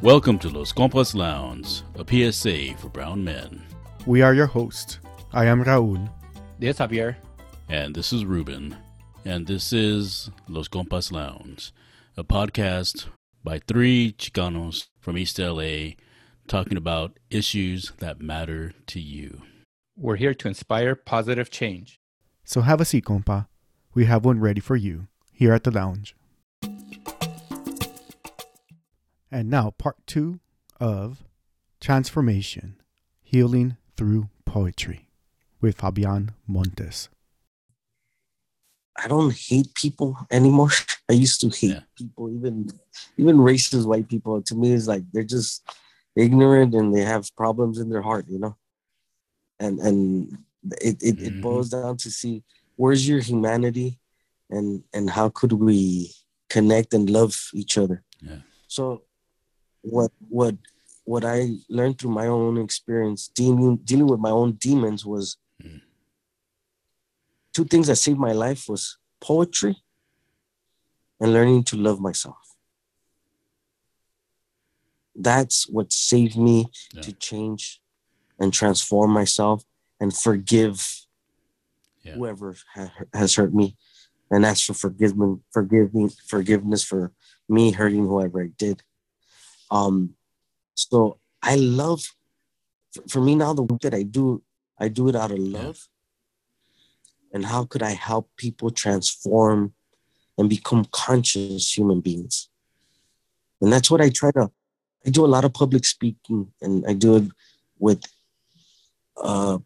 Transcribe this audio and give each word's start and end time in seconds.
Welcome 0.00 0.38
to 0.40 0.48
Los 0.48 0.70
Compas 0.70 1.12
Lounge, 1.12 1.82
a 1.96 2.04
PSA 2.06 2.76
for 2.76 2.88
brown 2.88 3.24
men. 3.24 3.60
We 4.06 4.22
are 4.22 4.32
your 4.32 4.46
hosts. 4.46 5.00
I 5.32 5.46
am 5.46 5.64
Raul. 5.64 6.08
Yes, 6.60 6.78
Javier. 6.78 7.16
And 7.68 7.96
this 7.96 8.12
is 8.12 8.24
Ruben. 8.24 8.76
And 9.24 9.48
this 9.48 9.72
is 9.72 10.30
Los 10.46 10.68
Compas 10.68 11.10
Lounge, 11.10 11.72
a 12.16 12.22
podcast 12.22 13.06
by 13.42 13.58
three 13.58 14.12
Chicanos 14.12 14.86
from 15.00 15.18
East 15.18 15.36
LA 15.40 15.94
talking 16.46 16.76
about 16.76 17.18
issues 17.28 17.90
that 17.98 18.20
matter 18.20 18.74
to 18.86 19.00
you. 19.00 19.42
We're 19.96 20.14
here 20.14 20.32
to 20.32 20.46
inspire 20.46 20.94
positive 20.94 21.50
change. 21.50 21.98
So 22.44 22.60
have 22.60 22.80
a 22.80 22.84
seat, 22.84 23.04
compa. 23.04 23.48
We 23.94 24.04
have 24.04 24.24
one 24.24 24.38
ready 24.38 24.60
for 24.60 24.76
you 24.76 25.08
here 25.32 25.52
at 25.52 25.64
the 25.64 25.72
lounge. 25.72 26.14
And 29.30 29.50
now, 29.50 29.70
part 29.70 29.96
two 30.06 30.40
of 30.80 31.24
Transformation 31.80 32.80
Healing 33.22 33.76
Through 33.96 34.30
Poetry 34.44 35.08
with 35.60 35.76
Fabian 35.76 36.32
Montes. 36.46 37.08
I 39.00 39.06
don't 39.06 39.32
hate 39.34 39.74
people 39.74 40.16
anymore. 40.30 40.70
I 41.10 41.12
used 41.12 41.40
to 41.42 41.48
hate 41.50 41.70
Yeah. 41.70 41.80
people, 41.96 42.32
even 42.34 42.70
even 43.16 43.36
racist 43.36 43.86
white 43.86 44.08
people. 44.08 44.42
To 44.42 44.54
me, 44.54 44.72
it's 44.72 44.86
like 44.86 45.04
they're 45.12 45.22
just 45.24 45.62
ignorant 46.16 46.74
and 46.74 46.94
they 46.94 47.02
have 47.02 47.34
problems 47.36 47.78
in 47.78 47.90
their 47.90 48.02
heart, 48.02 48.26
you 48.28 48.38
know. 48.38 48.56
And 49.60 49.78
and 49.78 50.38
it 50.80 51.02
it, 51.02 51.16
Mhm. 51.18 51.26
it 51.26 51.40
boils 51.40 51.68
down 51.70 51.96
to 51.98 52.10
see 52.10 52.42
where's 52.76 53.06
your 53.06 53.20
humanity, 53.20 54.00
and 54.50 54.82
and 54.92 55.10
how 55.10 55.28
could 55.28 55.52
we 55.52 56.12
connect 56.50 56.94
and 56.94 57.08
love 57.10 57.36
each 57.54 57.76
other. 57.78 58.02
Yeah. 58.20 58.40
So, 58.66 59.02
what 59.90 60.12
what 60.28 60.54
what 61.04 61.24
I 61.24 61.38
learned 61.68 61.98
through 61.98 62.10
my 62.12 62.26
own 62.26 62.58
experience 62.58 63.28
dealing 63.34 63.76
dealing 63.90 64.06
with 64.06 64.20
my 64.20 64.30
own 64.30 64.52
demons 64.52 65.04
was 65.04 65.36
Mm. 65.62 65.80
two 67.52 67.64
things 67.64 67.86
that 67.88 67.96
saved 67.96 68.18
my 68.18 68.32
life 68.32 68.68
was 68.68 68.96
poetry 69.20 69.74
and 71.20 71.32
learning 71.32 71.64
to 71.64 71.76
love 71.76 71.98
myself. 72.00 72.36
That's 75.14 75.68
what 75.68 75.92
saved 75.92 76.36
me 76.38 76.70
Yeah. 76.92 77.02
to 77.02 77.12
change 77.12 77.80
and 78.38 78.52
transform 78.52 79.10
myself 79.10 79.64
and 80.00 80.14
forgive 80.16 81.06
Yeah. 82.04 82.14
whoever 82.14 82.54
ha- 82.74 82.92
has 83.12 83.34
hurt 83.34 83.52
me 83.52 83.76
and 84.30 84.46
ask 84.46 84.64
for 84.66 84.74
forgiveness 84.74 85.40
forgive 85.50 85.92
me 85.94 86.08
forgiveness 86.28 86.84
for 86.84 87.12
me 87.48 87.72
hurting 87.72 88.06
whoever 88.06 88.42
I 88.44 88.48
did. 88.56 88.84
Um 89.70 90.14
so 90.74 91.18
I 91.42 91.56
love 91.56 92.02
for, 93.08 93.20
me 93.20 93.34
now 93.34 93.52
the 93.52 93.62
work 93.62 93.80
that 93.82 93.94
I 93.94 94.02
do 94.02 94.42
I 94.78 94.88
do 94.88 95.08
it 95.08 95.16
out 95.16 95.30
of 95.30 95.38
love 95.38 95.88
and 97.32 97.44
how 97.44 97.64
could 97.64 97.82
I 97.82 97.90
help 97.90 98.30
people 98.36 98.70
transform 98.70 99.74
and 100.36 100.48
become 100.48 100.86
conscious 100.92 101.76
human 101.76 102.00
beings? 102.00 102.48
And 103.60 103.72
that's 103.72 103.90
what 103.90 104.00
I 104.00 104.08
try 104.08 104.30
to. 104.32 104.50
I 105.06 105.10
do 105.10 105.24
a 105.24 105.26
lot 105.26 105.44
of 105.44 105.52
public 105.52 105.84
speaking, 105.84 106.52
and 106.60 106.84
I 106.86 106.92
do 106.92 107.16
it 107.16 107.24
with 107.78 108.02
uh, 109.16 109.58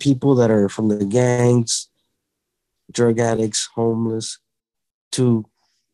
people 0.00 0.34
that 0.36 0.50
are 0.50 0.68
from 0.68 0.88
the 0.88 1.04
gangs, 1.04 1.88
drug 2.90 3.18
addicts, 3.18 3.68
homeless, 3.74 4.38
to 5.12 5.44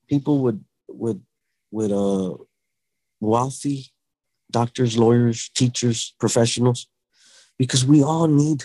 people 0.08 0.40
with 0.42 0.62
with 0.88 1.22
with 1.70 1.92
uh, 1.92 2.34
wealthy 3.20 3.92
doctors, 4.50 4.96
lawyers, 4.98 5.48
teachers, 5.54 6.14
professionals, 6.18 6.88
because 7.58 7.84
we 7.84 8.02
all 8.02 8.26
need 8.26 8.64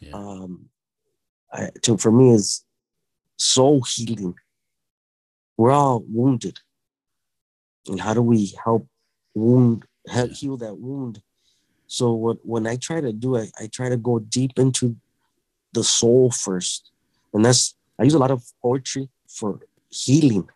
Yeah. 0.00 0.12
um 0.14 0.70
I, 1.52 1.70
to 1.82 1.96
for 1.98 2.12
me 2.12 2.30
is 2.32 2.64
soul 3.36 3.82
healing. 3.82 4.34
We're 5.56 5.72
all 5.72 6.04
wounded. 6.06 6.60
And 7.88 8.00
how 8.00 8.14
do 8.14 8.22
we 8.22 8.54
help 8.64 8.86
wound 9.34 9.84
help 10.08 10.30
heal 10.30 10.56
that 10.58 10.76
wound? 10.78 11.22
So 11.86 12.12
what 12.14 12.38
when 12.46 12.66
i 12.66 12.76
try 12.76 13.00
to 13.00 13.12
do 13.12 13.34
it 13.36 13.50
i 13.58 13.66
try 13.66 13.88
to 13.88 13.96
go 13.96 14.20
deep 14.20 14.52
into 14.58 14.96
the 15.72 15.82
soul 15.82 16.30
first. 16.30 16.92
And 17.34 17.44
that's 17.44 17.74
i 17.98 18.04
use 18.04 18.14
a 18.14 18.18
lot 18.18 18.30
of 18.30 18.44
poetry 18.62 19.08
for 19.28 19.60
healing 19.88 20.48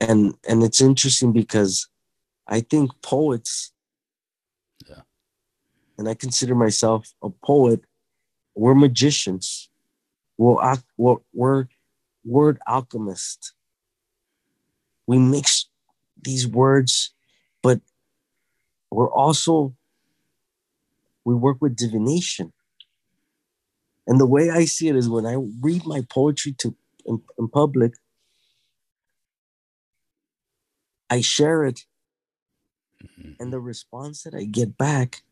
and 0.00 0.34
and 0.48 0.62
it's 0.62 0.80
interesting 0.80 1.32
because 1.32 1.88
i 2.46 2.60
think 2.60 2.90
poets 3.02 3.72
Yeah. 4.88 5.02
and 5.98 6.08
i 6.08 6.14
consider 6.14 6.54
myself 6.54 7.12
a 7.22 7.30
poet 7.30 7.84
we're 8.54 8.74
magicians. 8.74 9.70
We're, 10.36 10.76
we're, 10.96 11.16
we're 11.32 11.66
word 12.24 12.58
alchemists. 12.66 13.54
We 15.06 15.18
mix 15.18 15.68
these 16.20 16.46
words, 16.46 17.12
but 17.62 17.80
we're 18.90 19.10
also, 19.10 19.74
we 21.24 21.34
work 21.34 21.58
with 21.60 21.76
divination. 21.76 22.52
And 24.06 24.18
the 24.20 24.26
way 24.26 24.50
I 24.50 24.64
see 24.64 24.88
it 24.88 24.96
is 24.96 25.08
when 25.08 25.26
I 25.26 25.36
read 25.60 25.86
my 25.86 26.02
poetry 26.08 26.52
to 26.58 26.74
in, 27.06 27.22
in 27.38 27.48
public, 27.48 27.94
I 31.10 31.20
share 31.20 31.64
it, 31.64 31.80
Mhm. 33.02 33.36
and 33.40 33.52
the 33.52 33.60
response 33.60 34.22
that 34.22 34.34
I 34.34 34.44
get 34.44 34.78
back 34.78 35.22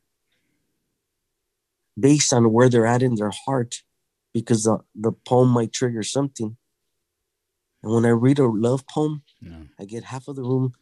based 1.98 2.32
on 2.32 2.52
where 2.52 2.68
they're 2.68 2.86
at 2.86 3.02
in 3.02 3.14
their 3.16 3.30
heart 3.44 3.82
because 4.32 4.64
the, 4.64 4.78
the 4.94 5.12
poem 5.12 5.48
might 5.48 5.72
trigger 5.72 6.02
something. 6.02 6.56
And 7.82 7.92
when 7.92 8.04
I 8.04 8.10
read 8.10 8.38
a 8.38 8.46
love 8.46 8.86
poem. 8.86 9.22
I 9.80 9.84
get 9.84 10.04
half 10.04 10.26
of 10.28 10.34
the 10.36 10.42
room 10.42 10.74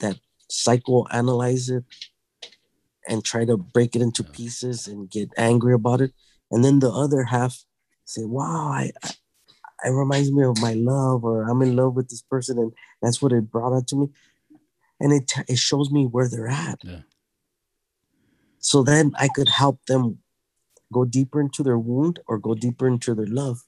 that 0.00 0.18
psychoanalyze 0.50 1.70
it 1.70 1.84
and 3.08 3.24
try 3.24 3.44
to 3.44 3.56
break 3.56 3.94
it 3.94 4.02
into 4.02 4.24
pieces 4.24 4.88
and 4.88 5.08
get 5.08 5.30
angry 5.36 5.72
about 5.72 6.00
it. 6.00 6.12
And 6.50 6.64
then 6.64 6.80
the 6.80 6.90
other 6.90 7.24
half 7.24 7.64
say, 8.04 8.24
wow, 8.24 8.68
I 8.72 8.90
it 9.84 9.90
reminds 9.90 10.32
me 10.32 10.42
of 10.44 10.60
my 10.60 10.74
love 10.74 11.24
or 11.24 11.48
I'm 11.48 11.62
in 11.62 11.76
love 11.76 11.94
with 11.94 12.08
this 12.08 12.22
person 12.22 12.58
and 12.58 12.72
that's 13.02 13.20
what 13.20 13.32
it 13.32 13.50
brought 13.50 13.76
out 13.76 13.86
to 13.88 13.96
me. 13.96 14.08
And 15.00 15.12
it, 15.12 15.30
it 15.48 15.58
shows 15.58 15.90
me 15.90 16.06
where 16.06 16.28
they're 16.28 16.48
at. 16.48 16.80
Yeah. 16.82 17.02
So 18.58 18.82
then 18.82 19.12
I 19.18 19.28
could 19.28 19.48
help 19.48 19.84
them 19.86 20.18
go 20.92 21.04
deeper 21.04 21.40
into 21.40 21.62
their 21.62 21.78
wound 21.78 22.20
or 22.26 22.38
go 22.38 22.54
deeper 22.54 22.86
into 22.86 23.14
their 23.14 23.26
love 23.26 23.64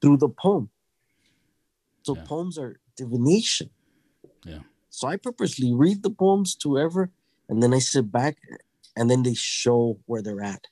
through 0.00 0.16
the 0.16 0.28
poem. 0.28 0.70
So 2.02 2.14
Yeah. 2.14 2.24
poems 2.24 2.58
are 2.58 2.80
divination. 2.96 3.70
Yeah. 4.44 4.62
So 4.90 5.08
I 5.08 5.16
purposely 5.16 5.72
read 5.72 6.02
the 6.02 6.10
poems 6.10 6.54
to 6.56 6.78
ever, 6.78 7.10
and 7.48 7.62
then 7.62 7.74
I 7.74 7.78
sit 7.80 8.10
back, 8.12 8.38
and 8.96 9.10
then 9.10 9.22
they 9.22 9.34
show 9.34 9.98
where 10.06 10.22
they're 10.22 10.42
at, 10.42 10.66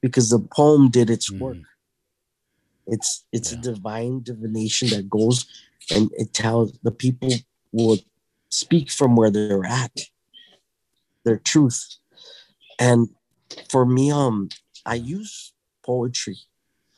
because 0.00 0.28
the 0.30 0.40
poem 0.40 0.90
did 0.90 1.08
its 1.10 1.30
Mhm. 1.30 1.38
work. 1.40 1.58
It's 2.86 3.24
it's 3.32 3.52
Yeah. 3.52 3.58
a 3.58 3.62
divine 3.62 4.22
divination 4.22 4.88
that 4.90 5.08
goes, 5.08 5.46
and 5.90 6.10
it 6.16 6.32
tells 6.32 6.72
the 6.82 6.90
people 6.90 7.32
will 7.72 7.98
speak 8.50 8.90
from 8.90 9.16
where 9.16 9.30
they're 9.30 9.64
at, 9.64 9.92
their 11.24 11.38
truth, 11.38 11.96
and 12.78 13.08
for 13.68 13.84
me, 13.86 14.10
um, 14.10 14.48
I 14.84 14.94
use 14.94 15.52
poetry 15.84 16.38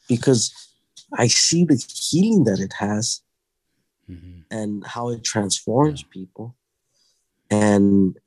because 0.08 0.52
I 1.12 1.26
see 1.26 1.64
the 1.64 1.76
healing 1.76 2.44
that 2.44 2.60
it 2.60 2.74
has 2.74 3.22
Mhm. 4.08 4.44
and 4.50 4.86
how 4.86 5.08
it 5.10 5.24
transforms 5.24 6.02
people. 6.04 6.56
And 7.50 8.18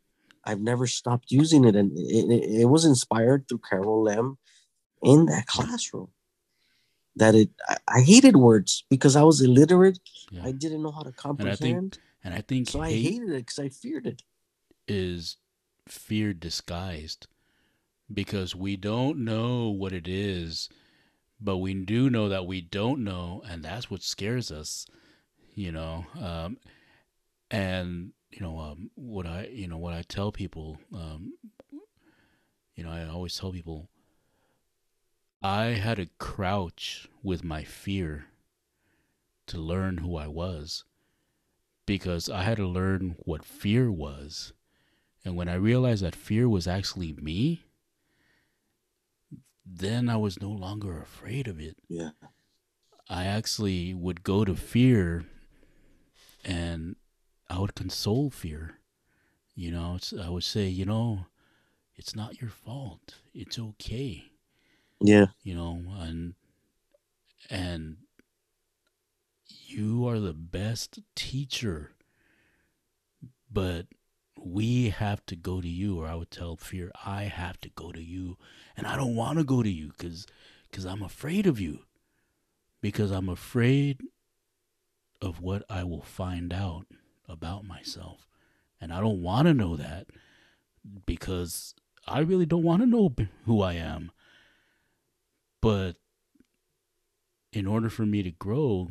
I've 0.44 0.62
never 0.62 0.88
stopped 0.88 1.32
using 1.32 1.66
it. 1.66 1.76
And 1.76 1.98
it, 1.98 2.26
it, 2.32 2.62
it 2.62 2.66
was 2.66 2.86
inspired 2.86 3.48
through 3.48 3.62
Carol 3.70 4.04
Lam 4.04 4.38
in 5.04 5.26
that 5.26 5.48
classroom. 5.48 6.10
That 7.18 7.36
it, 7.36 7.50
I, 7.68 7.78
I 7.88 8.02
hated 8.02 8.36
words 8.38 8.84
because 8.90 9.16
I 9.16 9.24
was 9.24 9.42
illiterate. 9.42 10.00
Yeah. 10.32 10.46
I 10.46 10.52
didn't 10.52 10.84
know 10.84 10.92
how 10.92 11.02
to 11.04 11.10
And 11.10 11.16
I 11.18 11.22
comprehend. 11.22 11.60
think 11.60 12.04
and 12.24 12.34
I 12.34 12.42
think 12.42 12.70
so 12.70 12.82
I 12.82 12.92
hated 12.92 13.30
it 13.30 13.46
because 13.46 13.60
I 13.60 13.70
feared 13.70 14.08
it. 14.08 14.22
is 14.88 15.38
fear 15.88 16.34
disguised 16.34 17.28
because 18.14 18.56
we 18.56 18.76
don't 18.78 19.20
know 19.20 19.70
what 19.70 19.94
it 19.94 20.08
is, 20.08 20.70
but 21.40 21.58
we 21.58 21.74
do 21.74 22.10
know 22.10 22.30
that 22.30 22.46
we 22.46 22.62
don't 22.62 23.04
know, 23.04 23.42
and 23.50 23.64
that's 23.64 23.90
what 23.92 24.02
scares 24.04 24.52
us, 24.52 24.86
you 25.56 25.72
know. 25.72 26.06
Um, 26.20 26.58
and 27.52 28.12
you 28.32 28.42
know 28.42 28.60
um, 28.60 28.92
what 28.96 29.26
I 29.26 29.48
you 29.52 29.68
know 29.68 29.78
what 29.78 29.94
I 29.94 30.04
tell 30.04 30.32
people, 30.32 30.78
um, 30.94 31.34
you 32.76 32.84
know, 32.84 32.92
I 32.92 33.06
always 33.08 33.36
tell 33.38 33.52
people, 33.52 33.90
I 35.48 35.76
had 35.76 35.96
to 35.96 36.10
crouch 36.18 37.08
with 37.24 37.42
my 37.42 37.64
fear 37.64 38.26
to 39.46 39.58
learn 39.58 40.00
who 40.00 40.18
I 40.18 40.28
was 40.28 40.84
because 41.86 42.30
I 42.30 42.44
had 42.44 42.58
to 42.58 42.68
learn 42.68 43.16
what 43.20 43.46
fear 43.46 43.90
was. 43.90 44.52
And 45.24 45.38
when 45.38 45.48
I 45.48 45.54
realized 45.54 46.04
that 46.04 46.18
fear 46.18 46.50
was 46.50 46.68
actually 46.68 47.14
me, 47.14 47.64
then 49.66 50.10
I 50.10 50.18
was 50.18 50.42
no 50.42 50.50
longer 50.50 51.02
afraid 51.02 51.48
of 51.48 51.62
it. 51.62 51.78
Yeah. 51.88 52.10
I 53.08 53.24
actually 53.24 53.94
would 53.94 54.24
go 54.24 54.44
to 54.44 54.54
fear 54.54 55.24
and 56.44 56.98
I 57.50 57.60
would 57.60 57.74
console 57.74 58.30
fear. 58.30 58.80
You 59.56 59.72
know, 59.72 59.96
it's, 59.96 60.12
I 60.12 60.28
would 60.28 60.44
say, 60.44 60.68
you 60.68 60.84
know, 60.84 61.28
it's 61.96 62.18
not 62.18 62.42
your 62.42 62.50
fault. 62.52 63.16
It's 63.34 63.58
okay. 63.58 64.26
Yeah. 65.02 65.28
You 65.44 65.56
know, 65.56 65.82
and 66.00 66.36
and 67.50 67.98
you 69.68 70.08
are 70.08 70.20
the 70.20 70.34
best 70.34 71.00
teacher. 71.16 71.92
But 73.52 73.88
we 74.40 74.90
have 74.90 75.26
to 75.28 75.36
go 75.36 75.62
to 75.62 75.68
you 75.68 76.00
or 76.00 76.08
I 76.08 76.16
would 76.16 76.32
tell 76.32 76.56
fear 76.56 76.92
I 77.06 77.24
have 77.24 77.60
to 77.62 77.70
go 77.70 77.92
to 77.92 78.02
you 78.02 78.38
and 78.76 78.86
I 78.86 78.96
don't 78.96 79.16
want 79.16 79.40
to 79.40 79.44
go 79.44 79.64
to 79.64 79.70
you 79.70 79.92
cuz 79.98 80.28
cuz 80.72 80.86
I'm 80.86 81.02
afraid 81.02 81.48
of 81.48 81.60
you. 81.60 81.86
Because 82.82 83.12
I'm 83.12 83.30
afraid 83.30 84.02
of 85.22 85.42
what 85.42 85.64
I 85.70 85.84
will 85.84 86.04
find 86.04 86.54
out 86.54 86.86
about 87.28 87.66
myself. 87.66 88.28
And 88.80 88.94
I 88.94 89.00
don't 89.00 89.24
want 89.24 89.48
to 89.48 89.54
know 89.54 89.76
that 89.76 90.08
because 91.06 91.74
I 92.08 92.20
really 92.20 92.46
don't 92.46 92.64
want 92.64 92.82
to 92.82 92.86
know 92.88 93.14
who 93.46 93.62
I 93.62 93.74
am. 93.74 94.12
But 95.62 95.96
in 97.52 97.66
order 97.66 97.90
for 97.90 98.06
me 98.06 98.24
to 98.24 98.32
grow 98.32 98.90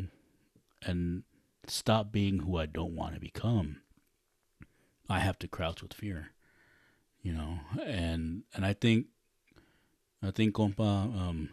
and 0.82 1.22
stop 1.66 2.12
being 2.12 2.40
who 2.40 2.56
I 2.56 2.66
don't 2.66 2.96
want 2.96 3.14
to 3.14 3.20
become, 3.20 3.78
I 5.08 5.20
have 5.20 5.38
to 5.40 5.48
crouch 5.48 5.82
with 5.82 5.94
fear. 5.94 6.32
You 7.22 7.32
know, 7.32 7.58
and 7.84 8.42
and 8.54 8.64
I 8.64 8.72
think 8.72 9.06
I 10.22 10.30
think 10.30 10.54
compa 10.54 10.80
um 10.80 11.50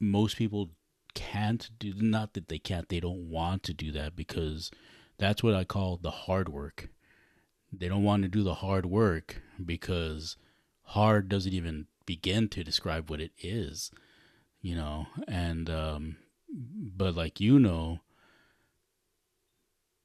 most 0.00 0.36
people 0.36 0.70
can't 1.14 1.70
do 1.78 1.94
not 1.96 2.34
that 2.34 2.48
they 2.48 2.58
can't 2.58 2.88
they 2.88 3.00
don't 3.00 3.28
want 3.28 3.62
to 3.64 3.74
do 3.74 3.92
that 3.92 4.16
because 4.16 4.70
that's 5.18 5.42
what 5.42 5.54
I 5.54 5.64
call 5.64 5.96
the 5.96 6.10
hard 6.10 6.48
work. 6.48 6.90
They 7.72 7.88
don't 7.88 8.04
want 8.04 8.22
to 8.22 8.28
do 8.28 8.42
the 8.42 8.54
hard 8.54 8.86
work 8.86 9.42
because 9.64 10.36
hard 10.82 11.28
doesn't 11.28 11.52
even 11.52 11.86
begin 12.06 12.48
to 12.48 12.64
describe 12.64 13.10
what 13.10 13.20
it 13.20 13.32
is, 13.38 13.90
you 14.60 14.74
know. 14.74 15.06
And 15.28 15.68
um 15.70 16.16
but 16.48 17.14
like 17.14 17.40
you 17.40 17.58
know, 17.58 18.00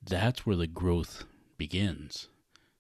that's 0.02 0.46
where 0.46 0.56
the 0.56 0.68
growth 0.68 1.26
begins. 1.58 2.28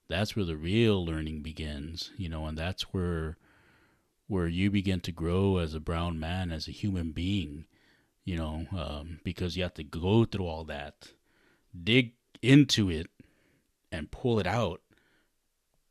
That's 0.07 0.35
where 0.35 0.45
the 0.45 0.55
real 0.55 1.05
learning 1.05 1.41
begins, 1.41 2.11
you 2.17 2.29
know, 2.29 2.45
and 2.45 2.57
that's 2.57 2.93
where 2.93 3.37
where 4.27 4.47
you 4.47 4.69
begin 4.69 4.99
to 5.01 5.11
grow 5.11 5.57
as 5.57 5.73
a 5.73 5.79
brown 5.79 6.19
man, 6.19 6.51
as 6.51 6.67
a 6.67 6.71
human 6.71 7.11
being, 7.11 7.65
you 8.25 8.35
know, 8.35 8.65
um, 8.77 9.19
because 9.23 9.55
you 9.55 9.63
have 9.63 9.73
to 9.73 9.83
go 9.83 10.25
through 10.25 10.45
all 10.45 10.65
that, 10.65 11.13
dig 11.81 12.13
into 12.41 12.89
it, 12.89 13.07
and 13.89 14.11
pull 14.11 14.37
it 14.37 14.45
out, 14.45 14.81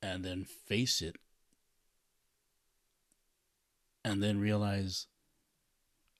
and 0.03 0.23
then 0.23 0.45
face 0.45 1.01
it, 1.01 1.17
and 4.07 4.23
then 4.23 4.39
realize, 4.39 5.09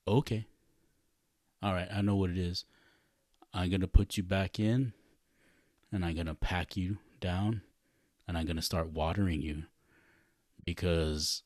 okay, 0.09 0.45
all 1.63 1.73
right, 1.73 1.89
I 1.91 2.03
know 2.03 2.17
what 2.17 2.31
it 2.31 2.37
is. 2.37 2.65
I'm 3.55 3.71
going 3.71 3.81
to 3.81 3.87
put 3.89 4.17
you 4.17 4.25
back 4.25 4.59
in, 4.59 4.93
and 5.93 6.05
I'm 6.05 6.15
going 6.15 6.27
to 6.27 6.35
pack 6.35 6.77
you 6.77 6.99
down, 7.21 7.63
and 8.27 8.37
I'm 8.37 8.45
going 8.45 8.57
to 8.57 8.63
start 8.63 8.91
watering 8.91 9.41
you 9.41 9.63
because 10.65 11.45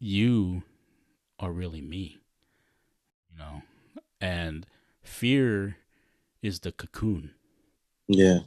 you 0.00 0.64
are 1.38 1.52
really 1.52 1.80
me, 1.80 2.18
you 3.32 3.38
know. 3.38 3.62
And 4.20 4.66
fear 5.00 5.76
is 6.42 6.60
the 6.60 6.72
cocoon, 6.72 7.34
Yeah. 8.08 8.40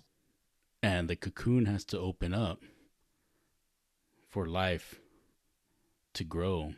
and 0.84 1.10
the 1.10 1.16
cocoon 1.16 1.66
has 1.66 1.86
to 1.86 1.98
open 1.98 2.34
up 2.34 2.62
for 4.30 4.46
life 4.46 5.00
to 6.14 6.24
grow. 6.26 6.74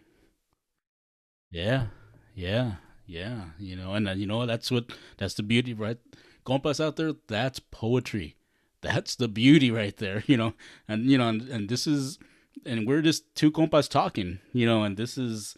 Yeah, 1.52 1.88
yeah, 2.36 2.76
yeah. 3.06 3.46
You 3.60 3.76
know, 3.76 3.94
and 3.94 4.08
uh, 4.08 4.12
you 4.14 4.26
know 4.26 4.46
that's 4.46 4.72
what 4.72 4.86
that's 5.18 5.34
the 5.34 5.44
beauty, 5.44 5.74
right? 5.74 5.98
Compas 6.46 6.80
out 6.80 6.96
there, 6.96 7.14
that's 7.28 7.60
poetry. 7.60 8.36
That's 8.82 9.16
the 9.16 9.28
beauty 9.28 9.70
right 9.72 9.96
there, 9.98 10.24
you 10.28 10.38
know. 10.38 10.54
And 10.88 11.06
you 11.10 11.18
know, 11.18 11.30
and, 11.30 11.42
and 11.50 11.70
this 11.70 11.88
is 11.88 12.20
and 12.66 12.88
we're 12.88 13.02
just 13.02 13.34
two 13.36 13.52
compas 13.52 13.88
talking, 13.88 14.40
you 14.54 14.66
know, 14.66 14.84
and 14.84 14.98
this 14.98 15.18
is 15.18 15.56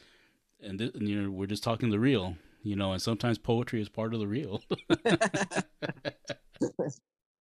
and, 0.62 0.80
this, 0.80 0.92
and 0.96 1.08
you 1.10 1.22
know, 1.24 1.30
we're 1.32 1.48
just 1.48 1.64
talking 1.64 1.90
the 1.92 2.00
real, 2.00 2.38
you 2.64 2.76
know, 2.76 2.94
and 2.94 3.02
sometimes 3.02 3.38
poetry 3.38 3.82
is 3.82 3.90
part 3.90 4.14
of 4.14 4.20
the 4.22 4.28
real. 4.28 4.62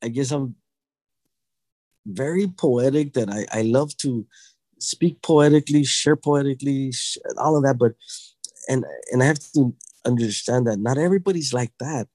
I 0.03 0.09
guess 0.09 0.31
I'm 0.33 0.57
very 2.07 2.49
poetic 2.49 3.15
that 3.15 3.29
I, 3.31 3.47
I 3.53 3.63
love 3.63 3.97
to 3.99 4.27
speak 4.79 5.23
poetically, 5.23 5.85
share 5.85 6.17
poetically, 6.17 6.93
all 7.39 7.57
of 7.57 7.63
that. 7.65 7.79
But 7.79 7.93
and 8.69 8.85
and 9.11 9.23
I 9.23 9.27
have 9.27 9.41
to 9.55 9.75
understand 10.05 10.67
that 10.67 10.79
not 10.79 10.99
everybody's 10.99 11.53
like 11.53 11.73
that. 11.81 12.09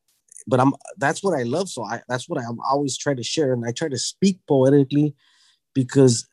But 0.48 0.60
I'm 0.60 0.74
that's 0.98 1.24
what 1.24 1.38
I 1.38 1.44
love. 1.44 1.70
So 1.70 1.84
I 1.84 2.02
that's 2.08 2.30
what 2.30 2.42
I'm 2.42 2.60
always 2.62 2.98
try 2.98 3.14
to 3.14 3.24
share, 3.24 3.54
and 3.54 3.66
I 3.66 3.72
try 3.72 3.90
to 3.90 3.98
speak 3.98 4.40
poetically 4.48 5.16
because 5.74 6.28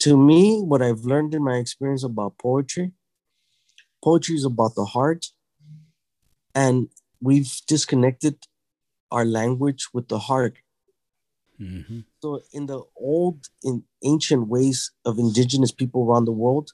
to 0.00 0.16
me, 0.16 0.60
what 0.60 0.82
I've 0.82 1.04
learned 1.04 1.34
in 1.34 1.44
my 1.44 1.56
experience 1.56 2.04
about 2.04 2.38
poetry, 2.38 2.92
poetry 4.02 4.36
is 4.36 4.44
about 4.44 4.74
the 4.76 4.84
heart, 4.84 5.26
and 6.54 6.88
we've 7.20 7.52
disconnected 7.66 8.46
our 9.10 9.24
language 9.24 9.88
with 9.92 10.08
the 10.08 10.18
heart. 10.20 10.58
hmm 11.58 12.00
So 12.22 12.40
in 12.52 12.66
the 12.66 12.82
old, 12.96 13.48
in 13.62 13.84
ancient 14.02 14.48
ways 14.48 14.92
of 15.04 15.18
indigenous 15.18 15.72
people 15.72 16.04
around 16.04 16.24
the 16.24 16.32
world, 16.32 16.72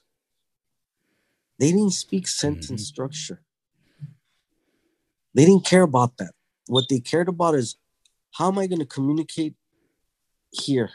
they 1.61 1.71
didn't 1.73 1.93
speak 2.05 2.27
sentence 2.27 2.83
Mhm. 2.83 2.87
structure. 2.93 3.39
They 5.35 5.45
didn't 5.45 5.67
care 5.67 5.83
about 5.83 6.17
that. 6.17 6.33
What 6.67 6.88
they 6.88 7.00
cared 7.00 7.29
about 7.29 7.55
is 7.55 7.76
how 8.33 8.49
am 8.49 8.59
I 8.59 8.67
going 8.67 8.81
to 8.81 8.87
communicate 8.87 9.55
here? 10.50 10.90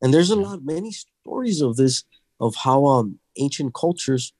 And 0.00 0.12
there's 0.12 0.30
a 0.30 0.36
lot, 0.36 0.64
many 0.64 0.92
stories 0.92 1.60
of 1.60 1.76
this, 1.76 2.04
of 2.40 2.56
how 2.56 2.86
um, 2.86 3.20
ancient 3.36 3.74
cultures 3.74 4.32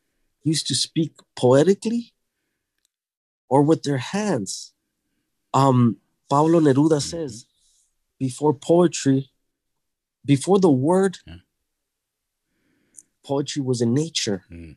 used 0.43 0.67
to 0.69 0.75
speak 0.75 1.13
poetically 1.37 2.15
or 3.49 3.63
with 3.63 3.83
their 3.83 3.99
hands. 3.99 4.73
Um, 5.53 6.01
Pablo 6.29 6.61
Neruda 6.61 6.99
Mhm. 6.99 7.11
says, 7.13 7.47
before 8.19 8.55
poetry, 8.55 9.31
before 10.25 10.59
the 10.59 10.71
word, 10.71 11.19
Yeah. 11.27 11.41
poetry 13.23 13.63
was 13.63 13.81
in 13.81 13.93
nature. 13.95 14.45
Mm. 14.51 14.77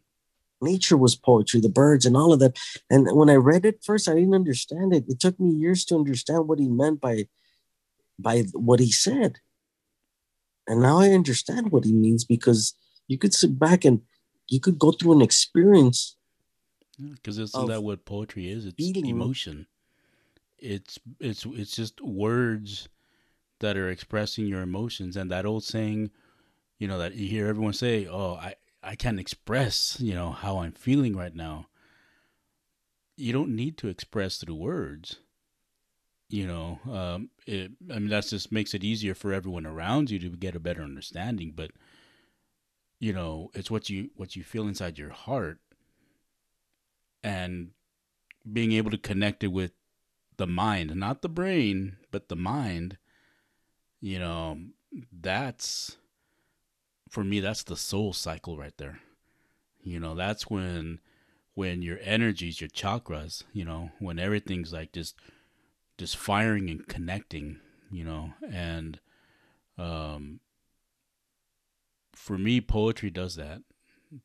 Nature 0.62 0.98
was 0.98 1.16
poetry, 1.16 1.60
the 1.60 1.70
birds 1.70 2.06
and 2.06 2.18
all 2.18 2.34
of 2.34 2.40
that. 2.40 2.58
And 2.90 3.08
when 3.16 3.30
I 3.30 3.36
read 3.36 3.66
it 3.66 3.84
first, 3.84 4.10
I 4.10 4.16
didn't 4.16 4.34
understand 4.34 4.94
it. 4.94 5.06
It 5.08 5.20
took 5.20 5.40
me 5.40 5.52
years 5.52 5.86
to 5.86 5.96
understand 5.96 6.48
what 6.48 6.60
he 6.60 6.68
meant 6.68 7.00
by 7.00 7.28
by 8.20 8.44
what 8.54 8.80
he 8.80 8.92
said. 8.92 9.40
And 10.68 10.82
now 10.82 11.00
I 11.00 11.12
understand 11.12 11.72
what 11.72 11.86
he 11.86 11.94
means 11.94 12.26
because 12.26 12.74
you 13.08 13.18
could 13.18 13.34
sit 13.34 13.58
back 13.58 13.86
and 13.86 14.02
you 14.48 14.60
could 14.60 14.80
go 14.80 14.92
through 14.92 15.14
an 15.14 15.22
experience. 15.22 16.16
Because 17.00 17.38
isn't 17.38 17.68
that 17.68 17.84
what 17.84 18.06
poetry 18.06 18.50
is? 18.50 18.66
It's 18.66 18.76
feeling. 18.76 19.06
emotion. 19.06 19.68
It's 20.58 20.98
it's 21.20 21.46
it's 21.46 21.76
just 21.76 22.02
words 22.02 22.90
that 23.60 23.78
are 23.78 23.90
expressing 23.90 24.48
your 24.48 24.62
emotions. 24.62 25.16
And 25.16 25.30
that 25.32 25.46
old 25.46 25.64
saying, 25.64 26.10
you 26.80 26.88
know, 26.88 26.98
that 26.98 27.14
you 27.14 27.28
hear 27.28 27.48
everyone 27.48 27.74
say, 27.74 28.08
"Oh, 28.08 28.34
I 28.34 28.56
I 28.88 28.96
can't 28.96 29.20
express, 29.20 29.98
you 30.00 30.14
know, 30.16 30.32
how 30.32 30.60
I'm 30.60 30.72
feeling 30.72 31.16
right 31.16 31.36
now." 31.36 31.68
You 33.18 33.34
don't 33.34 33.56
need 33.56 33.78
to 33.80 33.88
express 33.88 34.38
through 34.38 34.56
words. 34.56 35.18
You 36.30 36.46
know, 36.46 36.80
um, 36.92 37.30
it, 37.46 37.72
I 37.90 38.00
mean, 38.00 38.10
that 38.10 38.28
just 38.28 38.52
makes 38.52 38.74
it 38.74 38.84
easier 38.84 39.16
for 39.16 39.34
everyone 39.34 39.66
around 39.66 40.12
you 40.12 40.20
to 40.20 40.30
get 40.30 40.56
a 40.56 40.60
better 40.60 40.84
understanding. 40.84 41.54
But 41.56 41.72
you 43.00 43.14
know, 43.14 43.52
it's 43.54 43.72
what 43.72 43.90
you 43.90 44.10
what 44.16 44.36
you 44.36 44.44
feel 44.44 44.68
inside 44.68 44.98
your 44.98 45.12
heart 45.12 45.60
and 47.24 47.72
being 48.52 48.72
able 48.72 48.92
to 48.92 48.98
connect 48.98 49.44
it 49.44 49.48
with 49.48 49.72
the 50.38 50.48
mind, 50.48 50.96
not 50.96 51.22
the 51.22 51.30
brain, 51.30 51.98
but 52.12 52.30
the 52.30 52.36
mind, 52.36 52.98
you 54.00 54.20
know, 54.20 54.60
that's 55.12 55.98
for 57.10 57.24
me 57.24 57.40
that's 57.40 57.64
the 57.64 57.78
soul 57.78 58.14
cycle 58.14 58.58
right 58.58 58.76
there. 58.78 59.00
You 59.84 60.00
know, 60.00 60.16
that's 60.16 60.50
when 60.50 61.00
when 61.54 61.82
your 61.82 61.98
energies, 62.02 62.62
your 62.62 62.70
chakras, 62.70 63.44
you 63.52 63.66
know, 63.66 63.92
when 64.00 64.20
everything's 64.20 64.74
like 64.74 64.92
just 64.92 65.16
just 65.98 66.16
firing 66.18 66.70
and 66.70 66.88
connecting, 66.88 67.60
you 67.90 68.04
know, 68.04 68.34
and 68.52 69.00
um, 69.78 70.40
for 72.14 72.38
me, 72.38 72.62
poetry 72.62 73.10
does 73.10 73.36
that, 73.36 73.62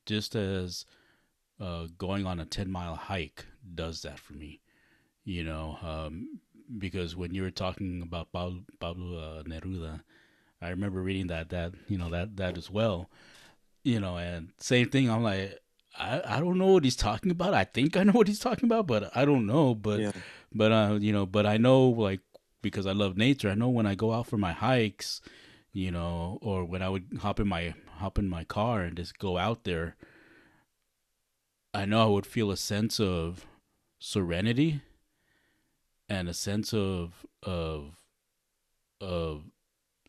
just 0.05 0.35
as 0.35 0.85
uh, 1.61 1.87
going 1.97 2.27
on 2.27 2.41
a 2.41 2.45
ten 2.45 2.71
mile 2.71 2.97
hike 2.97 3.47
does 3.75 4.03
that 4.03 4.19
for 4.19 4.35
me, 4.35 4.61
you 5.25 5.45
know, 5.45 5.79
um, 5.83 6.41
because 6.79 7.17
when 7.17 7.35
you 7.35 7.43
were 7.43 7.51
talking 7.51 8.03
about 8.03 8.33
Pablo, 8.33 8.61
Pablo 8.81 9.19
uh, 9.19 9.43
Neruda, 9.45 10.01
I 10.63 10.71
remember 10.71 11.03
reading 11.03 11.27
that 11.27 11.51
that 11.51 11.73
you 11.89 11.99
know 11.99 12.11
that 12.11 12.37
that 12.37 12.57
as 12.57 12.71
well, 12.71 13.11
you 13.85 13.99
know, 14.01 14.17
and 14.17 14.53
same 14.59 14.89
thing. 14.89 15.11
I'm 15.11 15.23
like, 15.23 15.59
I, 15.99 16.37
I 16.37 16.41
don't 16.41 16.59
know 16.59 16.73
what 16.73 16.85
he's 16.85 16.97
talking 16.97 17.31
about. 17.31 17.53
I 17.55 17.65
think 17.65 17.97
I 17.97 18.05
know 18.05 18.13
what 18.13 18.29
he's 18.29 18.39
talking 18.39 18.67
about, 18.67 18.87
but 18.87 19.15
I 19.17 19.25
don't 19.25 19.47
know. 19.47 19.75
But 19.75 20.01
Yeah. 20.01 20.13
but 20.53 20.73
uh, 20.73 20.99
you 21.01 21.13
know, 21.13 21.27
but 21.27 21.47
I 21.47 21.57
know 21.57 21.87
like 21.89 22.21
because 22.63 22.87
I 22.87 22.93
love 22.93 23.17
nature. 23.17 23.51
I 23.51 23.55
know 23.55 23.69
when 23.69 23.87
I 23.87 23.95
go 23.97 24.13
out 24.13 24.29
for 24.29 24.39
my 24.39 24.53
hikes, 24.53 25.21
you 25.73 25.91
know, 25.91 26.39
or 26.41 26.65
when 26.65 26.81
I 26.83 26.89
would 26.89 27.19
hop 27.21 27.41
in 27.41 27.49
my 27.49 27.75
hop 27.99 28.19
in 28.19 28.29
my 28.29 28.45
car 28.45 28.83
and 28.83 28.97
just 28.97 29.19
go 29.19 29.37
out 29.39 29.65
there. 29.65 29.97
I 31.75 31.87
know 31.87 32.03
I 32.03 32.11
would 32.11 32.27
feel 32.27 32.51
a 32.51 32.57
sense 32.57 33.01
of 33.01 33.47
serenity 33.99 34.83
and 36.09 36.29
a 36.29 36.35
sense 36.35 36.75
of 36.75 37.25
of 37.43 37.97
of 39.01 39.45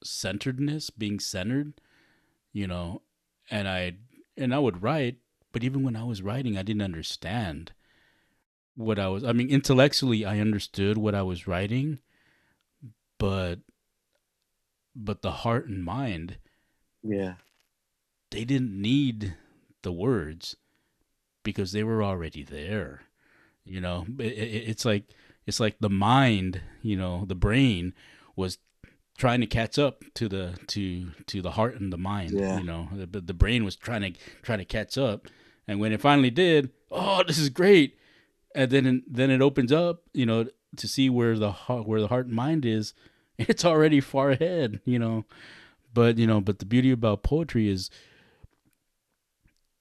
centeredness, 0.03 0.89
being 0.89 1.19
centered, 1.19 1.74
you 2.53 2.67
know, 2.67 3.01
and 3.51 3.67
I 3.67 3.93
and 4.38 4.53
I 4.55 4.60
would 4.60 4.83
write, 4.83 5.17
but 5.51 5.63
even 5.63 5.83
when 5.83 5.95
I 5.95 6.03
was 6.03 6.22
writing, 6.24 6.57
I 6.57 6.63
didn't 6.63 6.83
understand 6.83 7.74
what 8.75 8.98
I 9.00 9.07
was 9.07 9.24
I 9.24 9.33
mean 9.33 9.50
intellectually 9.50 10.25
I 10.25 10.39
understood 10.39 10.98
what 10.98 11.15
I 11.15 11.22
was 11.24 11.48
writing, 11.48 12.00
but 13.17 13.60
but 14.95 15.22
the 15.22 15.31
heart 15.31 15.67
and 15.67 15.83
mind, 15.83 16.38
Yeah. 17.03 17.36
they 18.31 18.43
didn't 18.45 18.79
need 18.79 19.36
the 19.81 19.91
words 19.91 20.55
because 21.43 21.72
they 21.72 21.83
were 21.83 22.03
already 22.03 22.43
there. 22.43 23.03
You 23.65 23.81
know, 23.81 24.05
it, 24.19 24.33
it, 24.33 24.69
it's 24.69 24.86
like 24.86 25.05
it's 25.48 25.60
like 25.60 25.77
the 25.79 25.89
mind, 25.89 26.62
you 26.81 26.98
know, 26.98 27.25
the 27.25 27.36
brain 27.36 27.93
was 28.36 28.60
trying 29.17 29.41
to 29.41 29.48
catch 29.48 29.77
up 29.77 30.03
to 30.15 30.27
the 30.27 30.55
to 30.67 31.12
to 31.27 31.41
the 31.41 31.51
heart 31.51 31.79
and 31.79 31.91
the 31.91 31.98
mind. 31.98 32.32
Yeah. 32.32 32.58
You 32.58 32.63
know, 32.63 32.89
the, 32.93 33.22
the 33.22 33.34
brain 33.34 33.63
was 33.63 33.75
trying 33.75 34.13
to 34.13 34.20
trying 34.41 34.60
to 34.60 34.65
catch 34.65 34.98
up, 34.98 35.27
and 35.67 35.79
when 35.79 35.91
it 35.91 36.01
finally 36.01 36.29
did, 36.29 36.72
oh, 36.91 37.24
this 37.27 37.38
is 37.38 37.50
great, 37.50 37.98
and 38.55 38.72
then 38.72 39.03
then 39.08 39.29
it 39.29 39.41
opens 39.41 39.72
up, 39.72 40.03
you 40.13 40.25
know, 40.25 40.48
to 40.77 40.88
see 40.88 41.10
where 41.10 41.38
the 41.38 41.51
heart, 41.51 41.88
where 41.88 42.01
the 42.01 42.08
heart 42.08 42.27
and 42.27 42.36
mind 42.36 42.65
is. 42.65 42.93
It's 43.39 43.65
already 43.65 44.00
far 44.00 44.29
ahead, 44.29 44.79
you 44.86 45.00
know, 45.00 45.25
but 45.91 46.20
you 46.20 46.27
know, 46.27 46.39
but 46.39 46.60
the 46.60 46.67
beauty 46.67 46.91
about 46.91 47.24
poetry 47.24 47.67
is 47.67 47.89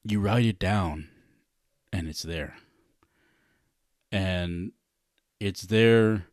you 0.04 0.20
write 0.20 0.46
it 0.46 0.58
down, 0.58 1.08
and 1.92 2.08
it's 2.08 2.22
there, 2.22 2.56
and 4.10 4.72
it's 5.38 5.62
there 5.62 6.28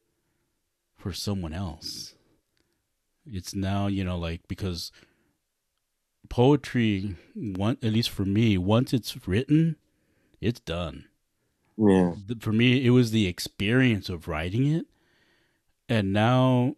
for 0.97 1.11
someone 1.11 1.53
else. 1.53 2.15
It's 3.31 3.53
now, 3.55 3.87
you 3.87 4.03
know, 4.03 4.17
like 4.17 4.41
because 4.47 4.91
poetry, 6.29 7.15
one 7.35 7.77
at 7.81 7.93
least 7.93 8.09
for 8.09 8.25
me, 8.25 8.57
once 8.57 8.93
it's 8.93 9.27
written, 9.27 9.75
it's 10.41 10.59
done. 10.59 11.05
Yeah. 11.77 12.13
For 12.39 12.51
me, 12.51 12.85
it 12.85 12.89
was 12.91 13.11
the 13.11 13.27
experience 13.27 14.09
of 14.09 14.27
writing 14.27 14.67
it, 14.67 14.85
and 15.87 16.11
now, 16.11 16.75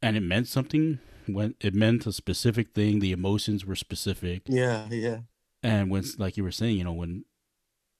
and 0.00 0.16
it 0.16 0.20
meant 0.22 0.48
something. 0.48 0.98
When 1.26 1.54
it 1.60 1.72
meant 1.72 2.04
a 2.06 2.12
specific 2.12 2.74
thing, 2.74 2.98
the 2.98 3.12
emotions 3.12 3.64
were 3.64 3.76
specific, 3.76 4.42
Yeah. 4.46 4.88
Yeah. 4.90 5.18
and 5.62 5.88
when, 5.88 6.02
like 6.18 6.36
you 6.36 6.42
were 6.42 6.50
saying, 6.50 6.76
you 6.78 6.84
know, 6.84 6.92
when 6.92 7.24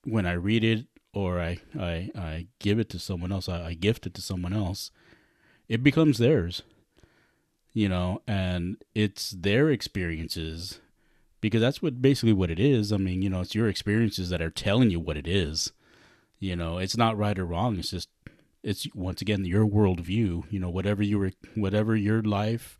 when 0.04 0.26
I 0.26 0.32
read 0.32 0.64
it 0.64 0.87
or 1.14 1.40
I 1.40 1.59
I, 1.78 2.11
I 2.16 2.47
give 2.59 2.80
it 2.80 2.88
to 2.90 2.99
someone 2.99 3.30
else, 3.30 3.49
I, 3.49 3.68
I 3.68 3.75
gift 3.75 4.06
it 4.06 4.14
to 4.14 4.21
someone 4.21 4.52
else, 4.52 4.90
it 5.68 5.85
becomes 5.85 6.18
theirs. 6.18 6.62
You 7.75 7.88
know, 7.88 8.21
and 8.26 8.76
it's 8.95 9.31
their 9.31 9.71
experiences 9.71 10.81
because 11.41 11.61
that's 11.61 11.83
what 11.83 12.02
basically 12.02 12.33
what 12.33 12.50
it 12.50 12.61
is. 12.61 12.93
I 12.93 12.99
mean, 12.99 13.23
you 13.23 13.31
know, 13.31 13.41
it's 13.41 13.55
your 13.55 13.69
experiences 13.69 14.31
that 14.31 14.43
are 14.43 14.50
telling 14.50 14.91
you 14.91 15.00
what 15.00 15.17
it 15.17 15.26
is. 15.26 15.73
You 16.38 16.57
know, 16.57 16.79
it's 16.79 16.97
not 16.97 17.17
right 17.17 17.38
or 17.38 17.47
wrong. 17.47 17.79
It's 17.79 17.91
just 17.91 18.09
it's 18.62 18.87
once 18.95 19.21
again 19.21 19.45
your 19.45 19.67
worldview. 19.67 20.45
You 20.50 20.61
know, 20.61 20.71
whatever 20.71 21.02
you 21.02 21.19
were, 21.19 21.33
whatever 21.55 21.97
your 21.97 22.23
life 22.23 22.79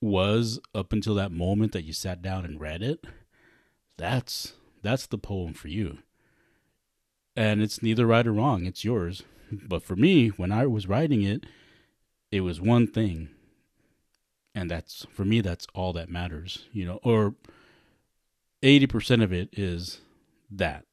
was 0.00 0.60
up 0.74 0.92
until 0.92 1.14
that 1.14 1.32
moment 1.32 1.72
that 1.72 1.84
you 1.84 1.92
sat 1.92 2.22
down 2.22 2.44
and 2.44 2.60
read 2.60 2.82
it. 2.82 3.04
That's 3.96 4.54
that's 4.82 5.06
the 5.06 5.18
poem 5.18 5.54
for 5.54 5.68
you. 5.68 5.98
And 7.36 7.62
it's 7.62 7.82
neither 7.82 8.06
right 8.06 8.26
or 8.26 8.32
wrong. 8.32 8.64
It's 8.66 8.84
yours. 8.84 9.22
But 9.52 9.82
for 9.82 9.94
me, 9.94 10.28
when 10.28 10.50
I 10.50 10.66
was 10.66 10.88
writing 10.88 11.22
it, 11.22 11.44
it 12.30 12.40
was 12.40 12.60
one 12.60 12.86
thing. 12.86 13.28
And 14.56 14.70
that's 14.70 15.06
for 15.12 15.24
me 15.26 15.40
that's 15.42 15.66
all 15.74 15.92
that 15.92 16.08
matters, 16.08 16.64
you 16.72 16.86
know, 16.86 16.98
or 17.04 17.34
80% 18.62 19.22
of 19.22 19.32
it 19.32 19.50
is 19.52 20.00
that. 20.50 20.84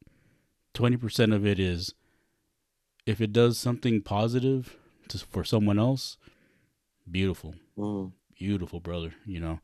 20% 0.76 1.34
of 1.36 1.46
it 1.46 1.60
is 1.60 1.94
if 3.06 3.22
it 3.22 3.32
does 3.32 3.58
something 3.58 4.02
positive 4.02 4.76
to, 5.08 5.20
for 5.20 5.44
someone 5.44 5.80
else, 5.80 6.18
beautiful 7.10 7.56
Mm. 7.78 8.12
beautiful 8.38 8.80
brother 8.80 9.14
you 9.26 9.40
know 9.40 9.60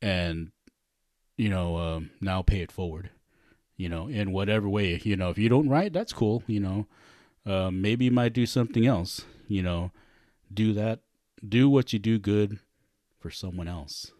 and 0.00 0.52
you 1.36 1.48
know 1.50 1.76
um, 1.76 2.10
now 2.20 2.40
pay 2.42 2.60
it 2.60 2.72
forward 2.72 3.10
you 3.76 3.88
know 3.88 4.08
in 4.08 4.32
whatever 4.32 4.68
way 4.68 5.00
you 5.04 5.16
know 5.16 5.28
if 5.30 5.36
you 5.38 5.48
don't 5.50 5.68
write 5.68 5.92
that's 5.92 6.12
cool 6.14 6.42
you 6.46 6.58
know 6.60 6.86
uh, 7.46 7.70
maybe 7.70 8.06
you 8.06 8.10
might 8.10 8.32
do 8.32 8.46
something 8.46 8.86
else 8.86 9.26
you 9.48 9.62
know 9.62 9.90
do 10.52 10.72
that 10.72 11.00
do 11.46 11.68
what 11.68 11.92
you 11.92 11.98
do 11.98 12.18
good 12.18 12.58
for 13.20 13.30
someone 13.30 13.68
else 13.68 14.10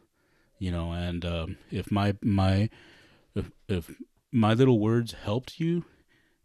you 0.59 0.71
know 0.71 0.93
and 0.93 1.25
um, 1.25 1.57
if 1.71 1.91
my 1.91 2.15
my 2.23 2.69
if, 3.35 3.51
if 3.69 3.91
my 4.31 4.53
little 4.55 4.79
words 4.79 5.13
helped 5.25 5.59
you 5.59 5.85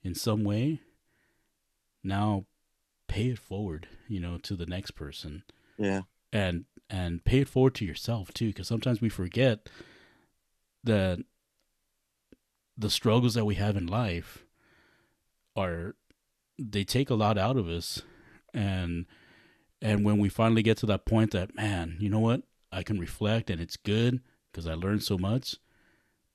in 0.03 0.15
some 0.15 0.43
way 0.43 0.79
now 2.03 2.45
pay 3.07 3.27
it 3.27 3.37
forward 3.39 3.87
you 4.07 4.19
know 4.19 4.37
to 4.37 4.55
the 4.55 4.65
next 4.65 4.91
person 4.91 5.43
Yeah. 5.77 6.01
and 6.33 6.65
and 6.89 7.23
pay 7.25 7.39
it 7.41 7.49
forward 7.49 7.75
to 7.75 7.85
yourself 7.85 8.33
too 8.33 8.47
because 8.47 8.67
sometimes 8.67 9.01
we 9.01 9.09
forget 9.09 9.69
that 10.83 11.19
the 12.77 12.89
struggles 12.89 13.33
that 13.33 13.45
we 13.45 13.55
have 13.55 13.75
in 13.77 13.87
life 13.87 14.45
are 15.55 15.95
they 16.59 16.83
take 16.83 17.09
a 17.09 17.15
lot 17.15 17.37
out 17.37 17.57
of 17.57 17.67
us 17.67 18.01
and 18.53 19.05
and 19.85 20.03
when 20.03 20.17
we 20.17 20.29
finally 20.29 20.63
get 20.63 20.77
to 20.79 20.85
that 20.87 21.05
point 21.05 21.31
that 21.31 21.55
man 21.55 21.97
you 21.99 22.09
know 22.09 22.19
what? 22.19 22.41
I 22.71 22.81
can 22.83 22.99
reflect 22.99 23.49
and 23.49 23.61
it's 23.61 23.77
good 23.77 24.21
because 24.51 24.67
i 24.67 24.73
learned 24.73 25.03
so 25.03 25.17
much 25.17 25.57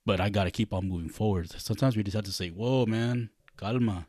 but 0.07 0.21
i 0.21 0.29
got 0.31 0.45
to 0.45 0.51
keep 0.51 0.73
on 0.73 0.89
moving 0.89 1.09
forward. 1.11 1.51
Sometimes 1.51 1.97
we 1.97 2.03
just 2.03 2.15
have 2.15 2.25
to 2.25 2.33
say 2.33 2.49
whoa 2.49 2.87
man 2.87 3.31
calma. 3.57 4.07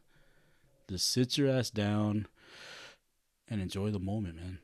Just 0.89 1.11
sit 1.11 1.37
your 1.37 1.49
ass 1.49 1.69
down 1.69 2.27
and 3.49 3.61
enjoy 3.61 3.89
the 3.91 3.99
moment 3.99 4.35
man. 4.35 4.59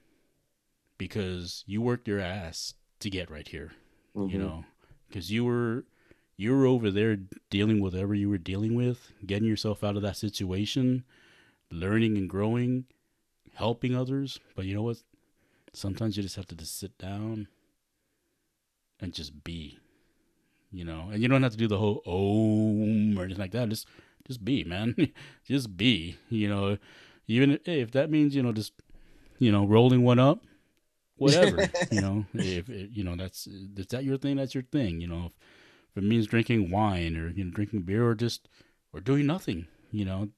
Because 0.98 1.64
you 1.68 1.82
worked 1.82 2.08
your 2.08 2.20
ass 2.20 2.74
to 3.00 3.10
get 3.10 3.30
right 3.30 3.48
here 3.48 3.72
you 4.16 4.24
Mhm. 4.38 4.40
know? 4.40 4.66
Because 5.08 5.32
you 5.32 5.46
were 5.46 5.86
you 6.38 6.52
were 6.56 6.66
over 6.66 6.90
there 6.92 7.18
dealing 7.50 7.80
with 7.80 7.94
whatever 7.94 8.14
you 8.16 8.30
were 8.30 8.38
dealing 8.38 8.76
with 8.76 9.12
getting 9.26 9.48
yourself 9.48 9.84
out 9.84 9.96
of 9.96 10.02
that 10.04 10.18
situation 10.18 11.04
learning 11.72 12.18
and 12.18 12.30
growing 12.30 12.86
helping 13.58 13.96
others 13.96 14.40
but 14.56 14.66
you 14.66 14.76
know 14.76 14.84
what? 14.84 14.98
Sometimes 15.74 16.18
you 16.18 16.24
just 16.24 16.36
have 16.36 16.48
to 16.48 16.56
just 16.56 16.80
sit 16.80 16.98
down 16.98 17.48
and 19.00 19.14
just 19.14 19.44
be 19.44 19.78
you 20.72 20.84
know? 20.84 21.10
And 21.12 21.22
you 21.22 21.28
don't 21.28 21.44
have 21.44 21.54
to 21.54 21.58
do 21.58 21.68
the 21.68 21.78
whole 21.78 22.02
om 22.06 23.18
or 23.18 23.24
anything 23.24 23.42
like 23.42 23.52
that. 23.52 23.70
Just 23.70 23.88
just 24.28 24.44
be 24.44 24.64
man. 24.64 24.96
Just 25.46 25.78
be 25.78 26.18
you 26.30 26.50
know? 26.50 26.78
Even 27.28 27.52
if, 27.52 27.68
if 27.68 27.92
that 27.92 28.10
means 28.10 28.36
you 28.36 28.44
know 28.44 28.52
just 28.52 28.74
you 29.40 29.52
know 29.52 29.66
rolling 29.66 30.04
one 30.04 30.20
up 30.20 30.44
whatever 31.18 31.70
you 31.92 32.02
know? 32.02 32.26
If, 32.34 32.70
if 32.70 32.96
you 32.96 33.04
know 33.04 33.16
that's 33.16 33.48
is 33.48 33.88
that 33.88 34.04
your 34.04 34.18
thing? 34.18 34.38
That's 34.38 34.54
your 34.54 34.64
thing 34.64 35.02
you 35.02 35.08
know? 35.08 35.28
If, 35.28 35.32
if 35.92 36.04
it 36.04 36.08
means 36.08 36.28
drinking 36.28 36.70
wine 36.72 37.16
or 37.16 37.30
you 37.30 37.46
know 37.46 37.52
drinking 37.52 37.84
beer 37.84 38.06
or 38.08 38.16
just 38.16 38.50
or 38.94 39.00
doing 39.00 39.26
nothing 39.26 39.68
you 39.92 40.06
know? 40.06 40.30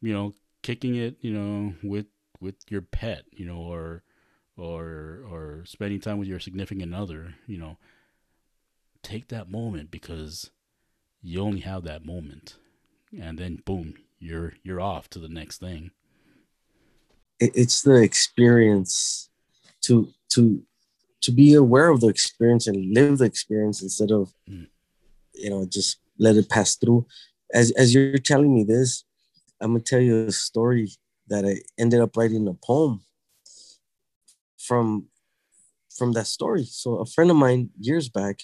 You 0.00 0.12
know 0.12 0.34
kicking 0.62 0.96
it 0.96 1.16
you 1.20 1.32
know 1.32 1.74
with 1.82 2.06
with 2.44 2.56
your 2.68 2.82
pet 2.82 3.24
you 3.32 3.44
know 3.46 3.56
or 3.56 4.02
or 4.56 5.24
or 5.30 5.62
spending 5.66 6.00
time 6.00 6.18
with 6.18 6.28
your 6.28 6.38
significant 6.38 6.94
other 6.94 7.34
you 7.46 7.58
know 7.58 7.76
take 9.02 9.28
that 9.28 9.50
moment 9.50 9.90
because 9.90 10.50
you 11.22 11.40
only 11.40 11.60
have 11.60 11.84
that 11.84 12.04
moment. 12.04 12.56
And 13.18 13.38
then 13.38 13.62
boom 13.64 13.94
you're 14.18 14.54
you're 14.62 14.80
off 14.80 15.08
to 15.10 15.18
the 15.18 15.28
next 15.28 15.58
thing. 15.58 15.90
It's 17.40 17.82
the 17.82 18.02
experience 18.02 19.28
to 19.82 20.08
to 20.30 20.62
to 21.20 21.32
be 21.32 21.54
aware 21.54 21.88
of 21.88 22.00
the 22.00 22.08
experience 22.08 22.66
and 22.66 22.94
live 22.94 23.18
the 23.18 23.24
experience 23.24 23.82
instead 23.82 24.10
of 24.10 24.32
Mm. 24.48 24.68
you 25.34 25.50
know 25.50 25.66
just 25.66 25.98
let 26.18 26.36
it 26.36 26.48
pass 26.48 26.76
through. 26.76 27.06
As 27.52 27.70
as 27.72 27.94
you're 27.94 28.18
telling 28.18 28.52
me 28.54 28.64
this 28.64 29.04
i'm 29.60 29.72
gonna 29.72 29.80
tell 29.80 30.00
you 30.00 30.26
a 30.26 30.32
story 30.32 30.88
that 31.28 31.44
i 31.44 31.54
ended 31.78 32.00
up 32.00 32.16
writing 32.16 32.46
a 32.48 32.54
poem 32.54 33.00
from 34.58 35.06
from 35.96 36.12
that 36.12 36.26
story 36.26 36.64
so 36.64 36.96
a 36.96 37.06
friend 37.06 37.30
of 37.30 37.36
mine 37.36 37.70
years 37.78 38.08
back 38.08 38.40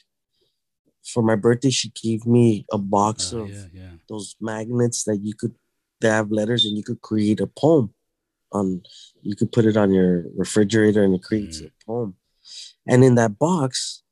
for 1.04 1.22
my 1.22 1.34
birthday 1.34 1.70
she 1.70 1.90
gave 2.02 2.26
me 2.26 2.64
a 2.70 2.78
box 2.78 3.32
Oh, 3.32 3.44
of 3.44 3.50
yeah, 3.50 3.64
yeah. 3.72 3.90
those 4.08 4.36
magnets 4.40 5.04
that 5.04 5.18
you 5.22 5.34
could 5.34 5.54
that 6.00 6.10
have 6.12 6.30
letters 6.30 6.64
and 6.64 6.76
you 6.76 6.82
could 6.82 7.00
create 7.02 7.40
a 7.40 7.46
poem 7.46 7.92
on 8.52 8.82
you 9.22 9.34
could 9.36 9.52
put 9.52 9.64
it 9.64 9.76
on 9.76 9.92
your 9.92 10.24
refrigerator 10.36 11.02
and 11.02 11.14
it 11.14 11.22
creates 11.22 11.60
Mm. 11.60 11.66
a 11.66 11.84
poem 11.86 12.14
and 12.86 13.04
in 13.04 13.14
that 13.16 13.38
box 13.38 14.02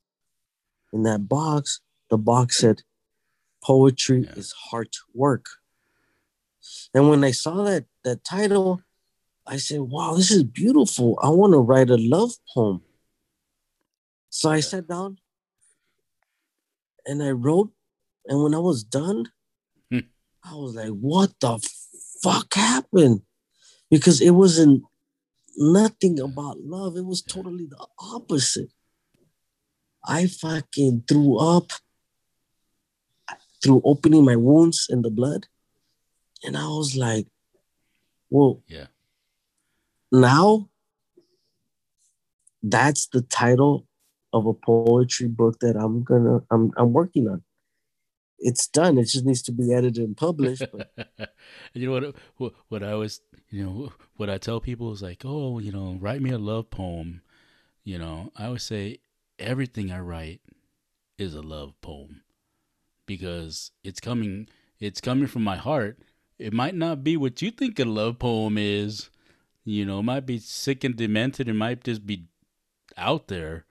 in 0.93 1.03
that 1.05 1.29
box 1.29 1.81
the 2.11 2.19
box 2.19 2.59
said 2.59 2.83
poetry 3.63 4.23
Yeah. 4.25 4.35
is 4.37 4.53
hard 4.71 4.89
work 5.15 5.47
and 6.95 7.09
when 7.09 7.25
i 7.25 7.31
saw 7.31 7.63
that 7.65 7.85
that 8.05 8.23
title 8.25 8.81
i 9.47 9.57
said 9.57 9.81
wow 9.81 10.15
this 10.15 10.31
is 10.31 10.43
beautiful. 10.43 11.19
I 11.23 11.29
want 11.31 11.53
to 11.53 11.59
write 11.59 11.91
a 11.91 11.97
love 11.97 12.33
poem. 12.55 12.83
So 14.31 14.51
i 14.51 14.61
sat 14.61 14.87
down 14.89 15.19
and 17.07 17.23
i 17.23 17.31
wrote. 17.31 17.71
And 18.27 18.43
when 18.43 18.55
i 18.55 18.59
was 18.59 18.83
done 18.85 19.31
Hmm. 19.91 20.07
i 20.45 20.55
was 20.55 20.75
like 20.75 20.91
what 20.91 21.33
the 21.41 21.59
fuck 22.23 22.53
happened? 22.55 23.23
Because 23.91 24.21
it 24.21 24.31
wasn't 24.31 24.83
nothing 25.57 26.21
about 26.21 26.61
love. 26.61 26.97
It 26.97 27.07
was 27.07 27.23
totally 27.23 27.67
the 27.67 27.87
opposite. 27.99 28.71
I 30.05 30.27
fucking 30.27 31.05
threw 31.09 31.39
up. 31.39 31.73
Through 33.61 33.83
opening 33.85 34.25
my 34.25 34.37
wounds 34.37 34.87
in 34.89 35.03
the 35.03 35.11
blood 35.11 35.49
and 36.45 36.57
i 36.57 36.67
was 36.67 36.97
like 36.97 37.27
well 38.31 38.63
Yeah. 38.67 38.87
now 40.13 40.69
that's 42.63 43.07
the 43.09 43.23
title 43.23 43.87
of 44.33 44.47
a 44.47 44.53
poetry 44.55 45.29
book 45.29 45.59
that 45.61 45.77
i'm 45.77 46.03
gonna 46.03 46.41
i'm, 46.51 46.73
I'm 46.77 46.93
working 46.93 47.29
on 47.29 47.43
it's 48.39 48.69
done 48.69 48.99
it 48.99 49.05
just 49.05 49.25
needs 49.25 49.43
to 49.43 49.53
be 49.53 49.73
edited 49.73 50.05
and 50.05 50.17
published 50.17 50.63
but 50.73 50.93
you 51.75 51.87
know 51.87 51.93
what, 51.93 52.15
what? 52.37 52.53
What 52.69 52.83
I 52.83 52.95
was, 52.95 53.21
you 53.51 53.65
know, 53.65 53.93
what 54.17 54.31
I 54.31 54.39
tell 54.39 54.61
people 54.61 54.93
is 54.93 55.03
like, 55.03 55.23
oh, 55.25 55.59
you 55.59 55.73
know, 55.73 55.97
write 56.01 56.23
me 56.23 56.31
a 56.31 56.39
love 56.39 56.71
poem. 56.71 57.23
You 57.85 57.99
know, 57.99 58.31
I 58.37 58.47
always 58.47 58.63
say 58.63 58.99
everything 59.39 59.91
I 59.91 60.01
write 60.01 60.41
is 61.17 61.35
a 61.35 61.43
love 61.43 61.75
poem 61.81 62.23
because 63.07 63.71
it's 63.83 64.01
coming. 64.01 64.49
It's 64.81 65.01
coming 65.01 65.27
from 65.27 65.43
my 65.43 65.57
heart. 65.57 65.99
It 66.39 66.53
might 66.53 66.75
not 66.75 67.03
be 67.05 67.17
what 67.17 67.43
you 67.43 67.51
think 67.51 67.79
a 67.79 67.85
love 67.85 68.19
poem 68.19 68.59
is. 68.59 69.11
You 69.65 69.85
know, 69.87 70.01
it 70.01 70.05
might 70.05 70.27
be 70.27 70.39
sick 70.39 70.85
and 70.85 70.97
demented. 70.97 71.49
It 71.49 71.55
might 71.55 71.85
just 71.85 72.07
be 72.07 72.27
out 72.97 73.29
there. 73.29 73.65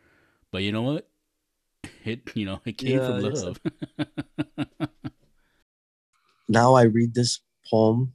But 0.52 0.64
you 0.64 0.72
know 0.72 0.84
what? 0.84 1.08
It 2.06 2.36
you 2.36 2.46
know 2.46 2.62
it 2.66 2.78
came 2.78 2.90
Yeah, 2.90 3.02
from 3.02 3.20
love. 3.20 3.60
now 6.50 6.74
I 6.76 6.84
read 6.84 7.14
this 7.14 7.40
poem 7.70 8.14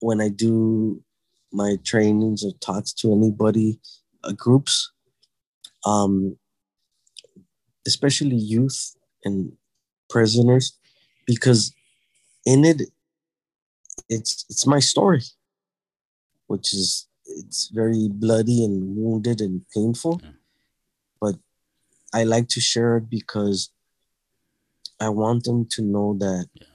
when 0.00 0.20
I 0.20 0.28
do 0.28 1.02
my 1.52 1.76
trainings 1.84 2.44
or 2.44 2.52
talks 2.60 2.92
to 2.94 3.12
anybody, 3.12 3.80
uh, 4.24 4.32
groups, 4.32 4.90
um, 5.86 6.38
especially 7.86 8.36
youth 8.36 8.94
and 9.24 9.52
prisoners, 10.08 10.76
because 11.26 11.72
in 12.46 12.64
it, 12.64 12.82
it's 14.08 14.44
it's 14.48 14.66
my 14.66 14.78
story, 14.80 15.22
which 16.46 16.72
is 16.72 17.08
it's 17.26 17.68
very 17.68 18.08
bloody 18.08 18.64
and 18.64 18.96
wounded 18.96 19.40
and 19.40 19.64
painful, 19.74 20.20
Yeah. 20.22 20.30
but 21.20 21.36
I 22.12 22.24
like 22.24 22.48
to 22.48 22.60
share 22.60 22.96
it 22.96 23.08
because 23.08 23.70
I 24.98 25.08
want 25.10 25.44
them 25.44 25.66
to 25.66 25.82
know 25.82 26.16
that 26.18 26.48
Yeah. 26.54 26.66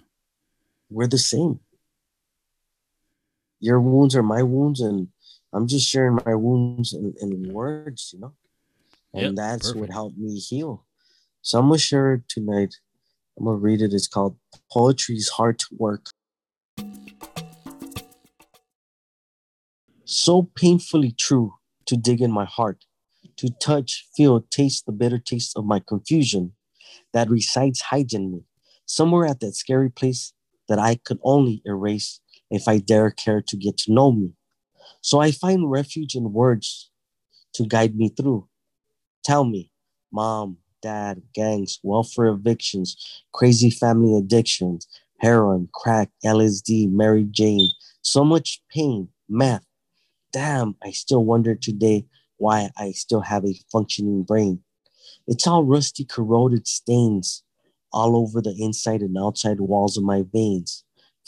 we're 0.89 1.07
the 1.07 1.17
same. 1.17 1.59
Your 3.59 3.81
wounds 3.81 4.15
are 4.15 4.23
my 4.23 4.43
wounds, 4.43 4.79
and 4.81 5.09
I'm 5.53 5.67
just 5.67 5.87
sharing 5.87 6.19
my 6.25 6.35
wounds 6.35 6.93
in, 6.93 7.13
in 7.21 7.51
words, 7.53 8.11
you 8.13 8.19
know? 8.19 8.33
And 9.13 9.23
Yep, 9.23 9.35
that's 9.35 9.73
what 9.73 9.89
helped 9.89 10.17
me 10.17 10.37
heal. 10.39 10.85
So 11.41 11.59
I'm 11.59 11.67
gonna 11.67 11.77
share 11.77 12.13
it 12.13 12.27
tonight. 12.27 12.75
I'm 13.37 13.45
gonna 13.45 13.57
read 13.57 13.81
it. 13.81 13.93
It's 13.93 14.07
called 14.07 14.37
Poetry's 14.71 15.29
Hard 15.29 15.61
Work. 15.71 16.07
So 20.05 20.43
painfully 20.55 21.11
true 21.11 21.55
to 21.87 21.97
dig 21.97 22.21
in 22.21 22.31
my 22.31 22.45
heart, 22.45 22.85
to 23.37 23.49
touch, 23.59 24.07
feel, 24.15 24.39
taste 24.51 24.85
the 24.85 24.91
bitter 24.91 25.17
taste 25.17 25.57
of 25.57 25.65
my 25.65 25.79
confusion 25.79 26.53
that 27.11 27.29
resides 27.29 27.81
hides 27.81 28.13
in 28.13 28.31
me, 28.31 28.43
somewhere 28.85 29.25
at 29.25 29.39
that 29.39 29.55
scary 29.55 29.89
place 29.89 30.33
that 30.69 30.77
I 30.77 30.95
could 30.95 31.19
only 31.23 31.63
erase 31.65 32.19
if 32.51 32.67
I 32.67 32.77
dare 32.77 33.09
care 33.09 33.41
to 33.41 33.57
get 33.57 33.77
to 33.79 33.93
know 33.93 34.11
me. 34.11 34.33
So 35.01 35.19
I 35.19 35.31
find 35.31 35.71
refuge 35.71 36.13
in 36.15 36.33
words 36.33 36.91
to 37.55 37.65
guide 37.65 37.95
me 37.95 38.09
through. 38.09 38.47
Tell 39.23 39.43
me, 39.43 39.71
mom, 40.11 40.57
dad, 40.83 41.23
gangs, 41.33 41.79
welfare 41.81 42.27
evictions, 42.27 43.23
crazy 43.33 43.71
family 43.71 44.15
addictions, 44.15 44.87
heroin, 45.19 45.67
crack, 45.73 46.11
LSD, 46.23 46.91
Mary 46.91 47.25
Jane, 47.31 47.69
so 48.03 48.23
much 48.23 48.61
pain, 48.71 49.09
meth. 49.27 49.65
Damn, 50.35 50.75
I 50.83 50.91
still 50.91 51.23
wonder 51.23 51.55
today 51.55 52.07
why 52.35 52.69
I 52.77 52.91
still 52.91 53.21
have 53.21 53.45
a 53.45 53.57
functioning 53.71 54.23
brain. 54.23 54.59
It's 55.27 55.47
all 55.47 55.63
rusty, 55.63 56.03
corroded 56.03 56.67
stains 56.67 57.41
all 57.93 58.17
over 58.17 58.41
the 58.41 58.53
inside 58.59 58.99
and 58.99 59.17
outside 59.17 59.61
walls 59.61 59.95
of 59.95 60.03
my 60.03 60.25
veins. 60.33 60.83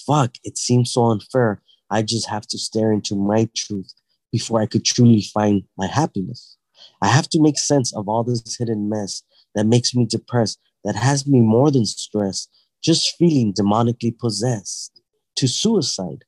Fuck, 0.06 0.36
it 0.44 0.58
seems 0.58 0.92
so 0.92 1.06
unfair. 1.06 1.62
I 1.90 2.02
just 2.02 2.28
have 2.28 2.48
to 2.48 2.58
stare 2.58 2.92
into 2.92 3.16
my 3.16 3.48
truth 3.56 3.94
before 4.30 4.62
I 4.62 4.66
could 4.66 4.84
truly 4.84 5.22
find 5.22 5.64
my 5.78 5.88
happiness. 5.88 6.58
I 7.02 7.08
have 7.08 7.30
to 7.30 7.42
make 7.42 7.58
sense 7.58 7.96
of 7.96 8.10
all 8.10 8.26
this 8.26 8.58
hidden 8.58 8.90
mess 8.90 9.24
that 9.56 9.68
makes 9.68 9.96
me 9.96 10.06
depressed, 10.06 10.60
that 10.84 10.98
has 10.98 11.26
me 11.26 11.40
more 11.40 11.72
than 11.72 11.86
stressed, 11.86 12.50
just 12.84 13.16
feeling 13.16 13.54
demonically 13.54 14.20
possessed 14.20 15.02
to 15.38 15.48
suicide. 15.48 16.26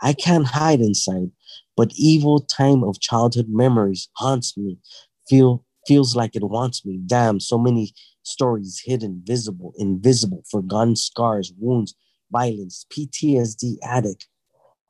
I 0.00 0.12
can't 0.12 0.46
hide 0.46 0.80
inside, 0.80 1.32
but 1.80 1.92
evil 1.96 2.40
time 2.40 2.84
of 2.84 3.00
childhood 3.00 3.46
memories 3.48 4.10
haunts 4.18 4.54
me. 4.54 4.76
Feel 5.26 5.64
feels 5.86 6.14
like 6.14 6.36
it 6.36 6.44
wants 6.44 6.84
me. 6.84 7.00
Damn, 7.06 7.40
so 7.40 7.56
many 7.56 7.94
stories 8.22 8.82
hidden, 8.84 9.22
visible, 9.24 9.72
invisible, 9.78 10.42
forgotten 10.50 10.94
scars, 10.94 11.54
wounds, 11.58 11.94
violence, 12.30 12.84
PTSD 12.92 13.78
addict. 13.82 14.28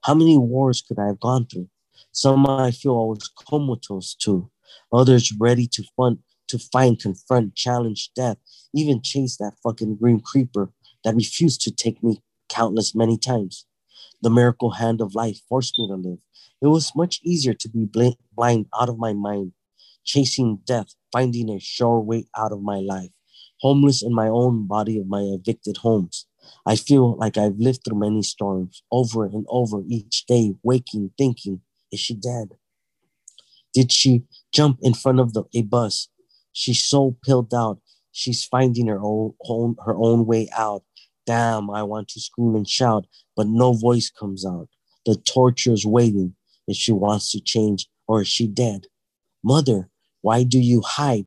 How 0.02 0.14
many 0.14 0.36
wars 0.36 0.82
could 0.82 0.98
I 0.98 1.06
have 1.06 1.20
gone 1.20 1.46
through? 1.46 1.68
Some 2.10 2.44
I 2.48 2.72
feel 2.72 2.94
I 2.94 3.04
was 3.04 3.30
comatose 3.48 4.16
to, 4.24 4.50
others 4.92 5.32
ready 5.38 5.68
to 5.68 5.84
fund, 5.96 6.18
to 6.48 6.58
find, 6.58 6.98
confront, 6.98 7.54
challenge 7.54 8.10
death, 8.16 8.38
even 8.74 9.00
chase 9.00 9.36
that 9.36 9.54
fucking 9.62 9.94
green 9.94 10.18
creeper 10.18 10.72
that 11.04 11.14
refused 11.14 11.60
to 11.60 11.70
take 11.70 12.02
me 12.02 12.20
countless 12.48 12.96
many 12.96 13.16
times. 13.16 13.64
The 14.22 14.30
miracle 14.30 14.72
hand 14.72 15.00
of 15.00 15.14
life 15.14 15.40
forced 15.48 15.78
me 15.78 15.86
to 15.86 15.94
live. 15.94 16.18
It 16.62 16.66
was 16.66 16.94
much 16.94 17.20
easier 17.22 17.54
to 17.54 17.68
be 17.70 17.86
bl- 17.86 18.18
blind 18.36 18.66
out 18.78 18.90
of 18.90 18.98
my 18.98 19.14
mind, 19.14 19.52
chasing 20.04 20.60
death, 20.66 20.94
finding 21.10 21.48
a 21.48 21.58
sure 21.58 22.00
way 22.00 22.26
out 22.36 22.52
of 22.52 22.60
my 22.60 22.80
life, 22.80 23.10
homeless 23.60 24.02
in 24.02 24.14
my 24.14 24.28
own 24.28 24.66
body 24.66 24.98
of 24.98 25.06
my 25.06 25.22
evicted 25.22 25.78
homes. 25.78 26.26
I 26.66 26.76
feel 26.76 27.16
like 27.16 27.38
I've 27.38 27.56
lived 27.58 27.80
through 27.84 27.98
many 27.98 28.22
storms 28.22 28.82
over 28.92 29.24
and 29.24 29.46
over 29.48 29.82
each 29.88 30.26
day, 30.26 30.54
waking, 30.62 31.12
thinking, 31.16 31.62
is 31.90 32.00
she 32.00 32.14
dead? 32.14 32.50
Did 33.72 33.90
she 33.90 34.24
jump 34.52 34.80
in 34.82 34.92
front 34.92 35.20
of 35.20 35.32
the, 35.32 35.44
a 35.54 35.62
bus? 35.62 36.08
She's 36.52 36.82
so 36.82 37.16
pilled 37.24 37.54
out. 37.54 37.78
She's 38.12 38.44
finding 38.44 38.88
her 38.88 39.00
own, 39.00 39.34
own 39.48 39.76
her 39.86 39.96
own 39.96 40.26
way 40.26 40.48
out. 40.56 40.82
Damn, 41.24 41.70
I 41.70 41.84
want 41.84 42.08
to 42.08 42.20
scream 42.20 42.54
and 42.54 42.68
shout, 42.68 43.06
but 43.36 43.46
no 43.46 43.72
voice 43.72 44.10
comes 44.10 44.44
out. 44.44 44.68
The 45.06 45.14
torture 45.14 45.72
is 45.72 45.86
waiting 45.86 46.34
if 46.70 46.76
she 46.76 46.92
wants 46.92 47.32
to 47.32 47.40
change 47.40 47.88
or 48.08 48.22
is 48.22 48.28
she 48.28 48.46
dead? 48.46 48.86
Mother, 49.44 49.90
why 50.22 50.44
do 50.44 50.58
you 50.58 50.82
hide? 50.82 51.26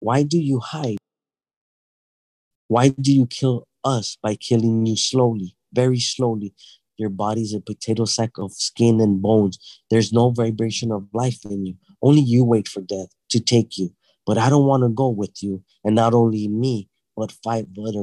Why 0.00 0.22
do 0.22 0.38
you 0.38 0.60
hide? 0.60 0.98
Why 2.68 2.88
do 2.88 3.12
you 3.12 3.26
kill 3.26 3.68
us 3.84 4.16
by 4.22 4.36
killing 4.36 4.86
you 4.86 4.96
slowly, 4.96 5.56
very 5.72 6.00
slowly? 6.00 6.54
Your 6.96 7.10
body's 7.10 7.54
a 7.54 7.60
potato 7.60 8.06
sack 8.06 8.32
of 8.38 8.52
skin 8.52 9.00
and 9.00 9.20
bones. 9.20 9.58
There's 9.90 10.12
no 10.12 10.30
vibration 10.30 10.92
of 10.92 11.08
life 11.12 11.44
in 11.44 11.66
you. 11.66 11.74
Only 12.00 12.22
you 12.22 12.44
wait 12.44 12.68
for 12.68 12.80
death 12.80 13.08
to 13.30 13.40
take 13.40 13.76
you. 13.76 13.92
But 14.24 14.38
I 14.38 14.48
don't 14.48 14.66
want 14.66 14.84
to 14.84 14.88
go 14.88 15.08
with 15.08 15.42
you. 15.42 15.62
And 15.84 15.94
not 15.94 16.14
only 16.14 16.48
me, 16.48 16.88
but 17.16 17.32
five 17.44 17.66
other 17.78 18.02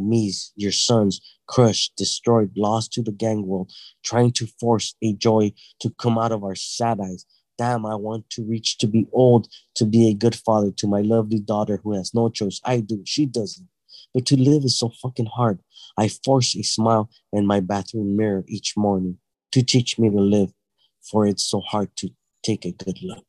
your 0.56 0.72
sons, 0.72 1.22
crushed, 1.48 1.96
destroyed, 1.96 2.52
lost 2.56 2.94
to 2.94 3.02
the 3.02 3.12
gang 3.12 3.46
world, 3.46 3.72
trying 4.04 4.32
to 4.34 4.48
force 4.60 4.96
a 5.04 5.14
joy 5.14 5.52
to 5.80 5.90
come 6.00 6.18
out 6.18 6.32
of 6.32 6.44
our 6.44 6.56
sad 6.56 7.00
eyes. 7.00 7.26
Damn, 7.58 7.86
I 7.86 7.96
want 7.96 8.30
to 8.32 8.44
reach 8.44 8.78
to 8.78 8.88
be 8.88 9.08
old, 9.12 9.48
to 9.76 9.86
be 9.86 10.08
a 10.10 10.14
good 10.14 10.36
father 10.36 10.72
to 10.78 10.88
my 10.88 11.02
lovely 11.02 11.40
daughter 11.40 11.80
who 11.84 11.94
has 11.94 12.14
no 12.14 12.30
choice. 12.30 12.62
I 12.64 12.80
do, 12.80 13.04
she 13.06 13.26
doesn't. 13.26 13.68
But 14.14 14.26
to 14.28 14.38
live 14.38 14.64
is 14.64 14.80
so 14.80 14.92
fucking 15.02 15.28
hard. 15.28 15.60
I 15.98 16.08
force 16.08 16.56
a 16.56 16.64
smile 16.64 17.10
in 17.34 17.46
my 17.46 17.60
bathroom 17.60 18.16
mirror 18.16 18.46
each 18.48 18.76
morning 18.78 19.18
to 19.52 19.62
teach 19.64 20.00
me 20.00 20.10
to 20.10 20.22
live, 20.22 20.54
for 21.02 21.26
it's 21.28 21.44
so 21.44 21.60
hard 21.60 21.96
to 21.98 22.10
take 22.44 22.66
a 22.66 22.72
good 22.72 23.00
look. 23.02 23.26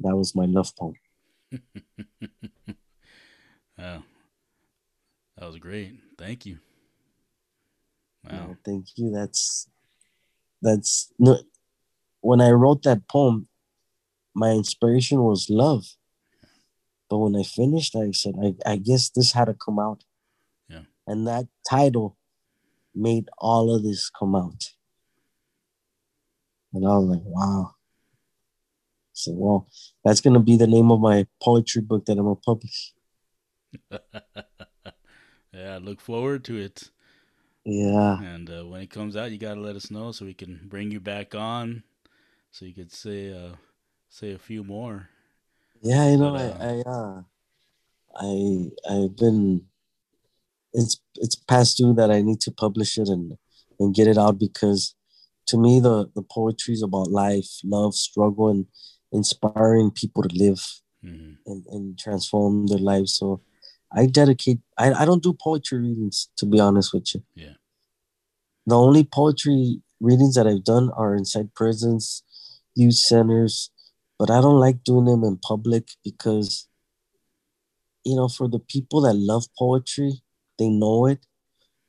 That 0.00 0.16
was 0.16 0.34
my 0.34 0.46
love 0.46 0.74
poem. 0.76 0.94
oh, 3.84 4.02
that 5.36 5.46
was 5.46 5.58
great. 5.58 5.98
Thank 6.18 6.46
you. 6.46 6.58
Wow. 8.24 8.30
Yeah, 8.48 8.54
thank 8.64 8.86
you. 8.96 9.10
That's 9.10 9.68
that's 10.62 11.12
no. 11.18 11.38
When 12.20 12.40
I 12.40 12.50
wrote 12.52 12.82
that 12.84 13.06
poem, 13.08 13.48
my 14.34 14.50
inspiration 14.50 15.22
was 15.22 15.50
love. 15.50 15.84
But 17.10 17.18
when 17.18 17.36
I 17.36 17.42
finished, 17.42 17.94
I 17.94 18.12
said, 18.12 18.34
I, 18.42 18.54
I 18.64 18.76
guess 18.76 19.10
this 19.10 19.32
had 19.32 19.44
to 19.44 19.54
come 19.54 19.78
out. 19.78 20.04
Yeah. 20.68 20.84
And 21.06 21.26
that 21.26 21.46
title 21.68 22.16
made 22.94 23.28
all 23.38 23.74
of 23.74 23.82
this 23.82 24.10
come 24.10 24.34
out. 24.34 24.72
And 26.72 26.86
I 26.86 26.96
was 26.96 27.04
like, 27.04 27.22
wow. 27.24 27.74
So, 29.12 29.32
well, 29.32 29.68
that's 30.04 30.20
going 30.20 30.34
to 30.34 30.40
be 30.40 30.56
the 30.56 30.66
name 30.66 30.90
of 30.90 30.98
my 31.00 31.26
poetry 31.40 31.82
book 31.82 32.06
that 32.06 32.18
I'm 32.18 32.24
going 32.24 32.36
to 32.36 32.42
publish. 32.42 32.94
yeah, 35.52 35.74
I 35.74 35.78
look 35.78 36.00
forward 36.00 36.44
to 36.44 36.56
it. 36.58 36.90
Yeah. 37.64 38.20
And 38.22 38.50
uh, 38.50 38.66
when 38.66 38.82
it 38.82 38.90
comes 38.90 39.16
out, 39.16 39.30
you 39.32 39.38
got 39.38 39.54
to 39.54 39.60
let 39.60 39.76
us 39.76 39.90
know 39.90 40.12
so 40.12 40.24
we 40.24 40.34
can 40.34 40.60
bring 40.68 40.90
you 40.90 41.00
back 41.00 41.34
on 41.34 41.82
so 42.50 42.64
you 42.64 42.74
could 42.74 42.92
say 42.92 43.32
uh, 43.32 43.56
say 44.08 44.32
a 44.32 44.38
few 44.38 44.62
more. 44.62 45.08
Yeah, 45.82 46.08
you 46.08 46.16
know, 46.16 46.32
But, 46.32 46.60
I, 46.60 46.66
I, 46.68 46.80
uh, 46.88 47.22
I, 48.16 48.70
I've 48.90 49.16
been. 49.16 49.66
It's 50.72 51.00
it's 51.16 51.36
past 51.36 51.76
due 51.76 51.94
that 51.94 52.10
I 52.10 52.20
need 52.22 52.40
to 52.42 52.50
publish 52.52 52.98
it 52.98 53.08
and 53.08 53.36
and 53.78 53.94
get 53.94 54.06
it 54.08 54.18
out 54.18 54.38
because, 54.38 54.94
to 55.48 55.56
me, 55.58 55.80
the 55.80 56.10
the 56.14 56.22
poetry 56.22 56.74
is 56.74 56.82
about 56.82 57.10
life, 57.10 57.48
love, 57.64 57.94
struggle, 57.94 58.48
and 58.48 58.66
inspiring 59.12 59.90
people 59.90 60.22
to 60.22 60.34
live 60.36 60.62
hmm 61.02 61.32
and, 61.46 61.66
and 61.66 61.98
transform 61.98 62.66
their 62.68 62.78
lives. 62.78 63.14
So, 63.14 63.40
I 63.94 64.06
dedicate. 64.06 64.58
I 64.76 64.92
I 64.92 65.04
don't 65.04 65.22
do 65.22 65.32
poetry 65.32 65.78
readings 65.78 66.28
to 66.36 66.46
be 66.46 66.60
honest 66.60 66.92
with 66.92 67.14
you. 67.14 67.22
Yeah. 67.34 67.54
The 68.66 68.76
only 68.76 69.04
poetry 69.04 69.82
readings 70.00 70.34
that 70.34 70.46
I've 70.46 70.64
done 70.64 70.90
are 70.96 71.14
inside 71.14 71.54
prisons, 71.54 72.22
youth 72.74 72.94
centers, 72.94 73.70
but 74.18 74.30
I 74.30 74.40
don't 74.40 74.60
like 74.60 74.84
doing 74.84 75.04
them 75.04 75.22
in 75.22 75.36
public 75.36 75.88
because, 76.02 76.68
you 78.04 78.16
know, 78.16 78.28
for 78.28 78.48
the 78.48 78.58
people 78.58 79.02
that 79.02 79.14
love 79.14 79.44
poetry, 79.58 80.22
they 80.58 80.68
know 80.68 81.06
it. 81.06 81.24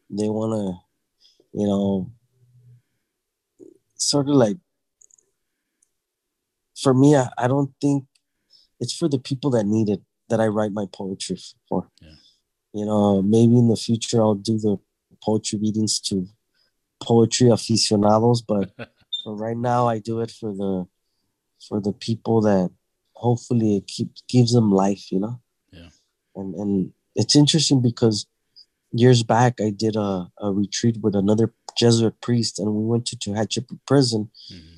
They 0.09 0.29
want 0.29 0.53
to, 0.53 1.59
you 1.59 1.67
know, 1.67 2.11
sort 3.95 4.29
of 4.29 4.35
like, 4.35 4.57
for 6.77 6.93
me, 6.93 7.15
I, 7.15 7.29
I 7.37 7.47
don't 7.47 7.73
think 7.81 8.05
it's 8.79 8.95
for 8.95 9.07
the 9.07 9.19
people 9.19 9.49
that 9.51 9.65
need 9.65 9.89
it 9.89 10.01
that 10.29 10.39
I 10.39 10.47
write 10.47 10.71
my 10.71 10.85
poetry 10.91 11.39
for. 11.69 11.89
Yeah. 12.01 12.15
You 12.73 12.85
know, 12.85 13.21
maybe 13.21 13.57
in 13.57 13.69
the 13.69 13.75
future 13.75 14.21
I'll 14.21 14.35
do 14.35 14.57
the 14.57 14.77
poetry 15.23 15.59
readings 15.59 15.99
to 16.01 16.27
poetry 17.01 17.49
aficionados, 17.49 18.41
but 18.41 18.71
for 19.23 19.35
right 19.35 19.57
now 19.57 19.88
I 19.88 19.99
do 19.99 20.21
it 20.21 20.31
for 20.31 20.51
the 20.51 20.88
for 21.67 21.79
the 21.79 21.93
people 21.93 22.41
that 22.41 22.69
hopefully 23.13 23.77
it 23.77 23.88
keep 23.88 24.09
gives 24.27 24.53
them 24.53 24.71
life, 24.71 25.11
you 25.11 25.19
know. 25.19 25.41
Yeah. 25.71 25.89
And 26.35 26.53
and 26.55 26.93
it's 27.15 27.35
interesting 27.35 27.81
because 27.81 28.27
years 28.91 29.23
back 29.23 29.59
I 29.61 29.71
did 29.71 29.95
a, 29.95 30.27
a 30.39 30.51
retreat 30.51 30.97
with 31.01 31.15
another 31.15 31.53
Jesuit 31.77 32.19
priest 32.21 32.59
and 32.59 32.73
we 32.73 32.83
went 32.85 33.05
to 33.07 33.15
Tehachapi 33.15 33.79
prison 33.85 34.29
hmm 34.49 34.75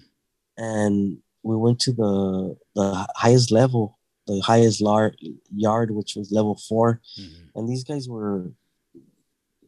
and 0.57 1.19
we 1.43 1.55
went 1.55 1.79
to 1.79 1.93
the 1.93 2.57
the 2.75 3.07
highest 3.15 3.51
level, 3.51 3.96
the 4.27 4.39
highest 4.41 4.81
lar- 4.81 5.15
yard, 5.55 5.91
which 5.91 6.15
was 6.15 6.31
level 6.31 6.55
four. 6.69 7.01
hmm 7.15 7.43
And 7.55 7.67
these 7.69 7.83
guys 7.83 8.07
were 8.09 8.51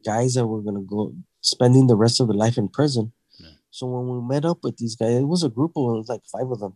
guys 0.06 0.34
that 0.36 0.48
were 0.48 0.62
gonna 0.62 0.82
go 0.82 1.13
spending 1.41 1.88
the 1.88 1.95
rest 1.95 2.19
of 2.19 2.28
their 2.28 2.36
life 2.38 2.58
in 2.58 2.67
prison. 2.67 3.12
Yeah. 3.39 3.52
So 3.72 3.88
when 3.88 4.06
we 4.13 4.22
met 4.34 4.45
up 4.45 4.60
with 4.63 4.78
these 4.78 4.95
guys, 4.95 5.15
it 5.22 5.28
was 5.28 5.43
a 5.43 5.50
group 5.50 5.72
of 5.76 5.84
it 5.89 5.98
was 6.02 6.10
like 6.10 6.26
five 6.26 6.50
of 6.52 6.60
them. 6.60 6.76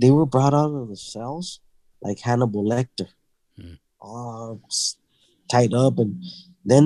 They 0.00 0.10
were 0.10 0.26
brought 0.26 0.54
out 0.54 0.72
of 0.74 0.88
the 0.88 0.96
cells 0.96 1.60
like 2.00 2.20
Hannibal 2.20 2.64
Lecter, 2.64 3.08
Hmm. 3.56 3.74
all 4.00 4.60
tied 5.50 5.74
up, 5.74 5.98
and 5.98 6.22
then 6.64 6.84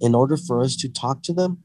in 0.00 0.14
order 0.14 0.36
for 0.36 0.60
us 0.60 0.76
to 0.76 0.88
talk 0.88 1.22
to 1.24 1.32
them, 1.32 1.64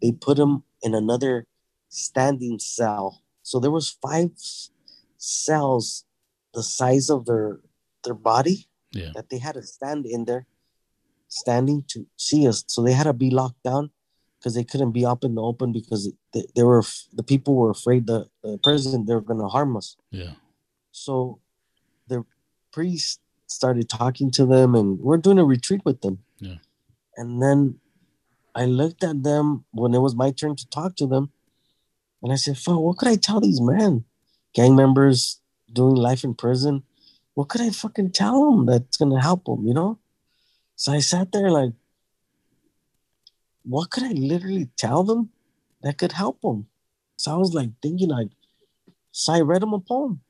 they 0.00 0.12
put 0.12 0.36
them 0.38 0.64
in 0.82 0.94
another 0.94 1.46
standing 1.88 2.58
cell. 2.58 3.22
So 3.42 3.58
there 3.60 3.70
was 3.70 3.90
five 3.90 4.30
cells 5.18 6.04
the 6.54 6.62
size 6.62 7.10
of 7.10 7.26
their 7.26 7.60
their 8.04 8.14
body 8.14 8.66
Yeah. 8.92 9.10
that 9.14 9.28
they 9.30 9.38
had 9.38 9.54
to 9.54 9.62
stand 9.62 10.06
in 10.06 10.24
there, 10.24 10.46
standing 11.28 11.84
to 11.88 12.06
see 12.16 12.46
us. 12.46 12.64
So 12.66 12.82
they 12.82 12.92
had 12.92 13.04
to 13.04 13.12
be 13.12 13.30
locked 13.30 13.62
down 13.62 13.90
because 14.38 14.54
they 14.54 14.64
couldn't 14.64 14.92
be 14.92 15.04
up 15.06 15.24
in 15.24 15.34
the 15.34 15.42
open 15.42 15.72
because 15.72 16.12
they, 16.32 16.44
they 16.54 16.62
were 16.62 16.82
the 17.12 17.22
people 17.22 17.54
were 17.54 17.70
afraid 17.70 18.06
the, 18.06 18.28
the 18.42 18.58
president 18.62 19.06
they 19.06 19.14
were 19.14 19.20
going 19.30 19.40
to 19.40 19.48
harm 19.48 19.76
us. 19.76 19.96
Yeah. 20.10 20.32
So 20.92 21.40
the 22.08 22.24
priest 22.72 23.20
started 23.46 23.88
talking 23.88 24.30
to 24.32 24.44
them, 24.46 24.74
and 24.74 24.98
we're 25.00 25.16
doing 25.26 25.38
a 25.38 25.44
retreat 25.44 25.82
with 25.84 26.00
them. 26.02 26.18
Yeah. 26.38 26.56
And 27.16 27.42
then 27.42 27.80
I 28.54 28.64
looked 28.66 29.02
at 29.02 29.22
them 29.22 29.64
when 29.72 29.94
it 29.94 29.98
was 30.00 30.14
my 30.14 30.30
turn 30.30 30.56
to 30.56 30.66
talk 30.68 30.94
to 30.96 31.06
them, 31.06 31.32
and 32.22 32.32
I 32.32 32.36
said, 32.36 32.58
"Fuck, 32.58 32.78
what 32.80 32.98
could 32.98 33.08
I 33.08 33.16
tell 33.16 33.40
these 33.40 33.60
men, 33.60 34.04
gang 34.54 34.76
members 34.76 35.40
doing 35.74 35.96
life 35.96 36.24
in 36.24 36.34
prison? 36.34 36.84
What 37.34 37.48
could 37.48 37.60
I 37.60 37.70
fucking 37.70 38.12
tell 38.12 38.50
them 38.50 38.66
that's 38.66 38.96
gonna 38.96 39.20
help 39.20 39.44
them? 39.44 39.66
You 39.66 39.74
know?" 39.74 39.98
So 40.76 40.92
I 40.92 41.00
sat 41.00 41.32
there 41.32 41.50
like, 41.50 41.74
what 43.64 43.90
could 43.90 44.04
I 44.04 44.12
literally 44.12 44.68
tell 44.76 45.02
them 45.04 45.30
that 45.82 45.98
could 45.98 46.12
help 46.12 46.40
them? 46.42 46.68
So 47.16 47.34
I 47.34 47.36
was 47.36 47.54
like 47.54 47.70
thinking, 47.80 48.08
like, 48.08 48.28
so 49.10 49.32
I 49.32 49.40
read 49.40 49.62
them 49.62 49.72
a 49.72 49.80
poem. 49.80 50.20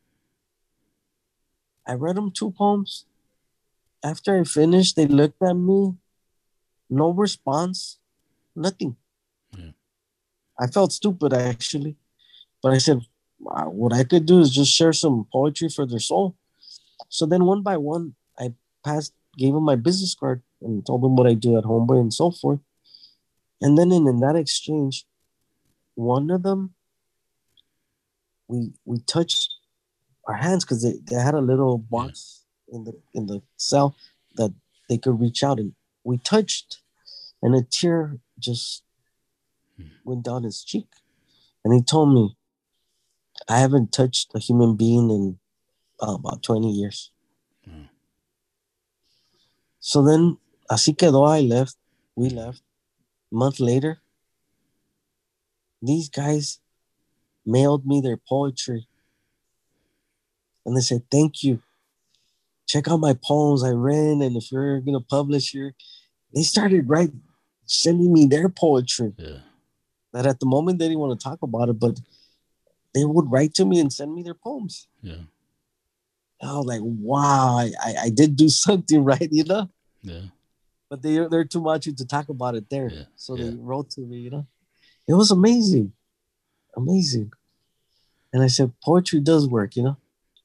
I 1.87 1.95
read 1.95 2.17
them 2.17 2.31
two 2.31 2.51
poems. 2.51 3.07
After 4.03 4.39
I 4.39 4.45
finished, 4.45 4.97
they 4.97 5.07
looked 5.07 5.43
at 5.43 5.55
me, 5.55 5.95
no 6.89 7.11
response, 7.11 7.99
nothing. 8.55 8.97
Yeah. 9.57 9.73
I 10.59 10.67
felt 10.69 10.93
stupid 10.93 11.33
actually, 11.33 11.97
but 12.63 12.73
I 12.73 12.79
said, 12.79 12.99
"Wow, 12.99 13.14
what 13.39 13.93
I 13.93 14.05
could 14.05 14.27
do 14.27 14.41
is 14.41 14.51
just 14.51 14.73
share 14.73 14.93
some 14.93 15.27
poetry 15.33 15.69
for 15.69 15.87
their 15.87 15.99
soul. 15.99 16.37
So 17.09 17.27
then, 17.27 17.45
one 17.45 17.63
by 17.63 17.77
one, 17.77 18.15
I 18.39 18.55
passed, 18.85 19.13
gave 19.37 19.55
them 19.55 19.65
my 19.65 19.77
business 19.77 20.15
card, 20.15 20.43
and 20.61 20.85
told 20.87 21.03
them 21.03 21.17
what 21.17 21.27
I 21.27 21.35
do 21.35 21.59
at 21.59 21.65
Homeboy 21.65 22.01
and 22.01 22.13
so 22.15 22.31
forth. 22.31 22.61
And 23.61 23.79
then 23.79 23.93
in, 23.93 24.07
in 24.07 24.21
that 24.21 24.37
exchange, 24.37 25.07
one 25.95 26.31
of 26.31 26.43
them, 26.43 26.75
we 28.49 28.73
we 28.85 28.99
touched 29.01 29.55
our 30.27 30.35
hands 30.35 30.65
because 30.65 30.83
they, 30.83 30.99
they 31.05 31.21
had 31.21 31.35
a 31.35 31.41
little 31.41 31.79
box 31.79 32.45
in 32.73 32.85
the 32.85 32.93
in 33.15 33.27
the 33.27 33.43
cell 33.57 33.95
that 34.37 34.53
they 34.89 34.99
could 34.99 35.21
reach 35.21 35.43
out 35.43 35.59
and 35.59 35.75
we 36.03 36.19
touched 36.19 36.79
and 37.43 37.55
a 37.55 37.63
tear 37.63 38.19
just 38.39 38.83
Hmm. 39.77 39.89
went 40.05 40.23
down 40.23 40.45
his 40.45 40.63
cheek 40.63 40.87
and 41.65 41.75
he 41.75 41.83
told 41.83 42.15
me 42.15 42.37
i 43.49 43.59
haven't 43.59 43.93
touched 43.93 44.31
a 44.35 44.39
human 44.39 44.77
being 44.77 45.11
in 45.11 45.39
uh, 46.01 46.15
about 46.15 46.43
20 46.43 46.71
years. 46.71 47.11
Hmm. 47.65 47.89
so 49.81 50.03
then 50.03 50.39
así 50.71 50.95
quedó 50.95 51.27
i 51.29 51.41
left 51.41 51.77
we 52.17 52.29
left. 52.31 52.63
A 53.33 53.37
month 53.37 53.61
later 53.61 54.01
these 55.83 56.09
guys 56.09 56.61
mailed 57.45 57.87
me 57.87 58.01
their 58.01 58.17
poetry. 58.17 58.89
And 60.65 60.77
they 60.77 60.81
said 60.81 61.03
thank 61.11 61.43
you. 61.43 61.61
Check 62.67 62.89
out 62.89 63.01
my 63.01 63.15
poems 63.15 63.63
i 63.63 63.71
read 63.71 64.23
and 64.23 64.37
if 64.37 64.51
you're 64.51 64.81
gonna 64.81 65.01
publish 65.01 65.53
your 65.55 65.73
they 66.35 66.43
started 66.43 66.89
right 66.89 67.13
sending 67.67 68.13
me 68.13 68.27
their 68.27 68.49
poetry. 68.49 69.13
Yeah. 69.19 69.39
that 70.15 70.27
at 70.27 70.41
the 70.41 70.47
moment 70.47 70.79
they 70.79 70.87
didn't 70.89 71.01
want 71.01 71.19
to 71.19 71.25
talk 71.25 71.43
about 71.43 71.69
it, 71.69 71.79
but 71.79 72.01
they 72.95 73.05
would 73.05 73.31
write 73.31 73.55
to 73.55 73.65
me 73.65 73.81
and 73.81 73.93
send 73.93 74.15
me 74.15 74.23
their 74.23 74.35
poems. 74.35 74.87
Yeah. 75.03 75.23
I 76.43 76.57
was 76.57 76.67
like, 76.67 76.81
wow, 76.83 77.57
I, 77.59 77.73
I, 77.83 77.95
I 78.05 78.11
did 78.11 78.37
do 78.37 78.49
something 78.67 79.03
right, 79.05 79.29
you 79.31 79.45
know? 79.45 79.69
Yeah. 80.03 80.21
But 80.91 81.03
they, 81.03 81.27
they're 81.29 81.45
too 81.45 81.61
much 81.61 81.85
to 81.85 82.07
talk 82.07 82.29
about 82.29 82.55
it 82.55 82.69
there. 82.71 82.89
Yeah, 82.93 83.05
So 83.17 83.37
yeah. 83.37 83.45
they 83.51 83.57
wrote 83.57 83.91
to 83.91 84.03
me, 84.03 84.19
you 84.19 84.31
know? 84.31 84.47
It 85.09 85.15
was 85.15 85.31
amazing. 85.31 85.93
Amazing. 86.77 87.33
And 88.33 88.43
I 88.43 88.49
said, 88.49 88.73
poetry 88.83 89.21
does 89.21 89.49
work, 89.49 89.77
you 89.77 89.83
know? 89.83 89.97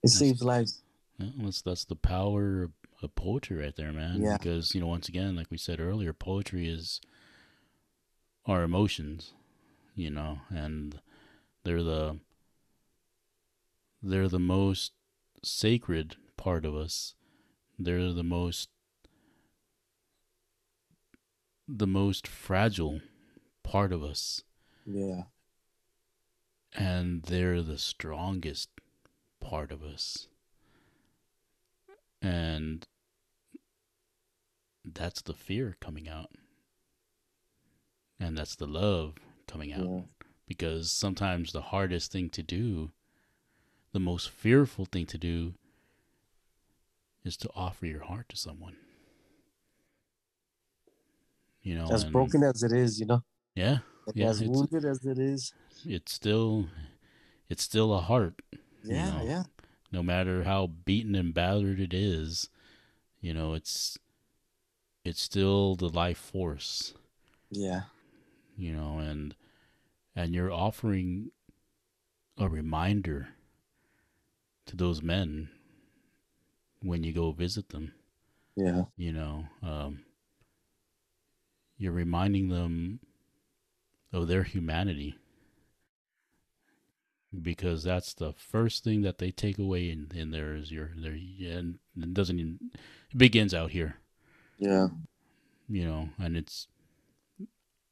It 0.03 0.09
Yes. 0.09 0.19
saves 0.19 0.41
lives. 0.43 0.81
Yeah, 1.17 1.27
that's 1.39 1.61
that's 1.61 1.83
the 1.83 1.95
power 1.97 2.63
of, 2.63 2.71
of 3.03 3.13
poetry 3.15 3.57
right 3.57 3.75
there, 3.75 3.91
man. 3.91 4.21
Yeah. 4.21 4.37
Because 4.37 4.73
you 4.73 4.79
know, 4.79 4.87
once 4.87 5.09
again, 5.09 5.35
like 5.35 5.51
we 5.51 5.57
said 5.57 5.81
earlier, 5.81 6.13
poetry 6.13 6.69
is 6.69 7.01
our 8.45 8.63
emotions, 8.63 9.33
you 9.95 10.09
know, 10.09 10.39
and 10.49 11.01
they're 11.65 11.83
the 11.83 12.19
they're 14.01 14.27
the 14.29 14.39
most 14.39 14.93
sacred 15.43 16.15
part 16.37 16.65
of 16.65 16.75
us. 16.75 17.15
They're 17.77 18.11
the 18.13 18.23
most 18.23 18.69
the 21.67 21.87
most 21.87 22.27
fragile 22.27 22.99
part 23.63 23.91
of 23.93 24.01
us, 24.03 24.43
Yeah. 24.85 25.25
and 26.73 27.21
they're 27.23 27.61
the 27.61 27.77
strongest 27.77 28.69
part 29.39 29.71
of 29.71 29.83
us. 29.83 30.27
And 32.21 32.87
that's 34.83 35.21
the 35.21 35.35
fear 35.35 35.77
coming 35.79 36.09
out. 36.09 36.31
And 38.19 38.35
that's 38.37 38.55
the 38.55 38.67
love 38.67 39.15
coming 39.47 39.71
out. 39.71 39.85
Yeah. 39.87 40.01
Because 40.47 40.91
sometimes 40.91 41.51
the 41.51 41.61
hardest 41.61 42.11
thing 42.11 42.29
to 42.31 42.41
do, 42.41 42.91
the 43.91 43.99
most 43.99 44.29
fearful 44.29 44.85
thing 44.85 45.05
to 45.07 45.17
do, 45.17 45.53
is 47.23 47.35
to 47.37 47.49
offer 47.55 47.85
your 47.85 48.03
heart 48.03 48.29
to 48.29 48.37
someone. 48.37 48.75
You 51.61 51.75
know, 51.75 51.87
As 51.91 52.03
and- 52.03 52.13
broken 52.13 52.43
as 52.43 52.63
it 52.63 52.71
is, 52.71 52.99
you 52.99 53.05
know? 53.05 53.23
Yeah, 53.55 53.79
Yeah, 54.13 54.29
as 54.29 54.41
it's- 54.41 54.55
wounded 54.55 54.85
as 54.85 55.05
it 55.05 55.19
is. 55.19 55.53
it's 55.85 56.13
still, 56.13 56.67
it's 57.49 57.63
still 57.63 57.93
a 57.93 58.01
heart. 58.01 58.41
Yeah, 58.83 59.17
know, 59.19 59.23
yeah. 59.25 59.43
no 59.91 60.01
matter 60.01 60.45
how 60.45 60.67
beaten 60.67 61.15
and 61.15 61.33
battered 61.33 61.79
it 61.81 61.93
is, 61.93 62.49
you 63.21 63.33
know, 63.33 63.53
it's 63.53 63.97
it's 65.03 65.21
still 65.21 65.75
the 65.75 65.89
life 65.89 66.17
force, 66.17 66.93
Yeah. 67.49 67.83
you 68.57 68.71
know, 68.73 68.99
and 68.99 69.35
and 70.15 70.33
you're 70.33 70.51
offering 70.51 71.31
a 72.37 72.47
reminder 72.47 73.29
to 74.69 74.77
those 74.77 75.01
men 75.03 75.49
when 76.81 77.03
you 77.03 77.13
go 77.13 77.31
visit 77.31 77.69
them, 77.69 77.93
Yeah. 78.55 78.85
you 78.97 79.11
know, 79.13 79.45
um, 79.63 80.05
you're 81.77 81.91
reminding 81.91 82.49
them 82.49 82.99
of 84.13 84.27
their 84.27 84.43
humanity 84.43 85.15
because 87.41 87.83
that's 87.83 88.13
the 88.13 88.33
first 88.33 88.83
thing 88.83 89.01
that 89.01 89.19
they 89.19 89.31
take 89.31 89.59
away 89.59 89.89
in, 89.89 90.11
in 90.15 90.31
there 90.31 90.55
is 90.55 90.71
your 90.71 90.91
their 90.97 91.11
and 91.13 91.79
it 91.97 92.13
doesn't 92.13 92.39
even, 92.39 92.59
it 93.11 93.17
begins 93.17 93.53
out 93.53 93.71
here 93.71 93.97
Yeah. 94.59 94.89
you 95.67 95.85
know 95.85 96.09
and 96.19 96.35
it's 96.37 96.67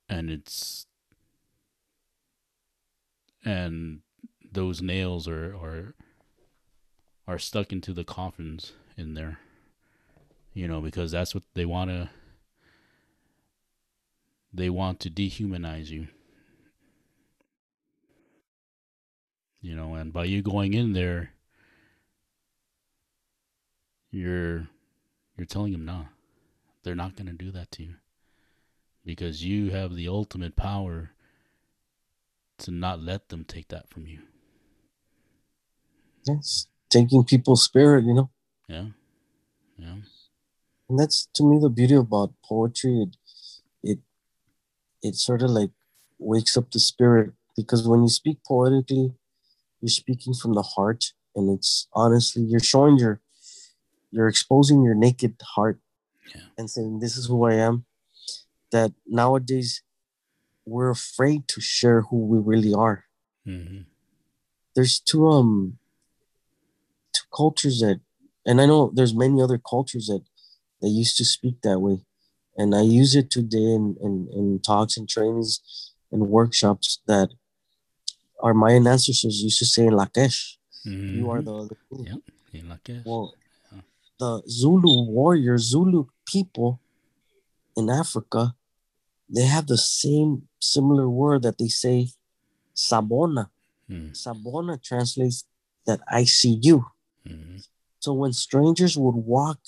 and 0.09 0.29
it's 0.29 0.87
and 3.45 4.01
those 4.51 4.81
nails 4.81 5.27
are 5.27 5.55
are 5.55 5.95
are 7.27 7.39
stuck 7.39 7.71
into 7.71 7.93
the 7.93 8.03
coffins 8.03 8.73
in 8.95 9.13
there 9.13 9.39
you 10.53 10.67
know 10.67 10.81
because 10.81 11.11
that's 11.11 11.35
what 11.35 11.43
they 11.53 11.65
want 11.65 11.89
to 11.89 12.09
they 14.53 14.69
want 14.69 14.99
to 15.01 15.09
dehumanize 15.09 15.89
you. 15.89 16.07
You 19.61 19.75
know 19.75 19.95
and 19.95 20.11
by 20.11 20.23
you 20.25 20.41
going 20.41 20.73
in 20.73 20.93
there 20.93 21.31
you're 24.09 24.67
you're 25.35 25.45
telling 25.45 25.73
them 25.73 25.85
no 25.85 26.05
they're 26.83 26.95
not 26.95 27.15
going 27.15 27.27
to 27.27 27.33
do 27.33 27.51
that 27.51 27.69
to 27.71 27.83
you. 27.83 27.95
Because 29.05 29.43
you 29.43 29.71
have 29.71 29.93
the 29.93 30.07
ultimate 30.07 30.55
power 30.55 31.11
to 32.59 32.71
not 32.71 33.01
let 33.01 33.29
them 33.29 33.43
take 33.43 33.67
that 33.67 33.89
from 33.89 34.07
you. 34.07 34.19
Yes. 36.25 36.67
Taking 36.89 37.23
people's 37.23 37.63
spirit, 37.63 38.05
you 38.05 38.13
know? 38.13 38.29
yeah 38.67 38.85
yeah 39.77 39.95
And 40.89 40.99
that's 40.99 41.27
to 41.35 41.43
me 41.43 41.59
the 41.59 41.69
beauty 41.69 41.95
about 41.95 42.33
poetry. 42.43 43.01
It 43.03 43.15
it 43.83 43.99
it 45.01 45.15
sort 45.15 45.41
of 45.41 45.49
like 45.51 45.71
wakes 46.19 46.57
up 46.57 46.71
the 46.71 46.79
spirit 46.79 47.31
because 47.55 47.87
when 47.87 48.01
you 48.03 48.09
speak 48.09 48.37
poetically, 48.47 49.13
you're 49.81 49.89
speaking 50.01 50.33
from 50.33 50.53
the 50.53 50.61
heart 50.75 51.13
and 51.35 51.49
it's 51.55 51.87
honestly 51.93 52.43
you're 52.43 52.59
showing 52.73 52.97
your 52.97 53.21
you're 54.11 54.27
exposing 54.27 54.83
your 54.83 54.95
naked 54.95 55.35
heart 55.55 55.79
Yeah. 56.33 56.41
and 56.57 56.69
saying 56.69 56.99
this 56.99 57.17
is 57.17 57.27
who 57.27 57.43
I 57.45 57.55
am. 57.55 57.85
That 58.71 58.91
nowadays 59.05 59.83
we're 60.65 60.89
afraid 60.89 61.47
to 61.49 61.61
share 61.61 62.01
who 62.07 62.17
we 62.31 62.39
really 62.39 62.73
are. 62.73 63.05
hmm 63.45 63.83
There's 64.75 64.99
two 64.99 65.27
um 65.27 65.79
cultures 67.37 67.77
that 67.83 67.99
and 68.47 68.61
I 68.61 68.65
know 68.65 68.91
there's 68.95 69.13
many 69.25 69.41
other 69.41 69.59
cultures 69.73 70.05
that 70.11 70.23
they 70.81 70.87
used 70.87 71.17
to 71.17 71.25
speak 71.25 71.55
that 71.63 71.79
way. 71.79 71.97
And 72.59 72.73
I 72.73 72.81
use 73.01 73.13
it 73.21 73.29
today 73.29 73.67
in, 73.79 73.83
in, 74.01 74.13
in 74.37 74.45
talks 74.69 74.95
and 74.97 75.07
trainings 75.07 75.51
and 76.11 76.29
workshops 76.37 77.01
that 77.07 77.29
our 78.41 78.53
Mayan 78.53 78.87
ancestors 78.87 79.41
used 79.47 79.59
to 79.59 79.65
say 79.65 79.85
in 79.85 79.93
Lakesh, 79.93 80.39
you 80.85 81.29
are 81.29 81.41
the 81.41 81.53
other 81.53 81.77
king." 81.89 82.21
Yeah, 82.53 82.61
like 82.69 82.83
that. 82.85 83.03
Well, 83.05 83.25
Yeah. 83.73 83.81
the 84.21 84.31
Zulu 84.47 84.95
warriors, 85.19 85.63
Zulu 85.71 86.05
people 86.33 86.79
in 87.75 87.89
Africa, 87.89 88.55
they 89.35 89.45
have 89.55 89.67
the 89.67 89.77
same 89.77 90.47
similar 90.73 91.07
word 91.09 91.41
that 91.43 91.57
they 91.57 91.67
say, 91.83 91.97
Sawubona. 92.75 93.43
Mhm. 93.89 94.11
Sawubona 94.23 94.81
translates 94.89 95.39
that 95.85 95.99
I 96.07 96.23
see 96.23 96.59
you. 96.67 96.85
Mhm. 97.31 97.63
So 97.99 98.13
when 98.13 98.33
strangers 98.33 98.97
would 98.97 99.15
walk 99.15 99.59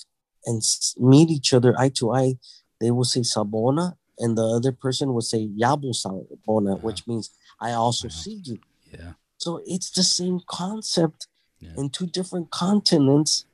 and 0.46 0.62
meet 0.98 1.30
each 1.30 1.52
other 1.52 1.78
eye 1.78 1.90
to 1.90 2.12
eye, 2.12 2.38
they 2.80 2.90
would 2.90 3.06
say 3.06 3.20
Sawubona, 3.20 3.96
and 4.18 4.36
the 4.38 4.42
other 4.44 4.72
person 4.72 5.12
would 5.14 5.24
say 5.24 5.46
Yebo 5.48 5.90
Sawubona, 5.94 6.74
Uh-huh. 6.74 6.86
which 6.86 7.06
means 7.06 7.30
I 7.60 7.72
also 7.72 8.08
Uh-huh. 8.08 8.22
see 8.22 8.42
you. 8.44 8.58
Yeah. 8.92 9.14
So 9.36 9.60
it's 9.66 9.90
the 9.90 10.02
same 10.04 10.40
concept 10.46 11.26
Yeah. 11.60 11.74
in 11.76 11.90
two 11.90 12.06
different 12.06 12.50
continents 12.50 13.44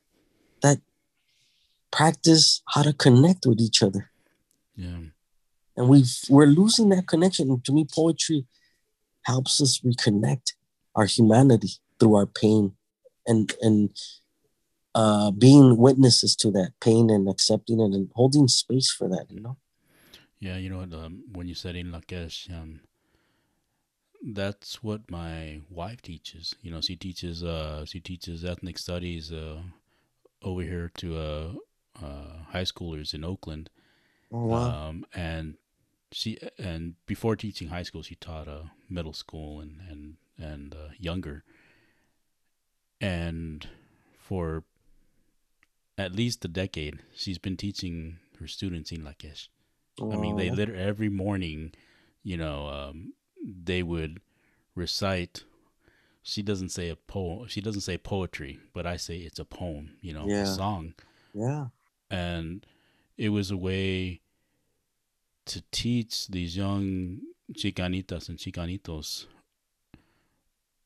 that 0.60 0.80
practice 1.90 2.62
how 2.66 2.82
to 2.82 2.92
connect 2.92 3.46
with 3.46 3.60
each 3.60 3.82
other. 3.82 4.10
Yeah. 4.76 5.00
And 5.76 5.88
we 5.88 6.04
we're 6.28 6.46
losing 6.46 6.88
that 6.90 7.06
connection. 7.06 7.50
And 7.50 7.64
to 7.64 7.72
me, 7.72 7.84
poetry 7.84 8.46
helps 9.22 9.60
us 9.60 9.80
reconnect 9.80 10.52
our 10.94 11.06
humanity 11.06 11.72
through 11.98 12.14
our 12.14 12.26
pain 12.26 12.75
and 13.26 13.54
and 13.60 13.90
uh, 14.94 15.30
being 15.30 15.76
witnesses 15.76 16.34
to 16.36 16.50
that 16.52 16.72
pain 16.80 17.10
and 17.10 17.28
accepting 17.28 17.80
it 17.80 17.92
and 17.94 18.10
holding 18.14 18.48
space 18.48 18.90
for 18.90 19.08
that, 19.08 19.26
you 19.30 19.40
know? 19.40 19.56
Yeah, 20.40 20.56
you 20.56 20.70
know 20.70 20.78
what? 20.78 20.92
Um, 20.94 21.24
when 21.32 21.48
you 21.48 21.54
said 21.54 21.76
in 21.76 21.92
Lakesh, 21.92 22.50
um, 22.50 22.80
that's 24.22 24.82
what 24.82 25.10
my 25.10 25.60
wife 25.70 26.02
teaches. 26.02 26.54
You 26.62 26.70
know, 26.70 26.80
she 26.80 26.96
teaches 26.96 27.44
uh, 27.44 27.84
she 27.84 28.00
teaches 28.00 28.44
ethnic 28.44 28.78
studies 28.78 29.32
uh, 29.32 29.60
over 30.42 30.62
here 30.62 30.90
to 30.98 31.16
uh, 31.16 31.52
uh, 32.02 32.44
high 32.50 32.64
schoolers 32.64 33.14
in 33.14 33.24
Oakland. 33.24 33.70
Oh, 34.32 34.52
Um, 34.54 35.06
and 35.14 35.54
she 36.12 36.38
and 36.58 36.94
before 37.06 37.36
teaching 37.36 37.68
high 37.68 37.82
school, 37.82 38.02
she 38.02 38.14
taught 38.14 38.48
uh, 38.48 38.64
middle 38.88 39.12
school 39.12 39.60
and 39.60 39.80
and 39.90 40.16
and 40.38 40.74
uh, 40.74 40.88
younger. 40.98 41.44
And 43.00 43.68
for 44.18 44.64
at 45.98 46.12
least 46.12 46.44
a 46.44 46.48
decade, 46.48 47.00
she's 47.14 47.38
been 47.38 47.56
teaching 47.56 48.18
her 48.40 48.46
students 48.46 48.92
in 48.92 49.02
Lakesh. 49.02 49.48
I 50.00 50.16
mean, 50.16 50.36
they 50.36 50.50
Oh, 50.50 50.54
literally 50.54 50.82
every 50.82 51.08
morning, 51.08 51.72
you 52.22 52.36
know, 52.36 52.68
um, 52.68 53.14
they 53.42 53.82
would 53.82 54.20
recite. 54.74 55.44
She 56.22 56.42
doesn't 56.42 56.68
say 56.70 56.90
a 56.90 56.96
poem. 56.96 57.46
She 57.48 57.60
doesn't 57.62 57.80
say 57.82 57.96
poetry, 57.96 58.58
but 58.74 58.86
I 58.86 58.96
say 58.96 59.18
it's 59.18 59.38
a 59.38 59.44
poem. 59.44 59.96
You 60.02 60.12
know, 60.12 60.26
Yeah. 60.26 60.42
a 60.42 60.46
song, 60.46 60.94
yeah. 61.32 61.68
and 62.10 62.66
it 63.16 63.30
was 63.30 63.50
a 63.50 63.56
way 63.56 64.20
to 65.46 65.62
teach 65.70 66.26
these 66.26 66.56
young 66.56 67.20
chicanitas 67.52 68.28
and 68.28 68.36
chicanitos 68.38 69.26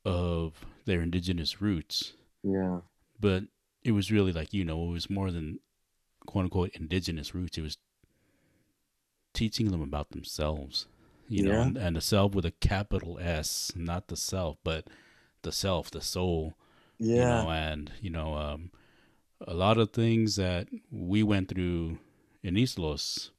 of 0.05 0.65
their 0.85 1.01
indigenous 1.01 1.61
roots. 1.61 2.13
Yeah. 2.43 2.79
But 3.19 3.43
it 3.83 3.91
was 3.91 4.11
really 4.11 4.31
like, 4.31 4.53
you 4.53 4.65
know, 4.65 4.83
it 4.87 4.91
was 4.91 5.09
more 5.09 5.31
than 5.31 5.59
quote 6.25 6.45
unquote 6.45 6.71
indigenous 6.73 7.33
roots. 7.35 7.57
It 7.57 7.61
was 7.61 7.77
teaching 9.33 9.71
them 9.71 9.81
about 9.81 10.11
themselves, 10.11 10.87
you 11.27 11.43
know, 11.43 11.61
and, 11.61 11.77
and 11.77 11.95
the 11.95 12.01
self 12.01 12.33
with 12.33 12.45
a 12.45 12.51
capital 12.51 13.17
S, 13.19 13.71
not 13.75 14.07
the 14.07 14.15
self, 14.17 14.57
but 14.63 14.87
the 15.43 15.51
self, 15.51 15.89
the 15.91 16.01
soul, 16.01 16.55
you 16.99 17.15
Yeah. 17.15 17.43
know, 17.43 17.49
and, 17.49 17.91
you 18.01 18.09
know, 18.09 18.35
um, 18.35 18.71
a 19.47 19.53
lot 19.53 19.77
of 19.77 19.91
things 19.91 20.35
that 20.35 20.67
we 20.91 21.23
went 21.23 21.49
through 21.49 21.97
in 22.43 22.57
East 22.57 22.77
Los, 22.77 23.31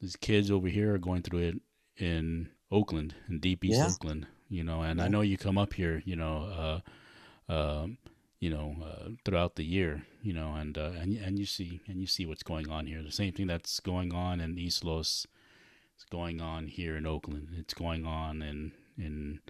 these 0.00 0.16
kids 0.16 0.50
over 0.50 0.68
here 0.68 0.94
are 0.94 0.98
going 0.98 1.22
through 1.22 1.40
it 1.40 1.60
in 1.96 2.48
Oakland, 2.70 3.14
in 3.28 3.38
deep 3.38 3.64
East 3.64 3.78
Yeah. 3.78 3.88
Oakland, 3.90 4.26
you 4.52 4.64
know, 4.64 4.82
and 4.82 5.00
I 5.00 5.08
know 5.08 5.22
you 5.22 5.38
come 5.38 5.58
up 5.58 5.72
here, 5.74 6.02
you 6.04 6.16
know, 6.16 6.82
uh, 7.48 7.52
um, 7.52 7.98
you 8.40 8.50
know, 8.50 8.76
uh, 8.84 9.10
throughout 9.24 9.56
the 9.56 9.64
year, 9.64 10.04
you 10.22 10.34
know, 10.34 10.54
and 10.54 10.76
uh, 10.76 10.92
and 11.00 11.16
and 11.16 11.38
you 11.38 11.46
see 11.46 11.80
and 11.88 12.00
you 12.00 12.06
see 12.06 12.26
what's 12.26 12.42
going 12.44 12.70
on 12.70 12.86
here. 12.86 13.02
The 13.02 13.12
same 13.12 13.32
thing 13.32 13.48
that's 13.48 13.80
going 13.80 14.12
on 14.14 14.40
in 14.40 14.58
East 14.58 14.84
Los, 14.84 15.26
is 15.98 16.04
going 16.10 16.40
on 16.40 16.68
here 16.68 16.96
in 16.96 17.06
Oakland. 17.06 17.48
It's 17.58 17.74
going 17.74 18.06
on 18.06 18.42
in 18.42 18.72
in 18.98 19.40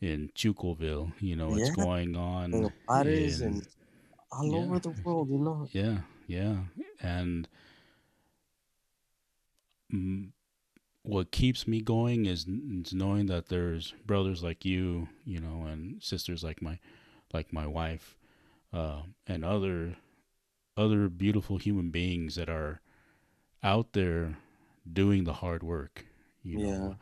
in 0.00 0.30
Chukoville. 0.34 1.12
You 1.20 1.36
know, 1.36 1.54
it's 1.56 1.70
going 1.70 2.16
on 2.16 2.52
And 2.54 2.70
in- 3.40 3.42
and 3.42 3.68
all 4.32 4.52
yeah. 4.52 4.58
over 4.58 4.78
the 4.80 4.90
world, 5.04 5.30
you 5.30 5.38
know. 5.38 5.68
yeah, 5.72 5.98
yeah, 6.26 6.56
and 7.00 7.48
mm, 9.92 10.30
what 11.02 11.30
keeps 11.32 11.66
me 11.66 11.80
going 11.80 12.26
is, 12.26 12.46
is 12.46 12.92
knowing 12.92 13.26
that 13.26 13.48
there's 13.48 13.94
brothers 14.06 14.42
like 14.42 14.64
you, 14.64 15.08
you 15.24 15.40
know, 15.40 15.64
and 15.66 16.02
sisters 16.02 16.44
like 16.44 16.60
my 16.62 16.78
like 17.32 17.52
my 17.52 17.66
wife, 17.66 18.16
uh, 18.72 19.02
and 19.26 19.44
other 19.44 19.96
other 20.76 21.08
beautiful 21.08 21.58
human 21.58 21.90
beings 21.90 22.34
that 22.36 22.48
are 22.48 22.80
out 23.62 23.92
there 23.92 24.38
doing 24.90 25.24
the 25.24 25.34
hard 25.34 25.62
work. 25.62 26.06
You 26.42 26.58
know, 26.58 26.96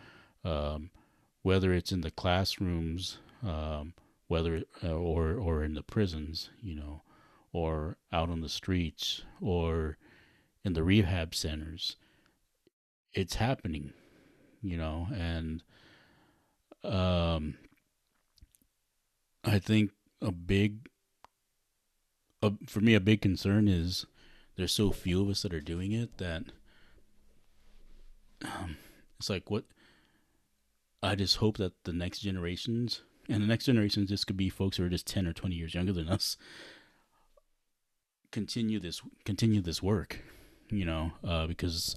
um, 0.44 0.90
whether 1.42 1.72
it's 1.72 1.92
in 1.92 2.00
the 2.02 2.10
classrooms, 2.10 3.18
um, 3.42 3.94
whether 4.28 4.64
uh, 4.82 4.92
or 4.92 5.34
or 5.34 5.62
in 5.64 5.74
the 5.74 5.82
prisons, 5.82 6.50
you 6.62 6.74
know, 6.74 7.02
or 7.52 7.96
out 8.12 8.30
on 8.30 8.40
the 8.40 8.48
streets 8.48 9.22
or 9.40 9.96
in 10.64 10.72
the 10.74 10.82
rehab 10.84 11.34
centers. 11.34 11.96
It's 13.14 13.34
happening, 13.34 13.92
you 14.62 14.76
know, 14.76 15.08
and 15.12 15.62
um, 16.84 17.54
I 19.44 19.58
think 19.58 19.90
a 20.20 20.30
big, 20.30 20.88
a, 22.42 22.52
for 22.66 22.80
me, 22.80 22.94
a 22.94 23.00
big 23.00 23.20
concern 23.20 23.66
is 23.66 24.06
there's 24.56 24.72
so 24.72 24.90
few 24.90 25.22
of 25.22 25.28
us 25.28 25.42
that 25.42 25.54
are 25.54 25.60
doing 25.60 25.92
it 25.92 26.18
that 26.18 26.44
um, 28.44 28.76
it's 29.18 29.30
like 29.30 29.50
what 29.50 29.64
I 31.02 31.14
just 31.14 31.36
hope 31.36 31.56
that 31.56 31.72
the 31.84 31.92
next 31.92 32.20
generations 32.20 33.02
and 33.28 33.42
the 33.42 33.46
next 33.46 33.66
generations, 33.66 34.10
this 34.10 34.24
could 34.24 34.36
be 34.36 34.48
folks 34.48 34.76
who 34.76 34.84
are 34.84 34.88
just 34.88 35.06
ten 35.06 35.26
or 35.26 35.32
twenty 35.32 35.56
years 35.56 35.74
younger 35.74 35.92
than 35.92 36.08
us, 36.08 36.36
continue 38.30 38.80
this 38.80 39.02
continue 39.24 39.60
this 39.60 39.82
work, 39.82 40.22
you 40.70 40.84
know, 40.84 41.12
uh, 41.24 41.46
because 41.46 41.96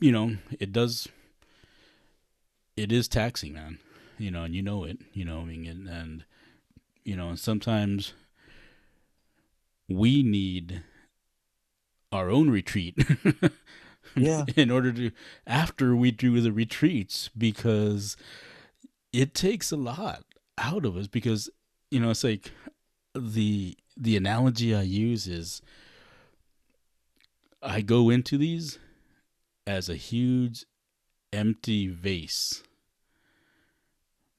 you 0.00 0.12
know 0.12 0.36
it 0.58 0.72
does. 0.72 1.08
It 2.76 2.92
is 2.92 3.08
taxing, 3.08 3.54
man. 3.54 3.78
You 4.18 4.30
know, 4.30 4.44
and 4.44 4.54
you 4.54 4.62
know 4.62 4.84
it. 4.84 4.98
You 5.12 5.24
know, 5.24 5.40
I 5.40 5.44
mean, 5.44 5.66
and, 5.66 5.88
and 5.88 6.24
you 7.04 7.16
know, 7.16 7.30
and 7.30 7.38
sometimes 7.38 8.12
we 9.88 10.22
need 10.22 10.82
our 12.12 12.30
own 12.30 12.50
retreat. 12.50 12.96
Yeah. 14.14 14.44
in 14.56 14.70
order 14.70 14.92
to 14.92 15.10
after 15.46 15.94
we 15.94 16.10
do 16.10 16.40
the 16.40 16.52
retreats 16.52 17.28
because 17.36 18.16
it 19.12 19.34
takes 19.34 19.72
a 19.72 19.76
lot 19.76 20.22
out 20.56 20.86
of 20.86 20.96
us 20.96 21.06
because 21.06 21.50
you 21.90 22.00
know 22.00 22.10
it's 22.10 22.24
like 22.24 22.52
the 23.14 23.76
the 23.96 24.16
analogy 24.16 24.74
I 24.74 24.82
use 24.82 25.26
is 25.26 25.60
I 27.62 27.80
go 27.82 28.08
into 28.08 28.38
these 28.38 28.78
as 29.66 29.88
a 29.88 29.96
huge 29.96 30.64
empty 31.32 31.88
vase 31.88 32.62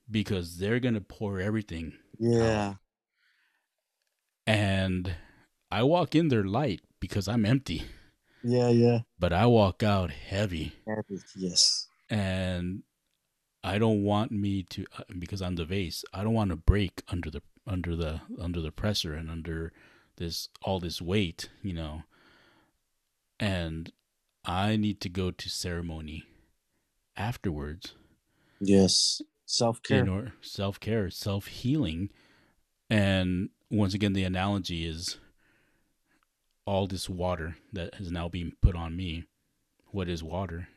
because 0.10 0.58
they're 0.58 0.80
going 0.80 0.94
to 0.94 1.02
pour 1.02 1.40
everything 1.40 1.94
Yeah. 2.20 2.76
and 4.46 5.16
I 5.70 5.84
walk 5.84 6.16
in 6.16 6.30
there 6.30 6.44
light 6.46 6.82
because 7.00 7.28
I'm 7.28 7.46
empty 7.46 7.84
Yeah. 8.44 8.70
Yeah. 8.70 9.00
but 9.20 9.34
I 9.34 9.46
walk 9.48 9.84
out 9.84 10.12
heavy 10.12 10.74
And- 10.86 11.04
Yes. 11.36 11.88
and 12.10 12.84
I 13.63 13.78
don't 13.80 14.04
want 14.04 14.32
me 14.32 14.63
to 14.63 14.86
uh, 14.98 15.04
because 15.20 15.42
I'm 15.42 15.56
the 15.56 15.66
vase. 15.66 16.06
I 16.13 16.24
don't 16.24 16.34
want 16.36 16.52
to 16.52 16.56
break 16.56 17.02
under 17.10 17.30
the 17.30 17.42
under 17.66 17.98
the 17.98 18.22
under 18.40 18.62
the 18.62 18.72
pressure 18.72 19.13
and 19.13 19.30
under 19.30 19.74
this 20.16 20.48
all 20.62 20.80
this 20.80 21.02
weight, 21.02 21.50
you 21.62 21.74
know. 21.74 22.04
And 23.42 23.92
I 24.48 24.78
need 24.78 25.02
to 25.02 25.10
go 25.10 25.30
to 25.30 25.50
ceremony 25.50 26.24
afterwards 27.16 27.94
Yes. 28.60 29.22
Self 29.46 29.82
care. 29.84 30.00
in 30.02 30.10
or 30.10 30.34
self 30.42 30.80
care, 30.80 31.10
self 31.10 31.48
healing, 31.48 32.10
and 32.90 33.50
once 33.70 33.94
again, 33.94 34.14
the 34.14 34.24
analogy 34.24 34.86
is 34.86 35.18
all 36.66 36.86
this 36.88 37.08
water 37.10 37.56
that 37.72 37.94
has 37.96 38.12
now 38.12 38.28
been 38.28 38.54
put 38.62 38.76
on 38.76 38.96
me. 38.96 39.26
What 39.92 40.10
is 40.10 40.24
water? 40.24 40.68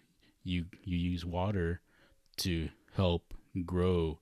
You 0.45 0.67
you 0.85 0.97
use 0.97 1.25
water 1.25 1.81
to 2.39 2.69
help 2.95 3.35
grow 3.67 4.21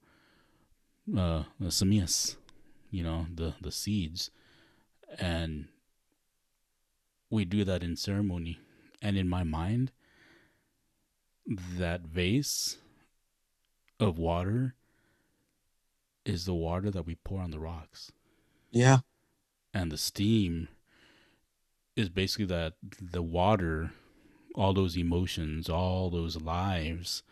uh, 1.16 1.44
the 1.60 1.70
you 2.90 3.02
know, 3.02 3.26
the 3.34 3.54
the 3.60 3.72
seeds, 3.72 4.30
and 5.18 5.68
we 7.28 7.44
do 7.44 7.64
that 7.64 7.82
in 7.82 7.96
ceremony. 7.96 8.60
And 9.00 9.16
in 9.16 9.28
my 9.28 9.44
mind, 9.44 9.92
that 11.46 12.02
vase 12.02 12.78
of 14.00 14.18
water 14.18 14.74
is 16.24 16.44
the 16.44 16.54
water 16.54 16.90
that 16.90 17.06
we 17.06 17.14
pour 17.14 17.40
on 17.40 17.50
the 17.50 17.58
rocks 17.58 18.12
Yeah. 18.70 18.98
and 19.72 19.90
the 19.90 19.96
steam 19.96 20.68
is 21.96 22.08
basically 22.10 22.44
that 22.46 22.74
the 22.82 23.22
water 23.22 23.92
all 24.54 24.74
those 24.74 24.96
emotions 24.96 25.68
all 25.70 26.10
those 26.10 26.36
lives 26.36 27.22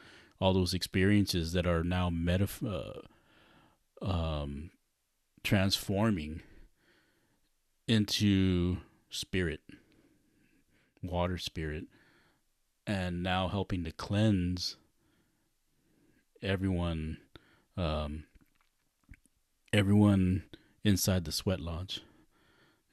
all 0.40 0.54
those 0.54 0.72
experiences 0.74 1.52
that 1.52 1.66
are 1.66 1.84
now 1.84 2.08
metaf- 2.08 2.64
uh, 4.02 4.04
um, 4.04 4.70
transforming 5.44 6.40
into 7.86 8.78
spirit 9.10 9.60
water 11.02 11.38
spirit 11.38 11.84
and 12.86 13.22
now 13.22 13.48
helping 13.48 13.84
to 13.84 13.92
cleanse 13.92 14.76
everyone 16.42 17.18
um, 17.76 18.24
everyone 19.72 20.44
inside 20.84 21.24
the 21.24 21.32
sweat 21.32 21.60
lodge 21.60 22.00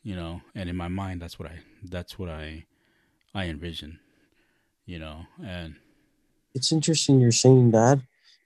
you 0.03 0.15
know? 0.15 0.41
And 0.55 0.69
in 0.69 0.75
my 0.75 0.87
mind 0.89 1.21
that's 1.21 1.39
what 1.39 1.49
i 1.49 1.59
that's 1.83 2.19
what 2.19 2.29
i 2.29 2.65
i 3.35 3.45
envision 3.47 3.99
you 4.85 4.99
know? 4.99 5.25
And 5.43 5.75
It's 6.55 6.71
interesting 6.71 7.19
you're 7.19 7.31
saying 7.31 7.71
that 7.71 7.99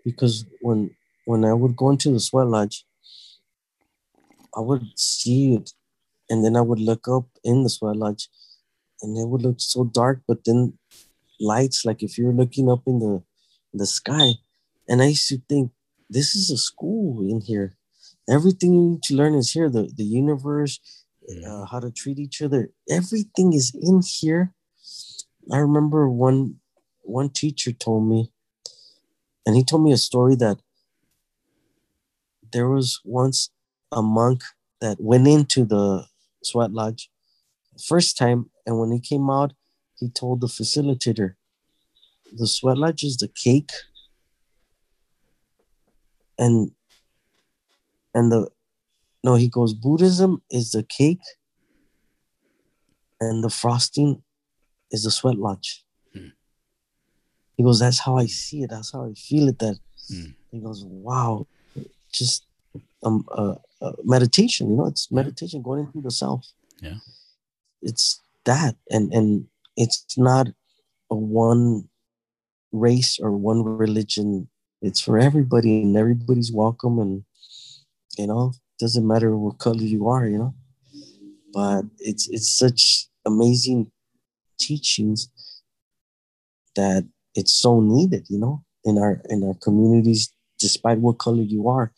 because 0.04 0.46
when 0.62 0.96
when 1.26 1.46
I 1.46 1.54
would 1.54 1.76
go 1.76 1.90
into 1.90 2.12
the 2.12 2.20
sweat 2.20 2.48
lodge, 2.48 2.86
I 4.56 4.60
would 4.60 4.98
see 4.98 5.56
it, 5.56 5.74
and 6.30 6.44
then 6.46 6.56
I 6.58 6.62
would 6.62 6.80
look 6.80 7.08
up 7.08 7.26
in 7.44 7.64
the 7.64 7.70
sweat 7.70 7.98
lodge, 7.98 8.30
and 9.02 9.18
it 9.18 9.28
would 9.28 9.42
look 9.42 9.60
so 9.60 9.86
dark. 9.86 10.22
But 10.28 10.44
then 10.46 10.78
lights, 11.40 11.86
like 11.86 12.04
if 12.04 12.18
you're 12.18 12.34
looking 12.34 12.70
up 12.70 12.84
in 12.86 13.00
the 13.00 13.24
the 13.74 13.86
sky, 13.86 14.34
and 14.88 15.02
I 15.02 15.08
used 15.08 15.28
to 15.30 15.42
think 15.50 15.72
this 16.10 16.36
is 16.36 16.50
a 16.50 16.58
school 16.58 17.22
in 17.22 17.42
here. 17.42 17.76
Everything 18.30 18.74
you 18.74 18.82
need 18.92 19.04
to 19.04 19.16
learn 19.16 19.36
is 19.36 19.52
here. 19.52 19.70
The 19.70 19.92
the 19.96 20.04
universe, 20.04 20.80
uh, 21.46 21.66
how 21.66 21.80
to 21.80 21.92
treat 21.92 22.20
each 22.20 22.42
other. 22.42 22.72
Everything 22.90 23.54
is 23.54 23.76
in 23.76 24.02
here. 24.02 24.54
I 25.52 25.58
remember 25.58 26.10
one 26.10 26.56
one 27.04 27.30
teacher 27.30 27.72
told 27.72 28.10
me, 28.10 28.32
and 29.46 29.56
he 29.56 29.64
told 29.64 29.84
me 29.84 29.92
a 29.92 29.98
story 29.98 30.36
that 30.36 30.58
there 32.52 32.70
was 32.70 33.00
once 33.04 33.50
a 33.92 34.02
monk 34.02 34.42
that 34.82 34.98
went 35.00 35.28
into 35.28 35.66
the 35.66 36.06
sweat 36.44 36.72
lodge 36.72 37.10
first 37.78 38.18
time, 38.18 38.50
and 38.68 38.78
when 38.80 38.92
he 38.92 39.00
came 39.00 39.30
out, 39.32 39.54
he 39.96 40.10
told 40.10 40.42
the 40.42 40.48
facilitator, 40.48 41.34
the 42.32 42.46
sweat 42.46 42.78
lodge 42.78 43.04
is 43.04 43.18
the 43.18 43.30
cake, 43.30 43.72
and 46.38 46.72
and 48.14 48.32
the 48.32 48.50
no, 49.24 49.36
he 49.36 49.48
goes 49.50 49.74
Buddhism 49.74 50.42
is 50.52 50.72
the 50.72 50.84
cake, 50.84 51.22
and 53.20 53.44
the 53.44 53.50
frosting 53.50 54.22
is 54.92 55.04
the 55.04 55.12
sweat 55.12 55.38
lodge. 55.38 55.84
Hmm. 56.14 56.28
He 57.56 57.64
goes, 57.64 57.80
that's 57.80 58.00
how 58.00 58.18
I 58.18 58.28
see 58.28 58.62
it. 58.64 58.70
That's 58.70 58.92
how 58.94 59.06
I 59.10 59.14
feel 59.14 59.48
it. 59.50 59.60
That 59.60 59.80
Hmm. 60.10 60.32
he 60.52 60.60
goes, 60.60 60.86
wow, 60.86 61.48
just 62.14 62.46
um 63.04 63.26
uh, 63.32 63.56
uh, 63.82 63.94
meditation. 64.04 64.70
You 64.70 64.78
know, 64.78 64.86
it's 64.88 65.12
meditation 65.12 65.62
going 65.62 65.86
into 65.86 66.02
the 66.02 66.12
self. 66.12 66.46
Yeah. 66.82 67.00
it's 67.82 68.22
that, 68.48 68.76
and 68.90 69.14
and 69.14 69.46
it's 69.76 70.18
not 70.18 70.48
a 71.12 71.16
one 71.16 71.88
race 72.72 73.20
or 73.22 73.32
one 73.32 73.64
religion. 73.64 74.50
It's 74.82 75.00
for 75.00 75.18
everybody, 75.20 75.84
and 75.84 75.96
everybody's 75.96 76.52
welcome. 76.52 77.00
And 77.00 77.24
you 78.18 78.28
know, 78.28 78.54
doesn't 78.80 79.08
matter 79.08 79.38
what 79.38 79.60
color 79.60 79.84
you 79.84 80.08
are. 80.08 80.26
You 80.26 80.40
know, 80.40 80.56
but 81.54 81.84
it's 82.00 82.28
it's 82.30 82.52
such 82.52 83.08
amazing 83.26 83.92
teachings 84.60 85.30
that 86.76 87.08
it's 87.36 87.54
so 87.54 87.80
needed. 87.80 88.26
You 88.30 88.40
know, 88.40 88.64
in 88.84 88.98
our 88.98 89.22
in 89.30 89.44
our 89.44 89.56
communities, 89.62 90.34
despite 90.60 90.98
what 91.00 91.20
color 91.20 91.44
you 91.44 91.68
are. 91.68 91.94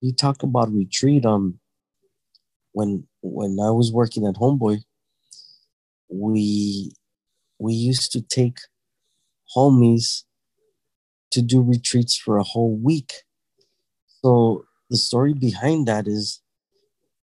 You 0.00 0.12
talk 0.12 0.42
about 0.44 0.72
retreat. 0.72 1.26
Um, 1.26 1.58
when 2.72 3.06
when 3.22 3.58
I 3.60 3.70
was 3.70 3.92
working 3.92 4.26
at 4.26 4.36
Homeboy, 4.36 4.84
we 6.10 6.92
we 7.58 7.72
used 7.74 8.12
to 8.12 8.22
take 8.22 8.58
homies 9.56 10.24
to 11.30 11.42
do 11.42 11.62
retreats 11.62 12.16
for 12.16 12.38
a 12.38 12.42
whole 12.42 12.76
week. 12.76 13.12
So 14.22 14.64
the 14.90 14.96
story 14.96 15.34
behind 15.34 15.86
that 15.88 16.06
is 16.06 16.40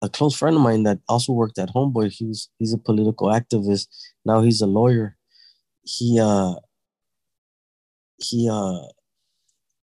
a 0.02 0.10
close 0.10 0.36
friend 0.36 0.56
of 0.56 0.62
mine 0.62 0.84
that 0.84 1.00
also 1.10 1.34
worked 1.34 1.60
at 1.60 1.70
Homeboy. 1.70 2.12
He 2.12 2.26
was 2.26 2.50
he's 2.60 2.74
a 2.74 2.78
political 2.78 3.28
activist. 3.30 3.88
Now 4.26 4.42
he's 4.42 4.62
a 4.62 4.68
lawyer. 4.68 5.18
He 5.84 6.20
uh 6.20 6.56
he 8.20 8.50
uh 8.50 8.88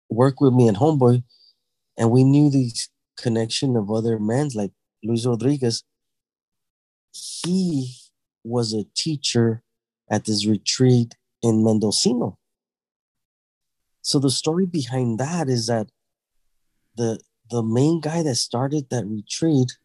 worked 0.08 0.38
with 0.40 0.52
me 0.52 0.68
at 0.68 0.76
Homeboy 0.76 1.22
and 1.98 2.10
we 2.10 2.24
knew 2.24 2.50
the 2.50 2.72
connection 3.18 3.76
of 3.76 3.90
other 3.90 4.18
men 4.18 4.50
like 4.54 4.72
Luis 5.04 5.26
Rodriguez. 5.26 5.84
He 7.12 7.99
was 8.44 8.72
a 8.72 8.84
teacher 8.94 9.62
at 10.10 10.24
this 10.24 10.46
retreat 10.46 11.16
in 11.42 11.64
Mendocino. 11.64 12.38
So 14.02 14.18
the 14.18 14.30
story 14.30 14.66
behind 14.66 15.18
that 15.18 15.48
is 15.48 15.66
that 15.66 15.88
the 16.96 17.20
the 17.50 17.62
main 17.62 18.00
guy 18.00 18.22
that 18.22 18.36
started 18.36 18.88
that 18.90 19.04
retreat 19.06 19.76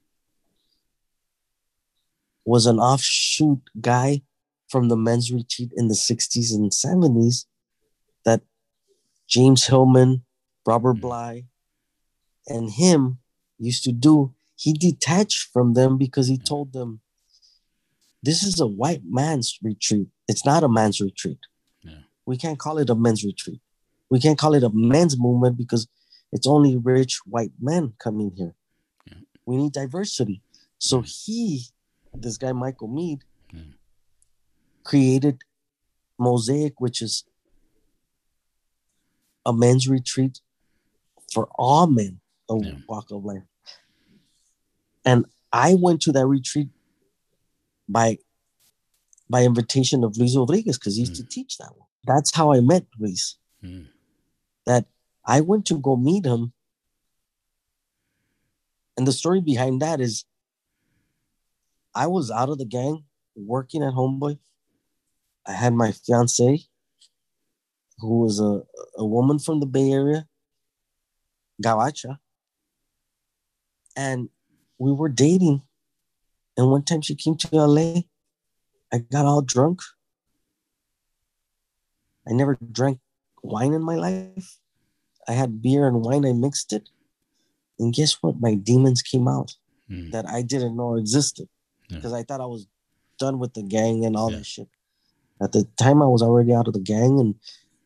was 2.45 2.67
an 2.67 2.79
offshoot 2.79 3.59
guy 3.81 4.21
from 4.67 4.87
the 4.87 4.95
men's 4.95 5.31
retreat 5.31 5.71
in 5.75 5.87
the 5.87 5.95
60s 5.95 6.53
and 6.53 6.71
70s 6.71 7.45
that 8.23 8.41
James 9.27 9.65
Hillman, 9.65 10.23
Robert 10.65 10.97
Mm. 10.97 11.01
Bly, 11.01 11.45
and 12.47 12.71
him 12.71 13.17
used 13.57 13.83
to 13.85 13.91
do. 13.91 14.33
He 14.55 14.73
detached 14.73 15.49
from 15.51 15.73
them 15.73 15.97
because 15.97 16.27
he 16.27 16.37
told 16.37 16.73
them, 16.73 17.01
This 18.25 18.41
is 18.41 18.59
a 18.59 18.65
white 18.65 19.03
man's 19.05 19.59
retreat. 19.61 20.07
It's 20.27 20.45
not 20.45 20.63
a 20.63 20.67
man's 20.67 20.99
retreat. 20.99 21.37
Yeah. 21.83 21.99
We 22.25 22.37
can't 22.37 22.57
call 22.57 22.79
it 22.79 22.89
a 22.89 22.95
men's 22.95 23.23
retreat. 23.23 23.61
We 24.09 24.19
can't 24.19 24.37
call 24.39 24.55
it 24.55 24.63
a 24.63 24.71
men's 24.73 25.15
movement 25.19 25.57
because 25.57 25.87
it's 26.31 26.47
only 26.47 26.75
rich 26.75 27.19
white 27.25 27.51
men 27.59 27.93
coming 27.99 28.31
here. 28.35 28.55
Yeah. 29.07 29.19
We 29.45 29.57
need 29.57 29.73
diversity. 29.73 30.41
So 30.79 31.01
he, 31.01 31.65
this 32.13 32.37
guy 32.37 32.51
Michael 32.51 32.87
Meade, 32.87 33.23
Yeah. 33.53 33.61
created 34.83 35.43
Mosaic, 36.17 36.79
which 36.79 37.03
is 37.03 37.25
a 39.45 39.53
men's 39.53 39.87
retreat 39.87 40.41
for 41.31 41.47
all 41.59 41.85
men 41.85 42.19
of 42.49 42.63
Yeah. 42.65 42.79
walk 42.89 43.11
of 43.11 43.23
life. 43.23 43.43
And 45.05 45.25
I 45.53 45.75
went 45.75 46.01
to 46.03 46.11
that 46.13 46.25
retreat 46.25 46.69
by 47.87 48.17
by 49.29 49.43
invitation 49.43 50.03
of 50.03 50.17
Luis 50.17 50.35
Rodriguez 50.35 50.77
because 50.77 50.95
he 50.95 51.01
used 51.01 51.15
to 51.15 51.23
teach 51.23 51.57
that 51.57 51.71
one. 51.75 51.87
That's 52.05 52.35
how 52.35 52.53
I 52.53 52.59
met 52.59 52.85
Luis. 52.99 53.37
Mm. 53.63 53.87
That 54.65 54.85
I 55.25 55.41
went 55.41 55.65
to 55.67 55.79
go 55.79 55.95
meet 55.95 56.25
him. 56.25 56.53
And 58.97 59.07
the 59.07 59.11
story 59.11 59.41
behind 59.41 59.81
that 59.81 59.99
is 59.99 60.25
I 61.93 62.07
was 62.07 62.29
out 62.29 62.49
of 62.49 62.57
the 62.57 62.65
gang 62.65 63.03
working 63.35 63.83
at 63.83 63.93
Homeboy. 63.93 64.37
I 65.47 65.51
had 65.51 65.73
my 65.73 65.91
fiance, 65.91 66.65
who 67.99 68.19
was 68.19 68.39
a, 68.39 68.63
a 68.97 69.05
woman 69.05 69.39
from 69.39 69.59
the 69.59 69.65
Bay 69.65 69.91
Area, 69.91 70.27
Gawacha. 71.63 72.17
And 73.95 74.29
we 74.77 74.91
were 74.91 75.09
dating. 75.09 75.61
And 76.57 76.71
one 76.71 76.83
time 76.83 77.01
she 77.01 77.15
came 77.15 77.35
to 77.37 77.49
LA. 77.55 78.03
I 78.93 78.99
got 78.99 79.25
all 79.25 79.41
drunk. 79.41 79.81
I 82.27 82.31
never 82.33 82.57
drank 82.71 82.99
wine 83.43 83.73
in 83.73 83.83
my 83.83 83.95
life. 83.95 84.59
I 85.27 85.33
had 85.33 85.61
beer 85.61 85.87
and 85.87 86.01
wine, 86.03 86.25
I 86.25 86.33
mixed 86.33 86.71
it. 86.73 86.89
And 87.79 87.93
guess 87.93 88.13
what? 88.21 88.39
My 88.39 88.55
demons 88.55 89.01
came 89.01 89.27
out 89.27 89.55
Mm. 89.89 90.11
that 90.13 90.27
I 90.27 90.41
didn't 90.41 90.75
know 90.75 90.95
existed 90.95 91.47
Yeah. 91.89 91.97
because 91.97 92.13
I 92.13 92.23
thought 92.23 92.41
I 92.41 92.47
was 92.47 92.65
done 93.19 93.37
with 93.37 93.53
the 93.53 93.61
gang 93.61 94.03
and 94.05 94.15
all 94.15 94.31
Yeah. 94.31 94.37
that 94.37 94.45
shit. 94.45 94.69
At 95.39 95.51
the 95.51 95.65
time, 95.77 96.01
I 96.01 96.07
was 96.07 96.23
already 96.23 96.53
out 96.53 96.67
of 96.67 96.73
the 96.73 96.79
gang 96.79 97.19
and 97.19 97.35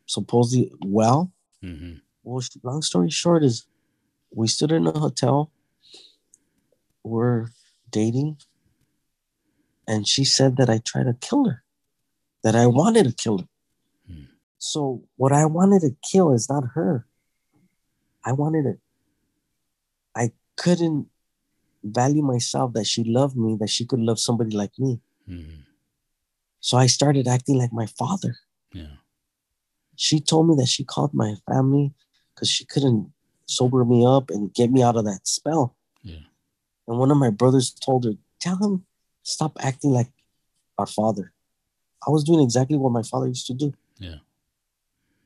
supposedly 0.06 0.72
well. 0.86 1.34
Mhm. 1.62 2.02
Well, 2.24 2.42
long 2.64 2.82
story 2.84 3.10
short 3.10 3.44
is, 3.44 3.66
we 4.32 4.48
stood 4.48 4.72
in 4.72 4.88
a 4.88 4.98
hotel. 4.98 5.52
We're 7.04 7.50
dating, 7.90 8.38
and 9.90 10.08
she 10.08 10.24
said 10.24 10.56
that 10.58 10.70
I 10.70 10.78
tried 10.78 11.08
to 11.12 11.16
kill 11.20 11.46
her, 11.50 11.64
that 12.44 12.56
I 12.56 12.68
wanted 12.68 13.06
to 13.06 13.14
kill 13.24 13.40
her. 13.40 13.48
Hmm. 14.08 14.24
So 14.60 15.04
what 15.18 15.32
I 15.32 15.46
wanted 15.46 15.82
to 15.82 15.96
kill 16.10 16.32
is 16.32 16.48
not 16.48 16.64
her. 16.76 17.08
I 18.24 18.32
wanted 18.34 18.64
to. 18.64 18.78
I 20.16 20.32
couldn't 20.56 21.08
value 21.84 22.22
myself 22.22 22.74
that 22.74 22.86
she 22.86 23.04
loved 23.04 23.36
me, 23.36 23.58
that 23.60 23.70
she 23.70 23.86
could 23.86 24.00
love 24.00 24.20
somebody 24.20 24.56
like 24.56 24.78
me. 24.78 25.02
Mhm. 25.28 25.64
So 26.60 26.78
I 26.78 26.88
started 26.88 27.28
acting 27.28 27.58
like 27.58 27.74
my 27.74 27.88
father. 27.88 28.36
Yeah. 28.74 28.98
She 29.96 30.20
told 30.20 30.48
me 30.50 30.56
that 30.58 30.68
she 30.68 30.84
called 30.84 31.14
my 31.14 31.36
family 31.48 31.94
because 32.34 32.50
she 32.50 32.66
couldn't 32.66 33.12
sober 33.46 33.84
me 33.86 34.06
up 34.06 34.30
and 34.30 34.54
get 34.54 34.70
me 34.72 34.84
out 34.84 34.98
of 34.98 35.06
that 35.06 35.28
spell. 35.28 35.76
Yeah. 36.04 36.26
And 36.88 37.00
one 37.00 37.12
of 37.12 37.18
my 37.18 37.32
brothers 37.32 37.72
told 37.72 38.06
her, 38.06 38.14
Tell 38.40 38.58
him, 38.58 38.86
stop 39.24 39.58
acting 39.60 39.92
like 39.92 40.12
our 40.78 40.86
father. 40.88 41.34
I 42.06 42.12
was 42.12 42.24
doing 42.24 42.42
exactly 42.42 42.78
what 42.78 42.92
my 42.92 43.04
father 43.04 43.28
used 43.28 43.48
to 43.48 43.54
do. 43.54 43.74
Yeah. 43.98 44.16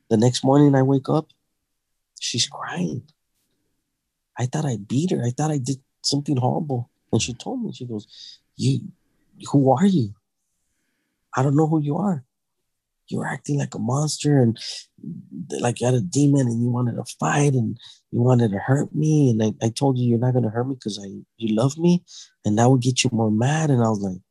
The 0.09 0.17
next 0.17 0.43
morning, 0.43 0.75
I 0.75 0.81
wake 0.81 1.09
up, 1.09 1.27
she's 2.19 2.47
crying. 2.47 3.03
I 4.37 4.47
thought 4.47 4.65
I 4.65 4.77
beat 4.77 5.11
her. 5.11 5.23
I 5.23 5.29
thought 5.29 5.51
I 5.51 5.59
did 5.59 5.79
something 6.01 6.37
horrible. 6.37 6.89
And 7.11 7.21
she 7.21 7.33
told 7.33 7.63
me, 7.63 7.71
She 7.71 7.85
goes, 7.85 8.39
You, 8.55 8.91
who 9.51 9.71
are 9.71 9.85
you? 9.85 10.15
I 11.35 11.43
don't 11.43 11.55
know 11.55 11.67
who 11.67 11.81
you 11.81 11.97
are. 11.97 12.23
You're 13.09 13.27
acting 13.27 13.59
like 13.59 13.75
a 13.75 13.79
monster 13.79 14.41
and 14.41 14.57
like 15.59 15.81
you 15.81 15.85
had 15.85 15.95
a 15.95 16.01
demon 16.01 16.47
and 16.47 16.61
you 16.61 16.69
wanted 16.69 16.95
to 16.95 17.03
fight 17.19 17.53
and 17.53 17.77
you 18.11 18.21
wanted 18.21 18.51
to 18.51 18.59
hurt 18.59 18.95
me. 18.95 19.29
And 19.29 19.43
I, 19.43 19.65
I 19.65 19.69
told 19.69 19.97
you 19.97 20.07
you're 20.07 20.19
not 20.19 20.33
gonna 20.33 20.49
hurt 20.49 20.67
me 20.67 20.75
because 20.75 20.99
I 21.03 21.07
you 21.37 21.55
love 21.55 21.77
me 21.77 22.03
and 22.45 22.57
that 22.57 22.69
would 22.69 22.81
get 22.81 23.03
you 23.03 23.09
more 23.13 23.31
mad. 23.31 23.69
And 23.69 23.83
I 23.83 23.89
was 23.89 23.99
like, 23.99 24.21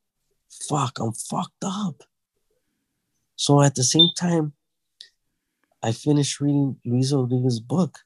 fuck, 0.69 0.99
I'm 0.99 1.13
fucked 1.13 1.65
up. 1.65 2.03
So 3.37 3.61
at 3.63 3.75
the 3.75 3.85
same 3.85 4.09
time, 4.17 4.53
I 5.83 5.93
finished 5.93 6.41
reading 6.41 6.79
Luis 6.85 7.13
Rodriguez's 7.13 7.61
book, 7.61 7.99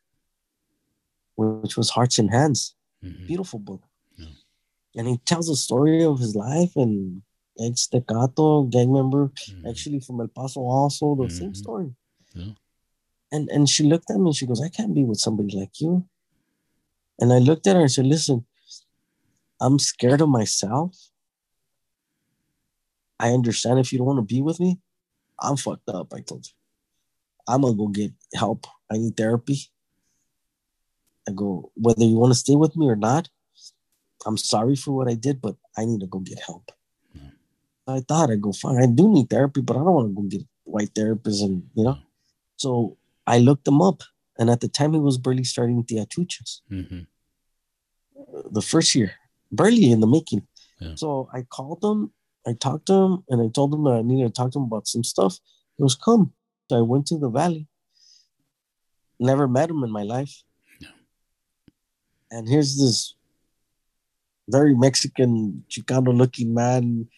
which 1.36 1.76
was 1.76 1.90
Hearts 1.90 2.18
and 2.18 2.30
Hands. 2.30 2.74
Mhm. 3.04 3.26
Beautiful 3.26 3.58
book. 3.58 3.82
Yeah. 4.16 4.28
And 4.96 5.06
he 5.08 5.18
tells 5.18 5.48
the 5.48 5.56
story 5.56 6.02
of 6.04 6.18
his 6.18 6.34
life 6.34 6.72
and 6.76 7.22
ex 7.60 7.88
Tecato, 7.88 8.68
gang 8.70 8.92
member, 8.92 9.28
Mhm. 9.28 9.68
actually 9.70 10.00
from 10.00 10.20
El 10.20 10.28
Paso, 10.28 10.60
also 10.60 11.14
the 11.14 11.28
same 11.28 11.52
Mhm. 11.52 11.56
story. 11.56 11.94
Yeah. 12.34 12.52
And 13.32 13.48
and 13.50 13.68
she 13.68 13.84
looked 13.84 14.10
at 14.10 14.18
me 14.18 14.28
and 14.28 14.36
she 14.36 14.46
goes, 14.46 14.60
I 14.60 14.68
can't 14.68 14.94
be 14.94 15.04
with 15.04 15.18
somebody 15.18 15.56
like 15.58 15.80
you. 15.80 16.08
And 17.18 17.32
I 17.32 17.38
looked 17.38 17.66
at 17.66 17.76
her 17.76 17.82
and 17.82 17.90
said, 17.90 18.06
Listen, 18.06 18.46
I'm 19.60 19.78
scared 19.78 20.20
of 20.20 20.28
myself. 20.28 21.10
I 23.18 23.32
understand 23.32 23.78
if 23.78 23.92
you 23.92 23.98
don't 23.98 24.06
want 24.06 24.18
to 24.18 24.34
be 24.34 24.42
with 24.42 24.60
me. 24.60 24.78
I'm 25.38 25.56
fucked 25.56 25.88
up, 25.88 26.12
I 26.12 26.20
told 26.20 26.46
her. 26.46 26.52
I'm 27.48 27.62
gonna 27.62 27.74
go 27.74 27.88
get 27.88 28.12
help. 28.34 28.66
I 28.90 28.98
need 28.98 29.16
therapy. 29.16 29.58
I 31.28 31.32
go, 31.32 31.72
whether 31.74 32.04
you 32.04 32.16
want 32.16 32.32
to 32.32 32.38
stay 32.38 32.54
with 32.54 32.76
me 32.76 32.86
or 32.88 32.96
not, 32.96 33.28
I'm 34.26 34.36
sorry 34.36 34.76
for 34.76 34.92
what 34.92 35.08
I 35.08 35.14
did, 35.14 35.40
but 35.40 35.56
I 35.76 35.84
need 35.84 36.00
to 36.00 36.06
go 36.06 36.18
get 36.20 36.40
help. 36.40 36.70
I 37.86 38.00
thought 38.00 38.30
I'd 38.30 38.40
go, 38.40 38.52
fine, 38.52 38.82
I 38.82 38.86
do 38.86 39.08
need 39.08 39.30
therapy, 39.30 39.60
but 39.60 39.76
I 39.76 39.80
don't 39.80 39.94
want 39.94 40.08
to 40.08 40.14
go 40.14 40.28
get 40.28 40.42
white 40.64 40.92
therapists 40.94 41.42
and 41.42 41.62
you 41.74 41.84
know. 41.84 41.98
So 42.56 42.96
I 43.26 43.38
looked 43.38 43.68
him 43.68 43.80
up, 43.80 44.02
and 44.38 44.50
at 44.50 44.60
the 44.60 44.68
time 44.68 44.92
he 44.92 45.00
was 45.00 45.18
barely 45.18 45.44
starting 45.44 45.84
Tia 45.84 46.06
Chucha's 46.06 46.62
hmm 46.68 47.02
the 48.50 48.62
first 48.62 48.94
year, 48.94 49.12
barely 49.50 49.90
in 49.90 50.00
the 50.00 50.06
making. 50.06 50.46
Yeah. 50.80 50.94
So 50.94 51.28
I 51.32 51.42
called 51.42 51.82
him, 51.82 52.12
I 52.46 52.52
talked 52.52 52.86
to 52.86 52.94
him, 52.94 53.24
and 53.28 53.40
I 53.40 53.48
told 53.48 53.74
him 53.74 53.84
that 53.84 53.94
I 53.94 54.02
needed 54.02 54.26
to 54.26 54.32
talk 54.32 54.52
to 54.52 54.58
him 54.58 54.64
about 54.64 54.86
some 54.86 55.04
stuff. 55.04 55.38
He 55.76 55.82
was 55.82 55.94
come. 55.94 56.32
So 56.68 56.78
I 56.78 56.82
went 56.82 57.06
to 57.06 57.18
the 57.18 57.28
valley. 57.28 57.66
Never 59.18 59.48
met 59.48 59.70
him 59.70 59.82
in 59.84 59.90
my 59.90 60.02
life. 60.02 60.42
And 62.30 62.48
here's 62.48 62.76
this 62.76 63.14
very 64.48 64.74
Mexican 64.74 65.64
Chicano 65.68 66.16
looking 66.16 66.52
man. 66.52 67.08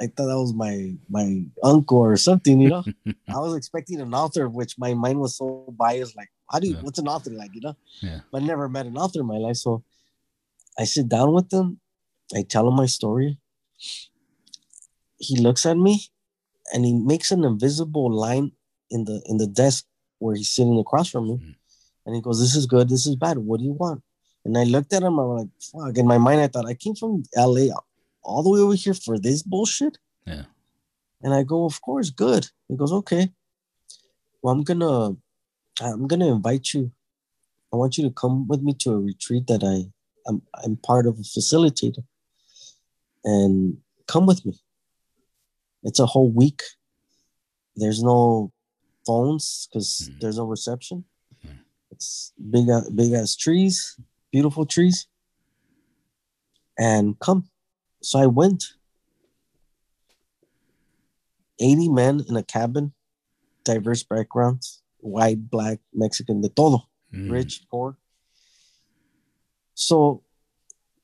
I 0.00 0.06
thought 0.06 0.28
that 0.28 0.38
was 0.38 0.54
my 0.54 0.94
my 1.10 1.44
uncle 1.62 1.98
or 1.98 2.16
something, 2.16 2.58
you 2.60 2.70
know. 2.70 2.84
I 3.28 3.38
was 3.38 3.54
expecting 3.54 4.00
an 4.00 4.14
author, 4.14 4.48
which 4.48 4.78
my 4.78 4.94
mind 4.94 5.20
was 5.20 5.36
so 5.36 5.46
biased. 5.76 6.16
Like, 6.16 6.30
how 6.50 6.58
do 6.58 6.68
you? 6.68 6.74
Yeah. 6.74 6.80
What's 6.82 6.98
an 6.98 7.08
author 7.08 7.30
like? 7.30 7.50
You 7.54 7.60
know. 7.60 7.76
Yeah. 8.00 8.20
But 8.32 8.42
I 8.42 8.46
never 8.46 8.68
met 8.68 8.86
an 8.86 8.96
author 8.96 9.20
in 9.20 9.26
my 9.26 9.36
life, 9.36 9.56
so 9.56 9.84
I 10.78 10.84
sit 10.84 11.08
down 11.08 11.32
with 11.32 11.52
him. 11.52 11.80
I 12.34 12.42
tell 12.42 12.66
him 12.66 12.74
my 12.76 12.86
story. 12.86 13.38
He 15.18 15.36
looks 15.36 15.66
at 15.66 15.76
me, 15.76 16.00
and 16.72 16.84
he 16.84 16.94
makes 16.94 17.30
an 17.30 17.44
invisible 17.44 18.10
line 18.10 18.52
in 18.90 19.04
the 19.04 19.20
in 19.26 19.36
the 19.36 19.46
desk 19.46 19.84
where 20.18 20.34
he's 20.34 20.48
sitting 20.48 20.78
across 20.78 21.08
from 21.10 21.24
me, 21.28 21.34
Mhm. 21.36 21.54
and 22.06 22.14
he 22.14 22.20
goes, 22.22 22.40
"This 22.40 22.56
is 22.56 22.66
good. 22.66 22.88
This 22.88 23.06
is 23.06 23.16
bad. 23.16 23.36
What 23.38 23.60
do 23.60 23.66
you 23.66 23.72
want?" 23.74 24.02
And 24.44 24.56
I 24.56 24.64
looked 24.64 24.92
at 24.94 25.02
him. 25.02 25.18
I'm 25.18 25.28
like, 25.36 25.48
"Fuck!" 25.60 25.98
In 25.98 26.06
my 26.06 26.16
mind, 26.18 26.40
I 26.40 26.48
thought 26.48 26.66
I 26.66 26.74
came 26.74 26.94
from 26.94 27.22
L.A. 27.36 27.70
all 28.22 28.42
the 28.42 28.50
way 28.50 28.60
over 28.60 28.74
here 28.74 28.94
for 28.94 29.18
this 29.18 29.42
bullshit. 29.42 29.98
Yeah. 30.26 30.44
And 31.22 31.34
I 31.34 31.42
go, 31.42 31.64
of 31.64 31.80
course, 31.82 32.10
good. 32.10 32.46
He 32.68 32.76
goes, 32.76 32.92
okay. 32.92 33.30
Well, 34.42 34.54
I'm 34.54 34.62
gonna, 34.62 35.16
I'm 35.80 36.06
gonna 36.06 36.28
invite 36.32 36.72
you. 36.72 36.92
I 37.72 37.76
want 37.76 37.98
you 37.98 38.04
to 38.08 38.14
come 38.14 38.48
with 38.48 38.62
me 38.62 38.74
to 38.80 38.92
a 38.92 38.98
retreat 38.98 39.46
that 39.48 39.62
I, 39.62 39.90
I'm, 40.28 40.42
I'm 40.64 40.76
part 40.76 41.06
of 41.06 41.18
a 41.18 41.22
facilitator, 41.22 42.02
and 43.24 43.76
come 44.06 44.26
with 44.26 44.44
me. 44.46 44.58
It's 45.82 46.00
a 46.00 46.06
whole 46.06 46.30
week. 46.30 46.62
There's 47.76 48.02
no 48.02 48.52
phones 49.06 49.68
because 49.70 50.08
Mhm. 50.10 50.20
there's 50.20 50.36
no 50.38 50.44
reception. 50.46 51.04
Mhm. 51.44 51.58
It's 51.90 52.32
big, 52.50 52.66
big 52.94 53.12
ass 53.12 53.36
trees, 53.36 53.98
beautiful 54.32 54.64
trees, 54.66 55.06
and 56.78 57.18
come. 57.20 57.49
So 58.02 58.18
I 58.18 58.26
went. 58.26 58.64
80 61.62 61.90
men 61.90 62.24
in 62.26 62.36
a 62.36 62.42
cabin, 62.42 62.94
diverse 63.64 64.02
backgrounds, 64.02 64.82
white, 64.98 65.50
black, 65.50 65.78
Mexican, 65.92 66.40
de 66.40 66.48
todo, 66.48 66.88
Mhm. 67.12 67.30
rich, 67.30 67.66
poor. 67.70 67.98
So 69.74 70.22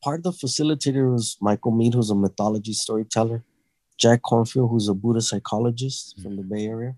part 0.02 0.20
of 0.20 0.22
the 0.24 0.30
facilitator 0.46 1.12
was 1.12 1.36
Michael 1.42 1.72
Meade, 1.72 1.92
who's 1.92 2.08
a 2.10 2.14
mythology 2.14 2.72
storyteller, 2.72 3.44
Jack 3.98 4.22
Kornfield, 4.22 4.70
who's 4.70 4.88
a 4.88 4.94
Buddhist 4.94 5.28
psychologist 5.28 6.18
from 6.22 6.36
the 6.36 6.42
Bay 6.42 6.66
Area, 6.66 6.96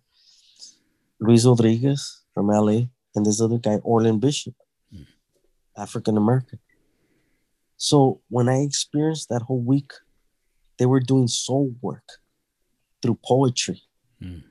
Luis 1.19 1.45
Rodriguez 1.45 2.23
from 2.35 2.51
LA, 2.51 2.91
and 3.17 3.27
this 3.27 3.41
other 3.41 3.59
guy, 3.59 3.79
Orland 3.79 4.21
Bishop, 4.21 4.55
Mm. 4.93 5.07
African 5.77 6.17
American. 6.17 6.61
So 7.79 8.21
when 8.29 8.49
I 8.49 8.59
experienced 8.59 9.29
that 9.29 9.43
whole 9.43 9.63
week, 9.63 9.93
they 10.79 10.87
were 10.87 11.01
doing 11.01 11.29
soul 11.29 11.75
work 11.81 12.07
through 13.01 13.19
poetry. 13.25 13.83
Mm. 14.21 14.43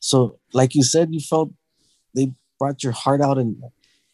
So, 0.00 0.38
like 0.52 0.74
you 0.74 0.82
said, 0.82 1.14
you 1.14 1.20
felt 1.20 1.52
they 2.14 2.32
brought 2.58 2.82
your 2.82 2.92
heart 2.92 3.20
out, 3.20 3.38
and 3.38 3.62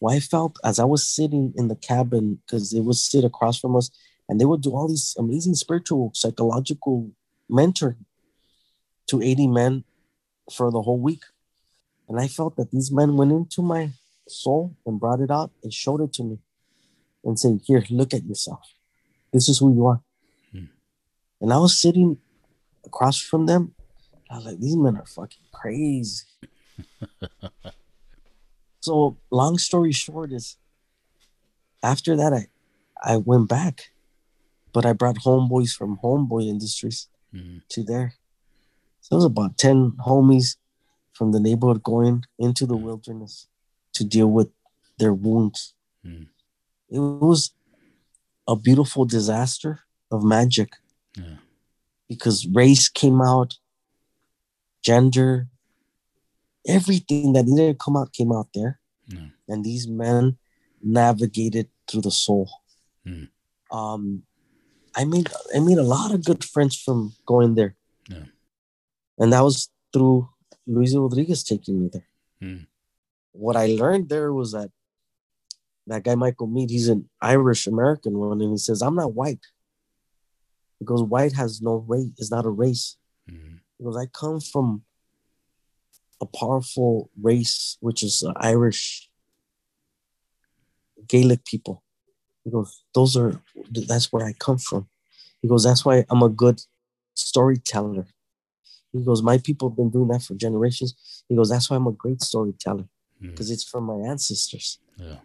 what 0.01 0.15
I 0.15 0.21
felt 0.21 0.59
as 0.65 0.79
I 0.79 0.85
was 0.85 1.07
sitting 1.07 1.53
in 1.57 1.69
the 1.69 1.77
cabin 1.77 2.41
because 2.45 2.73
they 2.73 2.81
would 2.81 2.97
sit 2.97 3.25
across 3.25 3.59
from 3.59 3.77
us, 3.77 3.91
and 4.29 4.41
they 4.41 4.45
would 4.45 4.63
do 4.63 4.71
all 4.71 4.89
these 4.89 5.15
amazing 5.17 5.55
spiritual, 5.55 6.11
psychological 6.15 7.11
mentoring 7.51 8.05
to 9.07 9.23
80 9.23 9.47
men 9.49 9.85
for 10.53 10.71
the 10.73 10.83
whole 10.83 10.99
week. 10.99 11.23
And 12.09 12.21
I 12.21 12.27
felt 12.27 12.57
that 12.57 12.73
these 12.73 12.91
men 12.91 13.17
went 13.17 13.31
into 13.33 13.63
my 13.63 13.91
soul 14.27 14.77
and 14.85 14.99
brought 14.99 15.21
it 15.21 15.31
out 15.31 15.53
and 15.63 15.73
showed 15.73 16.01
it 16.01 16.13
to 16.15 16.25
me 16.25 16.39
and 17.25 17.39
said, 17.39 17.61
Here, 17.65 17.85
look 17.91 18.15
at 18.15 18.25
yourself. 18.25 18.63
This 19.33 19.49
is 19.49 19.59
who 19.59 19.73
you 19.75 19.87
are. 19.87 20.01
Hmm. 20.53 20.65
And 21.41 21.53
I 21.53 21.59
was 21.59 21.79
sitting 21.81 22.19
across 22.85 23.19
from 23.21 23.47
them. 23.47 23.75
I 24.31 24.37
was 24.37 24.45
like, 24.47 24.61
These 24.61 24.77
men 24.77 24.97
are 24.97 25.07
fucking 25.07 25.45
crazy. 25.53 26.25
so, 28.81 29.17
long 29.31 29.59
story 29.59 29.93
short, 29.93 30.33
is 30.33 30.57
after 31.83 32.17
that, 32.17 32.33
I, 32.33 32.47
I 33.03 33.17
went 33.17 33.49
back, 33.49 33.91
but 34.73 34.85
I 34.87 34.93
brought 34.93 35.17
homeboys 35.17 35.73
from 35.75 35.99
Homeboy 35.99 36.47
Industries 36.49 37.09
Mhm. 37.35 37.63
to 37.71 37.83
there. 37.85 38.15
So 39.03 39.15
it 39.15 39.17
was 39.17 39.25
about 39.25 39.57
10 39.57 39.93
homies 40.07 40.57
from 41.13 41.33
the 41.33 41.41
neighborhood 41.41 41.83
going 41.83 42.25
into 42.39 42.67
the 42.67 42.75
Mm. 42.77 42.83
wilderness 42.83 43.47
to 43.93 44.05
deal 44.05 44.27
with 44.27 44.51
their 44.99 45.15
wounds. 45.15 45.75
Mm. 46.05 46.29
It 46.91 46.99
was 46.99 47.53
a 48.49 48.57
beautiful 48.57 49.05
disaster 49.05 49.81
of 50.11 50.25
magic 50.25 50.75
Yeah. 51.17 51.37
because 52.09 52.47
race 52.47 52.89
came 52.89 53.21
out, 53.23 53.59
gender, 54.83 55.49
everything 56.67 57.33
that 57.35 57.47
needed 57.47 57.79
to 57.79 57.85
come 57.85 57.97
out 57.97 58.13
came 58.13 58.33
out 58.33 58.49
there. 58.55 58.81
Yeah. 59.07 59.29
And 59.49 59.65
these 59.65 59.87
men 59.87 60.39
navigated 60.83 61.69
through 61.87 62.03
the 62.03 62.11
soul. 62.11 62.51
Mm. 63.07 63.29
Um, 63.71 64.23
I 64.97 65.05
made 65.05 65.29
I 65.55 65.61
made 65.61 65.79
a 65.79 65.83
lot 65.85 66.13
of 66.13 66.25
good 66.25 66.43
friends 66.45 66.77
from 66.77 67.15
going 67.27 67.55
there. 67.55 67.77
Yeah. 68.09 68.25
And 69.19 69.33
that 69.33 69.43
was 69.43 69.71
through 69.93 70.29
Luis 70.67 70.95
Rodriguez 70.95 71.45
taking 71.45 71.81
me 71.83 71.91
there. 71.93 72.09
Mm. 72.43 72.67
What 73.33 73.57
I 73.57 73.67
learned 73.67 74.09
there 74.09 74.33
was 74.33 74.53
that 74.53 74.71
that 75.91 76.05
guy 76.05 76.15
Michael 76.15 76.47
Meade, 76.47 76.71
he's 76.71 76.89
an 76.89 77.09
Irish 77.21 77.67
American 77.67 78.19
one, 78.19 78.41
and 78.41 78.53
he 78.53 78.59
says, 78.59 78.83
I'm 78.83 78.95
not 78.97 79.15
white. 79.15 79.41
Because 80.79 81.03
white 81.03 81.33
has 81.33 81.61
no 81.61 81.85
race, 81.87 82.11
it's 82.19 82.31
not 82.31 82.47
a 82.47 82.51
race. 82.51 82.97
Mhm. 83.31 83.61
Because 83.79 83.97
I 83.97 84.07
come 84.07 84.41
from 84.41 84.83
a 86.21 86.27
powerful 86.27 87.11
race, 87.21 87.77
which 87.81 88.03
is 88.03 88.23
uh, 88.23 88.33
Irish 88.37 89.11
Gaelic 91.09 91.45
people. 91.45 91.83
He 92.45 92.51
goes, 92.51 92.83
those 92.95 93.17
are 93.17 93.43
that's 93.71 94.13
where 94.13 94.25
I 94.27 94.33
come 94.35 94.59
from. 94.59 94.89
He 95.43 95.49
goes, 95.49 95.65
that's 95.65 95.85
why 95.85 96.05
I'm 96.11 96.23
a 96.23 96.29
good 96.29 96.61
storyteller. 97.15 98.07
He 98.93 99.03
goes, 99.05 99.23
my 99.23 99.39
people 99.39 99.69
have 99.71 99.77
been 99.77 99.91
doing 99.91 100.09
that 100.09 100.23
for 100.23 100.35
generations. 100.35 101.23
He 101.29 101.37
goes, 101.37 101.51
that's 101.51 101.71
why 101.71 101.77
I'm 101.77 101.87
a 101.87 101.93
great 101.93 102.23
storyteller 102.23 102.87
because 103.21 103.51
it's 103.51 103.65
from 103.65 103.85
my 103.85 103.97
ancestors. 103.97 104.79
Yeah. 104.97 105.17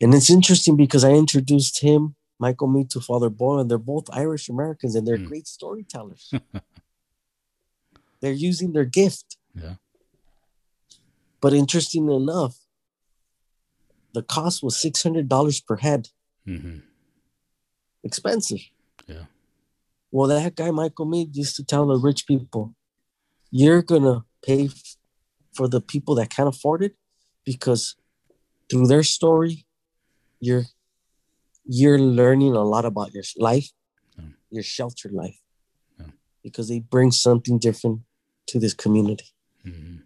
And 0.00 0.14
it's 0.14 0.30
interesting 0.30 0.76
because 0.76 1.04
I 1.04 1.12
introduced 1.12 1.80
him, 1.82 2.14
Michael 2.38 2.68
Meade, 2.68 2.90
to 2.90 3.00
Father 3.00 3.28
Boyle, 3.28 3.58
and 3.60 3.70
they're 3.70 3.78
both 3.78 4.08
Irish 4.12 4.48
Americans 4.48 4.94
and 4.94 5.06
they're 5.06 5.18
Mm. 5.18 5.26
great 5.28 5.46
storytellers. 5.46 6.32
they're 8.20 8.32
using 8.32 8.72
their 8.72 8.84
gift. 8.86 9.36
Yeah. 9.54 9.74
But 11.40 11.52
interesting 11.52 12.10
enough, 12.10 12.58
the 14.12 14.22
cost 14.22 14.62
was 14.62 14.76
six 14.80 15.02
hundred 15.02 15.28
dollars 15.28 15.60
per 15.60 15.76
head. 15.76 16.08
Mhm. 16.46 16.82
Expensive. 18.02 18.60
Yeah. 19.06 19.26
Well, 20.10 20.28
that 20.28 20.54
guy 20.56 20.70
Michael 20.70 21.06
Meade 21.06 21.36
used 21.36 21.56
to 21.56 21.64
tell 21.64 21.86
the 21.86 21.96
rich 21.96 22.26
people, 22.26 22.74
"You're 23.50 23.82
gonna 23.82 24.24
pay 24.42 24.66
f- 24.66 24.96
for 25.52 25.68
the 25.68 25.80
people 25.80 26.14
that 26.16 26.30
can't 26.30 26.48
afford 26.48 26.82
it, 26.82 26.96
because 27.44 27.96
through 28.70 28.86
their 28.86 29.02
story, 29.02 29.66
you're 30.40 30.64
you're 31.64 31.98
learning 31.98 32.54
a 32.56 32.64
lot 32.64 32.84
about 32.84 33.12
your 33.14 33.22
life, 33.36 33.70
Yeah. 34.18 34.24
your 34.50 34.62
sheltered 34.62 35.12
life, 35.12 35.38
Yeah. 35.98 36.10
because 36.42 36.68
they 36.68 36.80
bring 36.80 37.12
something 37.12 37.58
different 37.58 38.00
to 38.46 38.58
this 38.58 38.74
community. 38.74 39.26
Mhm. 39.64 40.02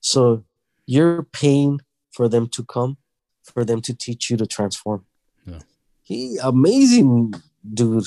So 0.00 0.44
you're 0.86 1.22
paying 1.22 1.80
for 2.10 2.28
them 2.28 2.48
to 2.48 2.64
come, 2.64 2.96
for 3.44 3.64
them 3.64 3.80
to 3.82 3.94
teach 3.94 4.30
you 4.30 4.36
to 4.38 4.46
transform. 4.46 5.04
Yeah. 5.46 5.60
He 6.02 6.38
amazing 6.42 7.34
dude. 7.74 8.06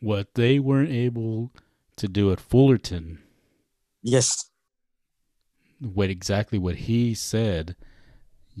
What 0.00 0.34
they 0.34 0.58
weren't 0.60 0.90
able 0.92 1.50
to 1.96 2.06
do 2.08 2.30
at 2.30 2.38
Fullerton, 2.40 3.18
Yes. 4.02 4.50
what 5.80 6.08
exactly 6.10 6.58
what 6.58 6.76
he 6.88 7.14
said, 7.14 7.74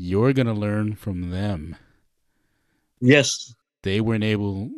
you're 0.00 0.32
gonna 0.32 0.54
learn 0.54 0.94
from 0.94 1.30
them. 1.30 1.74
Yes. 3.00 3.52
They 3.82 4.00
weren't 4.00 4.22
able 4.22 4.70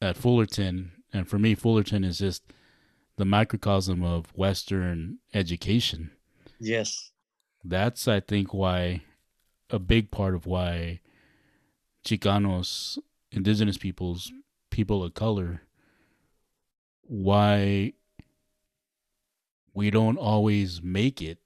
at 0.00 0.16
Fullerton, 0.16 0.92
and 1.12 1.28
for 1.28 1.38
me, 1.38 1.54
Fullerton 1.54 2.04
is 2.04 2.18
just 2.20 2.42
the 3.16 3.26
microcosm 3.26 4.02
of 4.02 4.34
Western 4.34 5.18
education. 5.34 6.10
Yes. 6.58 7.10
That's 7.62 8.08
I 8.08 8.20
think 8.20 8.54
why 8.54 9.02
a 9.68 9.78
big 9.78 10.10
part 10.10 10.34
of 10.34 10.46
why 10.46 11.00
Chicanos, 12.02 12.98
indigenous 13.30 13.76
peoples, 13.76 14.32
people 14.70 15.04
of 15.04 15.12
color, 15.12 15.62
why 17.02 17.92
we 19.74 19.90
don't 19.90 20.16
always 20.16 20.80
make 20.82 21.20
it 21.20 21.38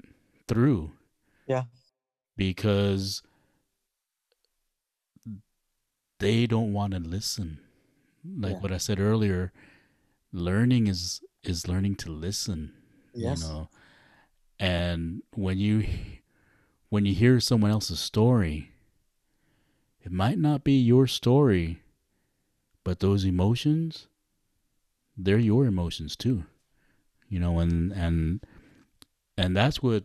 through. 0.47 0.93
Yeah. 1.49 1.65
Because 2.39 3.23
they 6.21 6.47
don't 6.47 6.73
want 6.73 6.95
to 6.95 7.01
listen. 7.01 7.59
Like 8.25 8.55
Yeah. 8.55 8.61
what 8.61 8.73
I 8.73 8.79
said 8.79 8.99
earlier, 9.01 9.53
learning 10.33 10.87
is 10.87 11.21
is 11.43 11.69
learning 11.69 11.97
to 11.97 12.11
listen. 12.11 12.73
Yes. 13.15 13.43
You 13.43 13.49
know. 13.49 13.69
And 14.59 15.23
when 15.35 15.59
you 15.59 15.87
when 16.89 17.05
you 17.05 17.15
hear 17.15 17.41
someone 17.41 17.71
else's 17.71 18.01
story, 18.01 18.73
it 20.01 20.11
might 20.13 20.39
not 20.39 20.65
be 20.65 20.79
your 20.79 21.07
story, 21.07 21.83
but 22.85 23.01
those 23.01 23.25
emotions, 23.25 24.09
they're 25.17 25.39
your 25.39 25.67
emotions 25.67 26.17
too. 26.17 26.45
You 27.29 27.39
know, 27.41 27.59
and 27.61 27.93
and 27.93 28.41
and 29.37 29.57
that's 29.57 29.83
what 29.83 30.05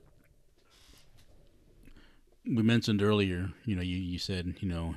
we 2.46 2.64
mentioned 2.64 3.02
earlier. 3.02 3.52
You 3.66 3.76
know, 3.76 3.82
you, 3.82 3.98
you 3.98 4.20
said, 4.20 4.56
you 4.60 4.68
know, 4.68 4.96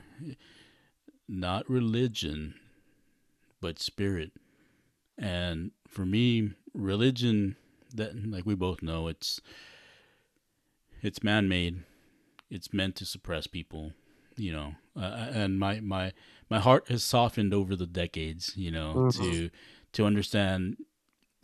not 1.28 1.68
religion, 1.68 2.54
but 3.60 3.78
spirit. 3.78 4.32
And 5.18 5.70
for 5.88 6.04
me, 6.04 6.52
religion 6.74 7.56
that 7.94 8.14
like 8.30 8.44
we 8.44 8.54
both 8.54 8.82
know 8.82 9.08
it's 9.08 9.40
it's 11.02 11.22
man-made. 11.22 11.82
It's 12.50 12.72
meant 12.72 12.96
to 12.96 13.06
suppress 13.06 13.46
people, 13.46 13.92
you 14.36 14.52
know. 14.52 14.74
Uh, 14.96 15.28
and 15.32 15.58
my 15.58 15.80
my 15.80 16.12
my 16.50 16.58
heart 16.58 16.88
has 16.88 17.02
softened 17.02 17.52
over 17.54 17.74
the 17.76 17.86
decades, 17.86 18.52
you 18.56 18.70
know, 18.70 18.94
Mhm. 18.94 19.12
to 19.14 19.50
to 19.92 20.04
understand 20.04 20.76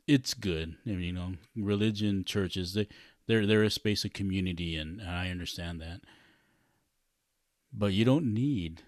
it's 0.07 0.35
good. 0.35 0.77
I 0.87 0.91
mean, 0.91 1.01
you 1.01 1.13
know, 1.13 1.35
religion, 1.57 2.25
churches, 2.25 2.75
they 2.75 2.89
they're 3.27 3.47
they're 3.47 3.63
a 3.63 3.71
space 3.71 4.05
of 4.05 4.13
community 4.13 4.77
and, 4.77 5.01
and 5.01 5.11
I 5.11 5.31
understand 5.31 5.81
that. 5.81 6.01
But 7.73 7.93
you 7.93 8.05
don't 8.05 8.35
need 8.35 8.83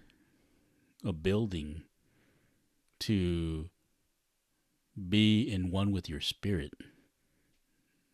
a 1.03 1.13
building 1.13 1.83
to 2.99 3.69
be 5.09 5.41
in 5.41 5.71
one 5.71 5.91
with 5.91 6.09
your 6.09 6.21
spirit. 6.21 6.73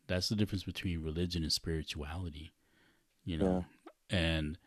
That's 0.07 0.29
the 0.29 0.35
difference 0.35 0.63
between 0.63 1.03
religion 1.03 1.43
and 1.43 1.51
spirituality, 1.51 2.51
you 3.23 3.37
know. 3.37 3.65
And 4.09 4.57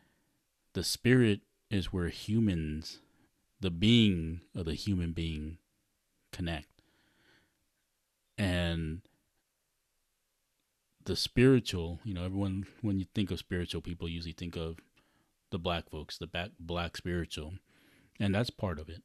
the 0.72 0.84
spirit 0.84 1.40
is 1.70 1.92
where 1.92 2.08
humans, 2.08 3.00
the 3.60 3.70
being 3.70 4.40
of 4.54 4.64
the 4.66 4.74
human 4.74 5.12
being, 5.12 5.58
connect. 6.32 6.82
And 8.38 9.02
the 11.04 11.16
spiritual, 11.16 12.00
you 12.04 12.14
know, 12.14 12.24
everyone, 12.24 12.66
when 12.80 12.98
you 12.98 13.06
think 13.14 13.30
of 13.30 13.38
spiritual, 13.38 13.80
people 13.80 14.08
usually 14.08 14.32
think 14.32 14.56
of 14.56 14.78
the 15.50 15.58
black 15.58 15.88
folks, 15.90 16.18
the 16.18 16.26
back, 16.26 16.50
black 16.58 16.96
spiritual. 16.96 17.54
And 18.18 18.34
that's 18.34 18.50
part 18.50 18.78
of 18.78 18.88
it. 18.88 19.02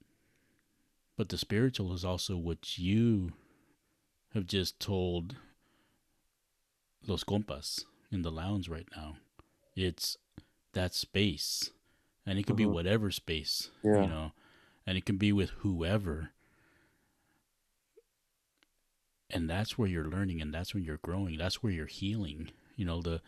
But 1.18 1.30
the 1.30 1.38
spiritual 1.38 1.94
is 1.94 2.06
also 2.06 2.38
what 2.38 2.78
you 2.78 3.34
have 4.34 4.46
just 4.46 4.80
told 4.80 5.36
Los 7.08 7.24
Compas 7.24 7.86
in 8.12 8.22
the 8.22 8.32
lounge 8.32 8.70
right 8.70 8.88
now. 8.96 9.18
It's 9.76 10.18
that 10.74 10.94
space. 10.94 11.72
And 12.26 12.38
it 12.38 12.46
could 12.46 12.56
be 12.56 12.66
Mhm. 12.66 12.74
whatever 12.74 13.10
space, 13.12 13.72
Yeah. 13.84 14.04
you 14.04 14.08
know, 14.08 14.32
and 14.86 14.98
it 14.98 15.06
can 15.06 15.18
be 15.18 15.32
with 15.34 15.50
whoever. 15.62 16.32
And 19.30 19.50
that's 19.50 19.78
where 19.78 19.88
you're 19.88 20.10
learning 20.10 20.42
and 20.42 20.54
that's 20.54 20.74
when 20.74 20.84
you're 20.84 20.98
growing. 20.98 21.38
That's 21.38 21.62
where 21.62 21.72
you're 21.72 21.86
healing. 21.86 22.50
You 22.76 22.86
know, 22.86 23.02
the 23.02 23.22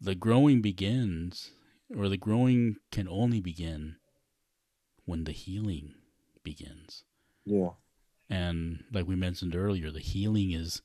the 0.00 0.14
growing 0.14 0.60
begins 0.62 1.50
or 1.96 2.08
the 2.08 2.16
growing 2.16 2.76
can 2.90 3.08
only 3.08 3.40
begin 3.40 3.96
when 5.04 5.24
the 5.24 5.32
healing 5.32 5.94
begins. 6.42 7.04
Yeah. 7.44 7.70
And 8.28 8.84
like 8.92 9.06
we 9.06 9.14
mentioned 9.16 9.54
earlier, 9.54 9.90
the 9.90 10.00
healing 10.00 10.52
is 10.52 10.82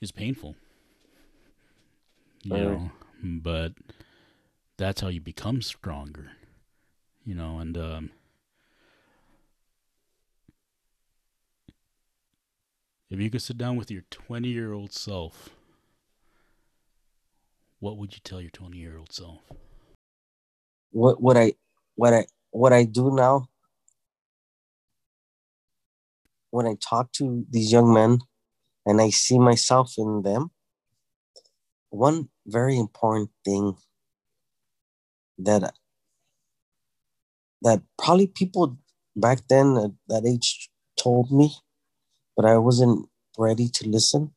is 0.00 0.12
painful. 0.12 0.56
You 2.44 2.52
Very. 2.52 2.76
know, 2.76 2.90
but 3.22 3.72
that's 4.76 5.00
how 5.00 5.08
you 5.08 5.20
become 5.20 5.62
stronger. 5.62 6.32
You 7.24 7.34
know, 7.34 7.58
and 7.58 7.76
um 7.76 8.10
if 13.10 13.20
you 13.20 13.30
could 13.30 13.42
sit 13.42 13.58
down 13.58 13.76
with 13.76 13.90
your 13.90 14.02
20-year-old 14.10 14.92
self, 14.92 15.50
what 17.78 17.96
would 17.96 18.14
you 18.14 18.20
tell 18.24 18.40
your 18.40 18.50
20-year-old 18.50 19.12
self? 19.12 19.40
What 20.90 21.20
what 21.20 21.36
I 21.36 21.52
what 21.94 22.14
I 22.14 22.26
what 22.50 22.72
I 22.72 22.84
do 22.84 23.14
now 23.14 23.48
when 26.50 26.66
I 26.66 26.76
talk 26.80 27.12
to 27.12 27.44
these 27.50 27.70
young 27.70 27.92
men 27.92 28.18
and 28.86 29.00
I 29.00 29.10
see 29.10 29.38
myself 29.38 29.94
in 29.98 30.22
them, 30.22 30.50
one 31.90 32.28
very 32.46 32.78
important 32.78 33.30
thing 33.44 33.76
that 35.38 35.74
that 37.62 37.82
probably 37.98 38.28
people 38.28 38.78
back 39.14 39.46
then 39.48 39.76
at 39.76 39.90
that 40.08 40.26
age 40.26 40.70
told 40.96 41.30
me, 41.30 41.54
but 42.36 42.44
I 42.44 42.58
wasn't 42.58 43.08
ready 43.38 43.68
to 43.68 43.88
listen 43.88 44.32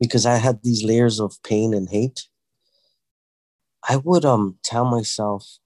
because 0.00 0.26
I 0.26 0.36
had 0.36 0.62
these 0.62 0.82
layers 0.82 1.20
of 1.20 1.42
pain 1.42 1.74
and 1.74 1.88
hate. 1.88 2.28
I 3.86 3.96
would 3.96 4.24
um 4.24 4.58
tell 4.64 4.84
myself 4.84 5.58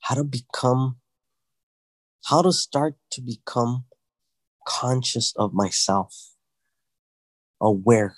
how 0.00 0.14
to 0.14 0.24
become 0.24 0.96
how 2.26 2.42
to 2.42 2.52
start 2.52 2.96
to 3.12 3.22
become 3.22 3.84
conscious 4.66 5.32
of 5.36 5.54
myself 5.54 6.34
aware 7.60 8.16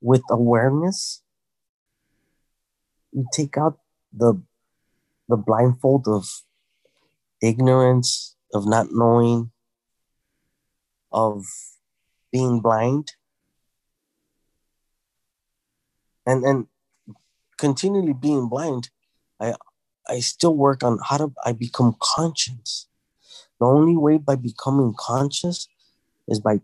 with 0.00 0.22
awareness 0.30 1.22
you 3.12 3.26
take 3.32 3.58
out 3.58 3.78
the 4.12 4.40
the 5.28 5.36
blindfold 5.36 6.08
of 6.08 6.26
ignorance 7.42 8.36
of 8.52 8.66
not 8.66 8.88
knowing 8.90 9.50
of 11.12 11.44
being 12.32 12.60
blind. 12.60 13.12
And 16.26 16.44
and 16.44 16.66
continually 17.58 18.12
being 18.12 18.48
blind 18.48 18.88
i 19.40 19.52
i 20.08 20.20
still 20.20 20.54
work 20.54 20.82
on 20.84 20.98
how 21.02 21.16
to 21.16 21.32
i 21.44 21.52
become 21.52 21.96
conscious. 22.00 22.86
The 23.58 23.66
only 23.66 23.96
way 23.96 24.18
by 24.18 24.36
becoming 24.36 24.94
conscious 24.96 25.68
is 26.28 26.38
by 26.38 26.60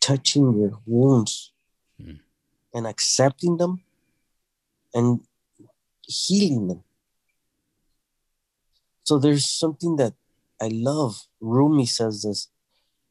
touching 0.00 0.58
your 0.58 0.80
wounds 0.86 1.52
Hmm. 2.00 2.16
and 2.74 2.86
accepting 2.86 3.58
them 3.58 3.84
and 4.94 5.20
healing 6.02 6.68
them 6.68 6.84
so 9.04 9.18
there's 9.18 9.46
something 9.46 9.96
that 9.96 10.14
i 10.60 10.68
love. 10.68 11.26
Rumi 11.40 11.86
says 11.86 12.22
this 12.22 12.48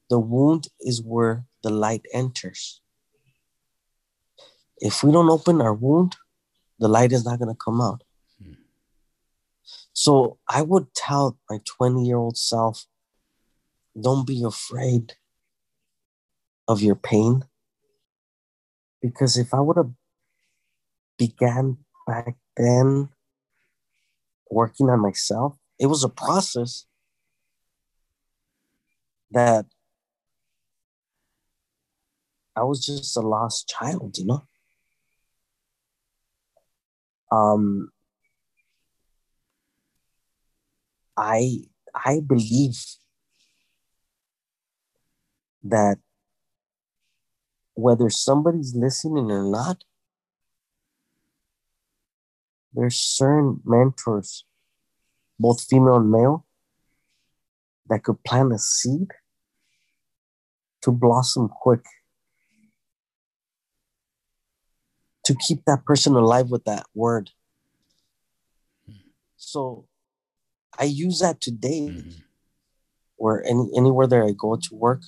the 0.10 0.20
wound 0.20 0.68
is 0.80 1.02
where 1.02 1.46
the 1.64 1.70
light 1.70 2.06
enters. 2.14 2.82
If 4.78 5.04
we 5.04 5.12
don't 5.12 5.30
open 5.30 5.62
our 5.62 5.74
wound 5.74 6.16
the 6.80 6.88
light 6.88 7.12
is 7.12 7.24
not 7.26 7.40
going 7.40 7.54
to 7.54 7.64
come 7.64 7.80
out. 7.80 8.04
Hmm. 8.42 8.54
so 9.94 10.38
i 10.48 10.62
would 10.62 10.94
tell 10.94 11.38
my 11.50 11.60
20 11.66 12.06
year 12.06 12.18
old 12.18 12.38
self 12.38 12.88
don't 14.00 14.26
be 14.26 14.44
afraid 14.44 15.14
of 16.68 16.82
your 16.82 16.96
pain. 16.96 17.44
Because 19.02 19.38
if 19.38 19.54
i 19.54 19.60
would 19.60 19.78
have 19.78 19.92
began 21.18 21.78
back 22.08 22.36
then 22.58 23.10
working 24.50 24.90
on 24.90 25.00
myself 25.00 25.58
it 25.82 25.88
was 25.88 26.04
a 26.04 26.10
process 26.10 26.86
that 29.32 29.66
I 32.56 32.64
was 32.64 32.86
just 32.86 33.18
a 33.18 33.22
lost 33.22 33.68
child, 33.68 34.20
you 34.20 34.26
know. 34.26 34.44
Um, 37.32 37.90
I 41.18 41.64
I 41.96 42.20
believe 42.20 42.86
that 45.64 45.98
whether 47.74 48.12
somebody's 48.12 48.76
listening 48.76 49.32
or 49.32 49.44
not, 49.44 49.84
there's 52.72 52.98
certain 52.98 53.62
mentors, 53.66 54.46
both 55.42 55.64
female 55.64 55.98
and 55.98 56.12
male, 56.12 56.46
that 57.90 58.04
could 58.04 58.24
plant 58.24 58.54
a 58.54 58.60
seed 58.60 59.10
to 60.82 60.92
blossom 60.92 61.50
quick. 61.50 61.84
To 65.26 65.36
keep 65.36 65.66
that 65.66 65.86
person 65.86 66.16
alive 66.16 66.50
with 66.50 66.64
that 66.66 66.86
word. 66.94 67.32
So 69.38 69.88
I 70.78 70.86
use 70.86 71.20
that 71.20 71.42
today 71.42 71.90
Mhm. 71.90 72.24
where 73.18 73.44
any 73.46 73.70
anywhere 73.76 74.08
that 74.08 74.24
I 74.24 74.32
go 74.32 74.56
to 74.56 74.76
work, 74.76 75.04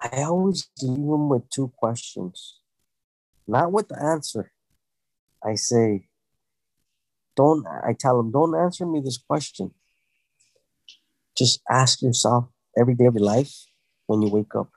I 0.00 0.22
always 0.22 0.70
leave 0.82 0.96
them 0.96 1.28
with 1.28 1.48
two 1.50 1.68
questions, 1.76 2.60
not 3.46 3.72
with 3.72 3.88
the 3.88 4.00
answer. 4.00 4.52
I 5.42 5.56
say, 5.56 6.07
don't. 7.38 7.64
I 7.90 7.92
tell 7.98 8.16
them, 8.18 8.32
don't 8.32 8.54
answer 8.64 8.84
me 8.84 9.00
this 9.00 9.18
question. 9.30 9.72
Just 11.36 11.60
ask 11.70 12.02
yourself 12.02 12.48
every 12.76 12.94
day 12.94 13.06
of 13.06 13.14
your 13.14 13.24
life 13.24 13.54
when 14.06 14.22
you 14.22 14.28
wake 14.28 14.54
up, 14.56 14.70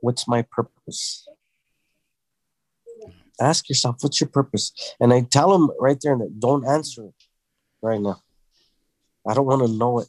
what's 0.00 0.26
my 0.26 0.42
purpose? 0.42 1.28
Ask 3.40 3.68
yourself, 3.68 3.96
what's 4.00 4.20
your 4.20 4.30
purpose? 4.38 4.66
And 5.00 5.12
I 5.12 5.20
tell 5.22 5.52
them 5.52 5.70
right 5.78 6.00
there, 6.02 6.18
that 6.18 6.40
don't 6.40 6.66
answer 6.66 7.04
it 7.10 7.20
right 7.80 8.00
now. 8.00 8.18
I 9.28 9.34
don't 9.34 9.46
want 9.46 9.62
to 9.66 9.72
know 9.82 10.00
it. 10.00 10.08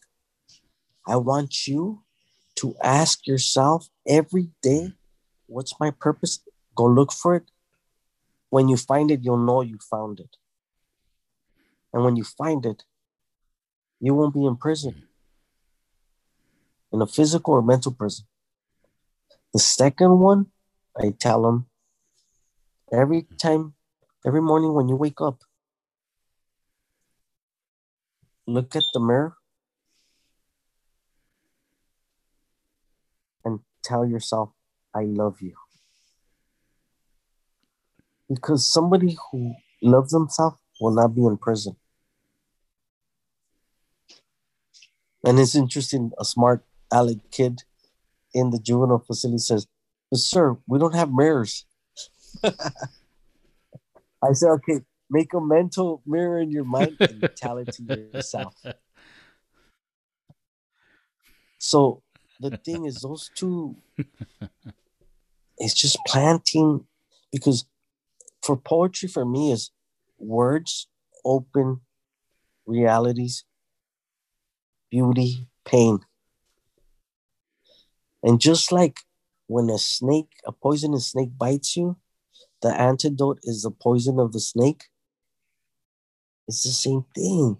I 1.07 1.17
want 1.17 1.67
you 1.67 2.03
to 2.61 2.75
ask 2.81 3.27
yourself 3.27 3.89
every 4.07 4.47
day, 4.61 4.93
what's 5.45 5.79
my 5.79 5.91
purpose? 5.91 6.39
Go 6.75 6.85
look 6.85 7.11
for 7.11 7.35
it. 7.35 7.45
When 8.49 8.69
you 8.69 8.77
find 8.77 9.11
it, 9.11 9.21
you'll 9.23 9.45
know 9.49 9.61
you 9.61 9.77
found 9.91 10.19
it. 10.19 10.37
And 11.95 12.03
when 12.03 12.17
you 12.17 12.25
find 12.25 12.65
it, 12.65 12.83
you 14.01 14.13
won't 14.13 14.33
be 14.33 14.45
in 14.45 14.57
prison, 14.57 15.07
in 16.91 17.01
a 17.01 17.07
physical 17.07 17.53
or 17.53 17.61
mental 17.61 17.93
prison. 17.93 18.25
The 19.53 19.59
second 19.59 20.19
one, 20.19 20.47
I 20.97 21.13
tell 21.17 21.43
them 21.43 21.67
every 22.91 23.25
time, 23.41 23.75
every 24.27 24.41
morning 24.41 24.73
when 24.73 24.89
you 24.89 24.97
wake 24.97 25.21
up, 25.21 25.39
look 28.45 28.75
at 28.75 28.83
the 28.93 28.99
mirror 28.99 29.37
and 33.45 33.61
tell 33.85 34.05
yourself, 34.05 34.49
I 34.93 35.03
love 35.03 35.37
you. 35.39 35.55
Because 38.27 38.69
somebody 38.69 39.17
who 39.31 39.53
loves 39.81 40.11
themselves 40.11 40.57
will 40.81 40.91
not 40.91 41.15
be 41.15 41.21
in 41.21 41.37
prison. 41.37 41.77
And 45.25 45.39
it's 45.39 45.55
interesting, 45.55 46.11
a 46.19 46.25
smart 46.25 46.63
aleck 46.91 47.17
kid 47.31 47.63
in 48.33 48.51
the 48.51 48.59
juvenile 48.59 48.99
facility 48.99 49.39
says, 49.39 49.65
but 50.11 50.19
sir, 50.19 50.55
we 50.67 50.77
don't 50.77 50.93
have 50.93 51.11
mirrors. 51.11 51.65
I 52.43 52.53
said, 54.33 54.49
okay, 54.49 54.81
make 55.09 55.33
a 55.33 55.41
mental 55.41 56.03
mirror 56.05 56.39
in 56.39 56.51
your 56.51 56.63
mind 56.63 56.97
and 56.99 57.27
tell 57.35 57.57
it 57.57 57.71
to 57.73 57.83
yourself. 57.83 58.55
So 61.57 62.03
the 62.39 62.57
thing 62.57 62.85
is, 62.85 63.01
those 63.01 63.31
two, 63.33 63.75
it's 65.57 65.73
just 65.73 65.97
planting 66.05 66.85
because 67.31 67.65
for 68.43 68.55
poetry, 68.55 69.09
for 69.09 69.25
me, 69.25 69.51
is 69.51 69.71
words 70.19 70.87
open 71.23 71.81
realities, 72.67 73.43
beauty, 74.95 75.45
pain. 75.65 75.99
And 78.23 78.39
just 78.39 78.71
like 78.71 79.01
when 79.47 79.69
a 79.69 79.77
snake, 79.77 80.31
a 80.45 80.53
poisonous 80.53 81.07
snake 81.07 81.37
bites 81.37 81.75
you, 81.75 81.97
the 82.61 82.69
antidote 82.69 83.39
is 83.43 83.63
the 83.63 83.71
poison 83.71 84.19
of 84.19 84.31
the 84.31 84.39
snake. 84.39 84.85
It's 86.47 86.63
the 86.63 86.69
same 86.69 87.03
thing. 87.13 87.57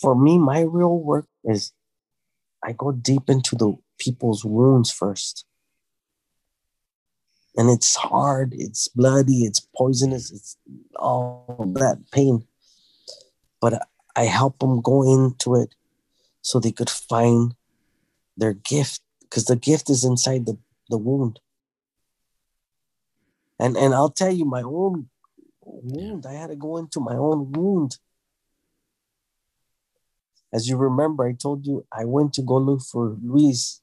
For 0.00 0.14
me, 0.14 0.38
my 0.38 0.60
real 0.60 1.00
work 1.00 1.26
is 1.42 1.72
I 2.62 2.74
go 2.74 2.92
deep 2.92 3.28
into 3.28 3.56
the 3.56 3.74
people's 3.98 4.44
wounds 4.44 4.92
first. 4.92 5.44
And 7.56 7.68
it's 7.68 7.96
hard, 7.96 8.54
it's 8.56 8.86
bloody, 8.86 9.42
it's 9.42 9.66
poisonous, 9.76 10.30
it's 10.30 10.56
all 10.94 11.72
that 11.74 11.98
pain. 12.12 12.46
But 13.60 13.82
I 14.14 14.26
help 14.26 14.60
them 14.60 14.80
go 14.80 15.02
into 15.02 15.56
it 15.56 15.74
so 16.48 16.58
they 16.58 16.72
could 16.72 16.88
find 16.88 17.54
their 18.34 18.54
gift 18.54 19.02
because 19.20 19.44
the 19.44 19.54
gift 19.54 19.90
is 19.90 20.02
inside 20.02 20.46
the, 20.46 20.56
the 20.88 20.96
wound. 20.96 21.40
And 23.60 23.76
and 23.76 23.92
I'll 23.92 24.16
tell 24.22 24.32
you 24.32 24.46
my 24.46 24.62
own 24.62 25.10
wound. 25.60 26.24
I 26.24 26.32
had 26.32 26.48
to 26.48 26.56
go 26.56 26.78
into 26.78 27.00
my 27.00 27.16
own 27.16 27.52
wound. 27.52 27.98
As 30.50 30.70
you 30.70 30.78
remember, 30.78 31.26
I 31.26 31.34
told 31.34 31.66
you 31.66 31.84
I 31.92 32.06
went 32.06 32.32
to 32.34 32.42
go 32.42 32.56
look 32.56 32.80
for 32.80 33.18
Luis 33.22 33.82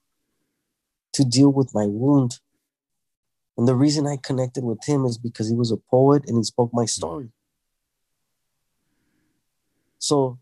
to 1.13 1.23
deal 1.23 1.51
with 1.51 1.69
my 1.75 1.85
wound. 1.85 2.39
And 3.57 3.67
the 3.67 3.75
reason 3.75 4.07
I 4.07 4.17
connected 4.17 4.63
with 4.63 4.83
him 4.85 5.05
is 5.05 5.19
because 5.19 5.49
he 5.49 5.55
was 5.55 5.71
a 5.71 5.77
poet 5.77 6.23
and 6.27 6.37
he 6.37 6.43
spoke 6.43 6.71
my 6.73 6.85
story. 6.85 7.29
So 9.99 10.39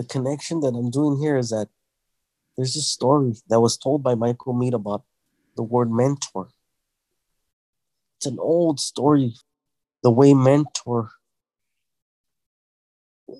the 0.00 0.06
connection 0.06 0.60
that 0.60 0.74
I'm 0.74 0.90
doing 0.90 1.20
here 1.20 1.36
is 1.36 1.50
that 1.50 1.68
there's 2.56 2.74
a 2.74 2.80
story 2.80 3.34
that 3.50 3.60
was 3.60 3.76
told 3.76 4.02
by 4.02 4.14
Michael 4.14 4.54
Meade 4.54 4.72
about 4.72 5.02
the 5.56 5.62
word 5.62 5.90
mentor. 5.92 6.48
It's 8.16 8.24
an 8.24 8.38
old 8.40 8.80
story. 8.80 9.34
The 10.02 10.10
way 10.10 10.32
mentor, 10.32 11.10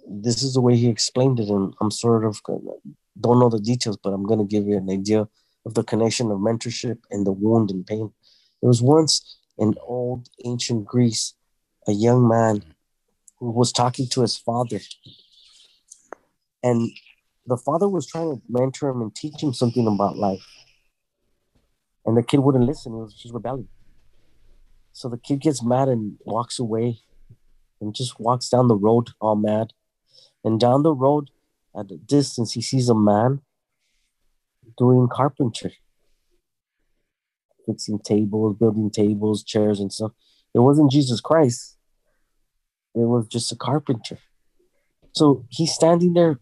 this 0.06 0.42
is 0.42 0.52
the 0.52 0.60
way 0.60 0.76
he 0.76 0.88
explained 0.88 1.40
it, 1.40 1.48
and 1.48 1.72
I'm 1.80 1.90
sort 1.90 2.26
of 2.26 2.42
don't 3.18 3.40
know 3.40 3.48
the 3.48 3.58
details, 3.58 3.96
but 3.96 4.10
I'm 4.10 4.26
going 4.26 4.40
to 4.40 4.52
give 4.54 4.66
you 4.66 4.76
an 4.76 4.90
idea 4.90 5.26
of 5.64 5.72
the 5.72 5.82
connection 5.82 6.30
of 6.30 6.40
mentorship 6.40 6.98
and 7.10 7.26
the 7.26 7.32
wound 7.32 7.70
and 7.70 7.86
pain. 7.86 8.12
There 8.60 8.68
was 8.68 8.82
once 8.82 9.38
in 9.56 9.76
old 9.80 10.28
ancient 10.44 10.84
Greece 10.84 11.32
a 11.88 11.92
young 11.92 12.28
man 12.28 12.62
who 13.38 13.50
was 13.50 13.72
talking 13.72 14.08
to 14.08 14.20
his 14.20 14.36
father, 14.36 14.80
and 16.62 16.90
the 17.46 17.56
father 17.56 17.88
was 17.88 18.06
trying 18.06 18.36
to 18.36 18.42
mentor 18.48 18.90
him 18.90 19.00
and 19.00 19.14
teach 19.14 19.42
him 19.42 19.52
something 19.52 19.86
about 19.86 20.16
life. 20.16 20.44
And 22.06 22.16
the 22.16 22.22
kid 22.22 22.40
wouldn't 22.40 22.64
listen, 22.64 22.92
it 22.92 22.96
was 22.96 23.14
just 23.14 23.34
rebellion. 23.34 23.68
So 24.92 25.08
the 25.08 25.18
kid 25.18 25.40
gets 25.40 25.62
mad 25.62 25.88
and 25.88 26.16
walks 26.24 26.58
away 26.58 26.98
and 27.80 27.94
just 27.94 28.18
walks 28.20 28.48
down 28.48 28.68
the 28.68 28.76
road 28.76 29.10
all 29.20 29.36
mad. 29.36 29.72
And 30.44 30.58
down 30.58 30.82
the 30.82 30.94
road, 30.94 31.30
at 31.76 31.90
a 31.90 31.96
distance, 31.96 32.52
he 32.52 32.62
sees 32.62 32.88
a 32.88 32.94
man 32.94 33.42
doing 34.76 35.08
carpentry, 35.10 35.76
fixing 37.66 37.98
tables, 38.00 38.56
building 38.58 38.90
tables, 38.90 39.44
chairs, 39.44 39.78
and 39.80 39.92
stuff. 39.92 40.12
It 40.54 40.60
wasn't 40.60 40.90
Jesus 40.90 41.20
Christ, 41.20 41.76
it 42.94 43.06
was 43.06 43.28
just 43.28 43.52
a 43.52 43.56
carpenter. 43.56 44.18
So 45.12 45.44
he's 45.48 45.72
standing 45.72 46.14
there 46.14 46.40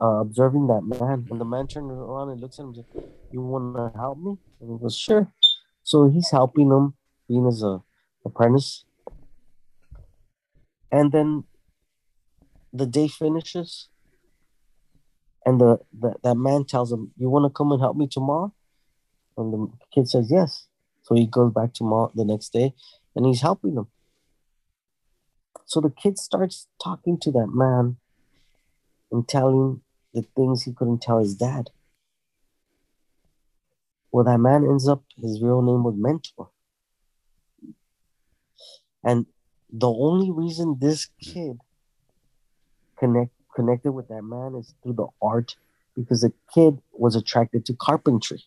uh, 0.00 0.20
observing 0.20 0.66
that 0.68 0.82
man. 0.82 1.26
And 1.30 1.40
the 1.40 1.44
man 1.44 1.66
turned 1.66 1.90
around 1.90 2.30
and 2.30 2.40
looks 2.40 2.58
at 2.58 2.62
him 2.62 2.68
and 2.68 2.76
said, 2.76 3.04
You 3.30 3.42
want 3.42 3.76
to 3.76 3.98
help 3.98 4.18
me? 4.18 4.36
And 4.60 4.72
he 4.72 4.78
goes, 4.78 4.96
Sure. 4.96 5.32
So 5.82 6.08
he's 6.08 6.30
helping 6.30 6.70
him, 6.70 6.94
being 7.28 7.46
as 7.46 7.62
a 7.62 7.82
apprentice. 8.24 8.84
And 10.90 11.12
then 11.12 11.44
the 12.72 12.86
day 12.86 13.08
finishes, 13.08 13.88
and 15.44 15.60
the, 15.60 15.78
the 15.98 16.14
that 16.22 16.34
man 16.36 16.64
tells 16.64 16.92
him, 16.92 17.12
"You 17.16 17.30
want 17.30 17.44
to 17.44 17.56
come 17.56 17.72
and 17.72 17.80
help 17.80 17.96
me 17.96 18.08
tomorrow?" 18.08 18.52
And 19.36 19.52
the 19.52 19.68
kid 19.92 20.08
says, 20.08 20.30
"Yes." 20.30 20.66
So 21.02 21.14
he 21.14 21.26
goes 21.26 21.52
back 21.52 21.72
tomorrow 21.72 22.10
the 22.14 22.24
next 22.24 22.52
day, 22.52 22.74
and 23.14 23.24
he's 23.24 23.42
helping 23.42 23.74
him. 23.76 23.86
So 25.64 25.80
the 25.80 25.90
kid 25.90 26.18
starts 26.18 26.66
talking 26.82 27.18
to 27.20 27.30
that 27.32 27.48
man 27.52 27.96
and 29.10 29.26
telling 29.28 29.82
the 30.16 30.22
things 30.34 30.62
he 30.62 30.72
couldn't 30.72 31.02
tell 31.02 31.18
his 31.18 31.34
dad. 31.34 31.68
Well, 34.10 34.24
that 34.24 34.38
man 34.38 34.64
ends 34.64 34.88
up, 34.88 35.04
his 35.20 35.42
real 35.42 35.60
name 35.60 35.84
was 35.84 35.94
Mentor. 35.94 36.48
And 39.04 39.26
the 39.70 39.90
only 39.90 40.30
reason 40.30 40.78
this 40.80 41.08
kid 41.22 41.58
connect 42.98 43.30
connected 43.54 43.92
with 43.92 44.08
that 44.08 44.22
man 44.22 44.54
is 44.54 44.74
through 44.82 44.94
the 44.94 45.06
art 45.20 45.56
because 45.94 46.22
the 46.22 46.32
kid 46.52 46.78
was 46.92 47.14
attracted 47.14 47.66
to 47.66 47.74
carpentry. 47.74 48.42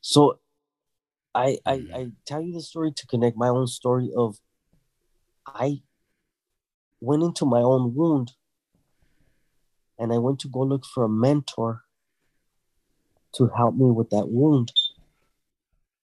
So 0.00 0.40
I 1.34 1.58
I, 1.64 1.78
mm. 1.78 1.94
I 1.94 2.10
tell 2.26 2.42
you 2.42 2.52
the 2.52 2.62
story 2.62 2.92
to 2.92 3.06
connect 3.06 3.36
my 3.36 3.48
own 3.48 3.66
story 3.66 4.10
of 4.14 4.38
I 5.46 5.80
went 7.00 7.22
into 7.22 7.46
my 7.46 7.60
own 7.60 7.94
wound 7.94 8.32
and 10.00 10.12
I 10.12 10.18
went 10.18 10.40
to 10.40 10.48
go 10.48 10.60
look 10.60 10.84
for 10.86 11.04
a 11.04 11.08
mentor 11.08 11.82
to 13.34 13.48
help 13.48 13.76
me 13.76 13.90
with 13.90 14.10
that 14.10 14.28
wound. 14.28 14.72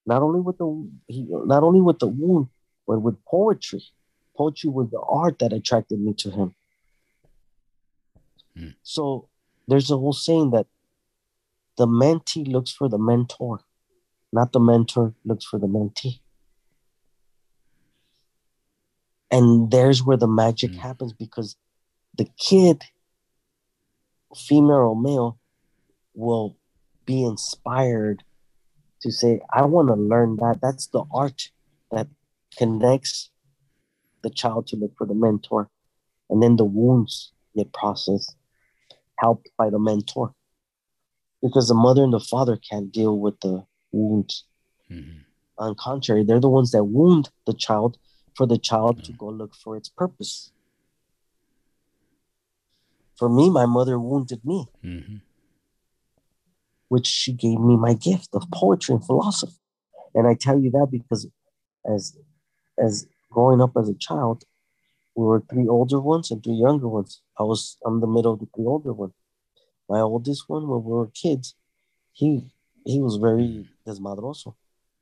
Not 0.05 0.21
only 0.21 0.39
with 0.39 0.57
the 0.59 0.89
not 1.45 1.63
only 1.63 1.81
with 1.81 1.99
the 1.99 2.07
wound, 2.07 2.47
but 2.87 2.99
with 2.99 3.23
poetry. 3.25 3.83
Poetry 4.37 4.69
was 4.69 4.89
the 4.91 4.99
art 5.01 5.39
that 5.39 5.51
attracted 5.51 5.99
me 5.99 6.13
to 6.13 6.29
him. 6.29 6.55
Hmm. 8.55 8.69
So 8.83 9.27
there's 9.67 9.89
a 9.91 9.97
whole 9.97 10.13
saying 10.13 10.51
that 10.51 10.67
the 11.75 11.87
mentee 11.87 12.47
looks 12.47 12.71
for 12.71 12.87
the 12.87 12.99
mentor, 12.99 13.59
not 14.31 14.53
the 14.53 14.59
mentor 14.59 15.13
looks 15.25 15.43
for 15.43 15.59
the 15.59 15.67
mentee. 15.67 16.19
And 19.29 19.69
there's 19.71 20.03
where 20.03 20.17
the 20.17 20.27
magic 20.27 20.71
Hmm. 20.71 20.77
happens 20.79 21.13
because 21.13 21.57
the 22.15 22.25
kid, 22.37 22.83
female 24.35 24.91
or 24.91 24.95
male, 24.99 25.39
will 26.13 26.57
be 27.05 27.23
inspired 27.23 28.23
to 29.01 29.11
say, 29.11 29.39
I 29.53 29.65
want 29.65 29.87
to 29.89 29.95
learn 29.95 30.37
that. 30.37 30.59
That's 30.61 30.87
the 30.87 31.03
art 31.13 31.51
that 31.91 32.07
connects 32.57 33.29
the 34.23 34.29
child 34.29 34.67
to 34.67 34.75
look 34.75 34.91
for 34.97 35.05
the 35.05 35.13
mentor. 35.13 35.69
And 36.29 36.41
then 36.41 36.57
the 36.57 36.65
wounds 36.65 37.31
get 37.55 37.71
processed, 37.71 38.35
helped 39.19 39.49
by 39.57 39.69
the 39.69 39.79
mentor. 39.79 40.33
Because 41.41 41.67
the 41.67 41.75
mother 41.75 42.03
and 42.03 42.13
the 42.13 42.19
father 42.19 42.57
can't 42.57 42.91
deal 42.91 43.17
with 43.17 43.39
the 43.41 43.65
wounds. 43.91 44.43
Mhm. 44.89 45.21
On 45.59 45.75
contrary, 45.75 46.23
they're 46.23 46.39
the 46.39 46.49
ones 46.49 46.71
that 46.71 46.85
wound 46.85 47.29
the 47.45 47.53
child 47.53 47.97
for 48.35 48.45
the 48.45 48.57
child 48.57 49.03
to 49.03 49.13
go 49.13 49.27
look 49.27 49.55
for 49.55 49.77
its 49.77 49.89
purpose. 49.89 50.51
For 53.17 53.29
me, 53.29 53.49
my 53.49 53.65
mother 53.65 53.99
wounded 53.99 54.45
me 54.45 54.67
Mhm. 54.83 55.21
which 56.89 57.07
she 57.07 57.33
gave 57.33 57.59
me 57.59 57.75
my 57.75 57.93
gift 57.93 58.29
of 58.33 58.43
poetry 58.51 58.95
and 58.95 59.05
philosophy. 59.05 59.59
And 60.15 60.25
I 60.27 60.35
tell 60.35 60.57
you 60.59 60.71
that 60.71 60.87
because 60.91 61.27
as 61.85 62.17
as 62.77 63.07
growing 63.29 63.61
up 63.61 63.75
as 63.75 63.89
a 63.89 63.93
child, 63.95 64.43
we 65.15 65.25
were 65.25 65.41
three 65.41 65.67
older 65.67 65.99
ones 65.99 66.31
and 66.31 66.43
three 66.43 66.53
younger 66.67 66.87
ones. 66.87 67.21
I 67.39 67.43
was 67.43 67.77
I'm 67.85 67.99
the 68.01 68.07
middle 68.07 68.33
of 68.33 68.39
the 68.39 68.47
three 68.55 68.65
older 68.65 68.93
ones. 68.93 69.13
My 69.89 69.99
oldest 69.99 70.47
one, 70.47 70.67
when 70.67 70.83
we 70.83 70.91
were 70.91 71.07
kids, 71.07 71.55
he 72.13 72.51
he 72.85 73.01
was 73.01 73.17
very 73.17 73.67
desmadroso. 73.85 74.55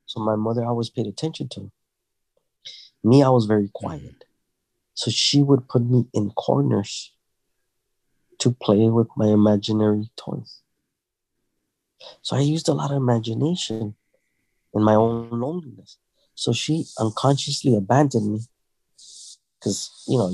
So 0.05 0.19
my 0.19 0.35
mother 0.35 0.63
always 0.65 0.89
paid 0.89 1.07
attention 1.07 1.49
to 1.49 1.59
him. 1.61 1.71
Me, 3.03 3.21
I 3.23 3.29
was 3.29 3.45
very 3.45 3.69
quiet. 3.69 4.25
So 4.95 5.11
she 5.11 5.43
would 5.43 5.67
put 5.67 5.83
me 5.83 6.07
in 6.13 6.31
corners 6.31 7.11
to 8.39 8.51
play 8.51 8.89
with 8.89 9.07
my 9.15 9.27
imaginary 9.27 10.09
toys. 10.15 10.61
So 12.21 12.35
I 12.35 12.41
used 12.41 12.69
a 12.69 12.73
lot 12.73 12.91
of 12.91 12.97
imagination 12.97 13.95
in 14.73 14.83
my 14.83 14.95
own 14.95 15.29
loneliness. 15.29 15.97
So 16.35 16.51
she 16.53 16.85
unconsciously 16.99 17.75
abandoned 17.75 18.33
me 18.33 18.39
because, 19.59 19.91
you 20.07 20.17
know, 20.17 20.31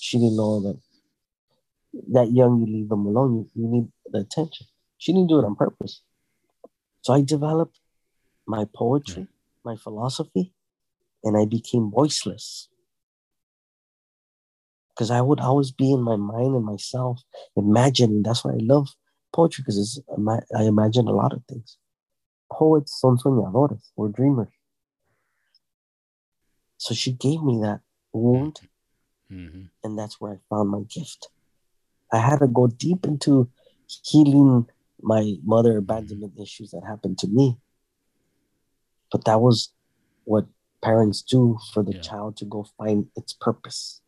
she 0.00 0.18
didn't 0.18 0.36
know 0.36 0.60
that 0.60 0.78
that 2.12 2.32
young 2.32 2.60
you 2.60 2.66
leave 2.66 2.88
them 2.88 3.06
alone. 3.06 3.34
You, 3.34 3.50
you 3.54 3.68
need 3.68 3.88
the 4.10 4.20
attention. 4.20 4.66
She 4.98 5.12
didn't 5.12 5.28
do 5.28 5.40
it 5.40 5.44
on 5.44 5.56
purpose. 5.56 6.02
So 7.02 7.12
I 7.12 7.22
developed 7.22 7.78
my 8.46 8.66
poetry, 8.74 9.26
my 9.64 9.76
philosophy, 9.76 10.52
and 11.24 11.36
I 11.36 11.44
became 11.44 11.90
voiceless. 11.90 12.68
Because 14.94 15.10
I 15.10 15.20
would 15.22 15.40
always 15.40 15.70
be 15.72 15.92
in 15.92 16.02
my 16.02 16.16
mind 16.16 16.54
and 16.54 16.64
myself, 16.64 17.22
imagining. 17.56 18.22
That's 18.22 18.44
why 18.44 18.52
I 18.52 18.58
love 18.60 18.88
poetry 19.32 19.64
because 19.66 20.02
I 20.54 20.64
imagine 20.64 21.08
a 21.08 21.12
lot 21.12 21.32
of 21.32 21.42
things. 21.48 21.78
Poets 22.50 23.00
son 23.00 23.16
soñadores, 23.16 23.90
we're 23.96 24.08
dreamers. 24.08 24.52
So 26.76 26.94
she 26.94 27.12
gave 27.12 27.42
me 27.42 27.60
that 27.62 27.80
wound, 28.12 28.60
Mhm. 29.30 29.70
and 29.82 29.98
that's 29.98 30.20
where 30.20 30.34
I 30.34 30.40
found 30.50 30.68
my 30.68 30.82
gift. 30.82 31.28
I 32.12 32.18
had 32.18 32.40
to 32.40 32.46
go 32.48 32.66
deep 32.66 33.06
into 33.06 33.50
healing 34.04 34.68
my 35.00 35.36
mother 35.42 35.78
abandonment 35.78 36.38
issues 36.38 36.72
that 36.72 36.84
happened 36.84 37.18
to 37.20 37.28
me. 37.28 37.58
But 39.10 39.24
that 39.24 39.40
was 39.40 39.72
what 40.24 40.46
parents 40.82 41.22
do 41.22 41.58
for 41.72 41.82
the 41.82 41.94
Yeah. 41.94 42.00
child 42.00 42.36
to 42.38 42.44
go 42.44 42.64
find 42.76 43.10
its 43.16 43.32
purpose. 43.32 44.01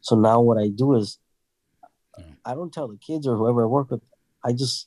So 0.00 0.16
now 0.16 0.40
what 0.40 0.58
I 0.58 0.68
do 0.68 0.94
is 0.94 1.18
I 2.44 2.54
don't 2.54 2.72
tell 2.72 2.88
the 2.88 2.96
kids 2.96 3.26
or 3.26 3.36
whoever 3.36 3.62
I 3.62 3.66
work 3.66 3.90
with, 3.90 4.02
I 4.44 4.52
just 4.52 4.86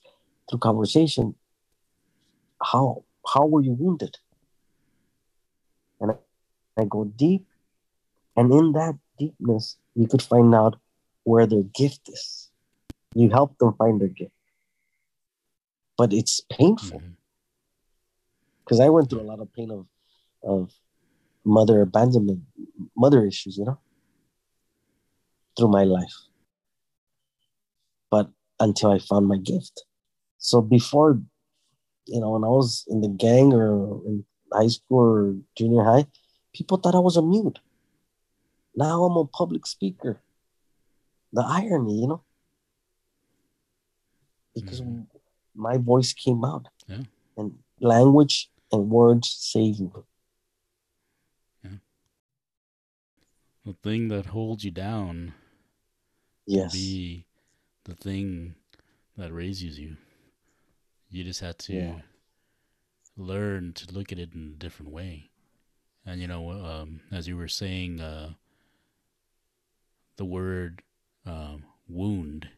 through 0.49 0.59
conversation, 0.59 1.35
how 2.61 3.03
how 3.27 3.45
were 3.45 3.61
you 3.61 3.73
wounded? 3.73 4.17
And 5.99 6.11
I, 6.77 6.85
go 6.85 7.05
deep, 7.05 7.45
and 8.35 8.51
in 8.51 8.71
that 8.71 8.97
deepness, 9.19 9.77
you 9.95 10.07
could 10.07 10.21
find 10.21 10.55
out 10.55 10.79
where 11.23 11.45
their 11.45 11.63
gift 11.75 12.09
is. 12.09 12.49
You 13.13 13.29
help 13.29 13.57
them 13.59 13.73
find 13.77 14.01
their 14.01 14.07
gift. 14.07 14.31
But 15.97 16.11
it's 16.11 16.41
painful 16.49 16.99
mm-hmm. 16.99 17.13
because 18.63 18.79
I 18.79 18.89
went 18.89 19.09
through 19.09 19.21
a 19.21 19.29
lot 19.29 19.39
of 19.39 19.53
pain 19.53 19.69
of 19.69 19.85
of 20.43 20.73
mother 21.45 21.81
abandonment, 21.81 22.41
mother 22.97 23.23
issues, 23.25 23.57
you 23.57 23.65
know, 23.65 23.79
through 25.57 25.69
my 25.69 25.83
life. 25.83 26.13
But 28.09 28.29
until 28.59 28.91
I 28.91 28.99
found 28.99 29.27
my 29.27 29.37
gift. 29.37 29.83
So 30.37 30.61
before, 30.61 31.21
you 32.05 32.19
know, 32.19 32.31
when 32.31 32.43
I 32.43 32.47
was 32.47 32.85
in 32.87 33.01
the 33.01 33.09
gang 33.09 33.53
or 33.53 34.01
in 34.05 34.25
high 34.51 34.67
school 34.67 34.99
or 34.99 35.35
junior 35.57 35.83
high, 35.83 36.07
people 36.53 36.77
thought 36.77 36.95
I 36.95 36.99
was 36.99 37.17
a 37.17 37.21
mute. 37.21 37.59
Now 38.75 39.03
I'm 39.03 39.17
a 39.17 39.25
public 39.25 39.65
speaker. 39.65 40.21
The 41.33 41.43
irony, 41.45 42.01
you 42.01 42.07
know, 42.07 42.23
because 44.53 44.81
Mhm. 44.81 45.07
my 45.55 45.77
voice 45.77 46.13
came 46.13 46.43
out, 46.43 46.67
Yeah. 46.87 47.03
and 47.37 47.63
language 47.79 48.51
and 48.71 48.89
words 48.89 49.29
save 49.29 49.79
me. 49.79 49.91
The 53.63 53.73
thing 53.73 54.07
that 54.07 54.25
holds 54.27 54.63
you 54.63 54.71
down 54.71 55.33
Yes. 56.45 56.73
be 56.73 57.25
the 57.85 57.95
thing 57.95 58.55
that 59.17 59.31
raises 59.33 59.79
you. 59.79 59.97
You 61.09 61.23
just 61.23 61.39
have 61.41 61.57
to 61.59 61.73
Yeah. 61.73 62.01
learn 63.17 63.73
to 63.73 63.91
look 63.93 64.11
at 64.11 64.19
it 64.19 64.33
in 64.33 64.53
a 64.55 64.57
different 64.57 64.91
way. 64.91 65.29
And 66.05 66.19
you 66.21 66.27
know, 66.27 66.51
um, 66.51 67.01
as 67.11 67.27
you 67.27 67.37
were 67.37 67.47
saying, 67.47 67.99
uh, 67.99 68.33
the 70.17 70.25
word 70.25 70.81
um, 71.25 71.65
wound, 71.87 72.49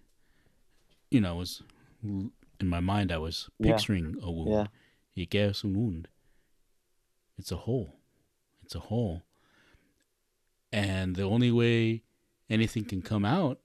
you 1.12 1.20
know, 1.20 1.36
was 1.36 1.62
in 2.02 2.32
my 2.62 2.80
mind. 2.80 3.12
I 3.12 3.18
was 3.18 3.50
Yeah. 3.60 3.74
picturing 3.74 4.16
a 4.22 4.32
wound. 4.32 4.70
Yeah. 5.16 5.26
Que 5.26 5.42
es 5.50 5.64
un 5.66 5.74
wound? 5.74 6.08
It's 7.38 7.52
a 7.52 7.58
hole. 7.58 8.00
It's 8.64 8.76
a 8.76 8.80
hole. 8.80 9.24
And 10.72 11.16
the 11.16 11.24
only 11.24 11.52
way 11.52 12.04
anything 12.50 12.86
can 12.86 13.02
come 13.02 13.26
out 13.26 13.60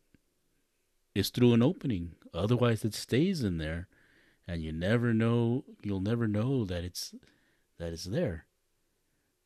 is 1.18 1.30
through 1.30 1.52
an 1.52 1.62
opening. 1.62 2.12
Otherwise, 2.32 2.84
it 2.84 2.94
stays 2.94 3.42
in 3.42 3.58
there, 3.58 3.88
and 4.46 4.62
you 4.62 4.72
never 4.72 5.12
know. 5.12 5.64
You'll 5.82 6.00
never 6.00 6.28
know 6.28 6.64
that 6.64 6.84
it's 6.84 7.14
that 7.78 7.92
it's 7.92 8.04
there, 8.04 8.46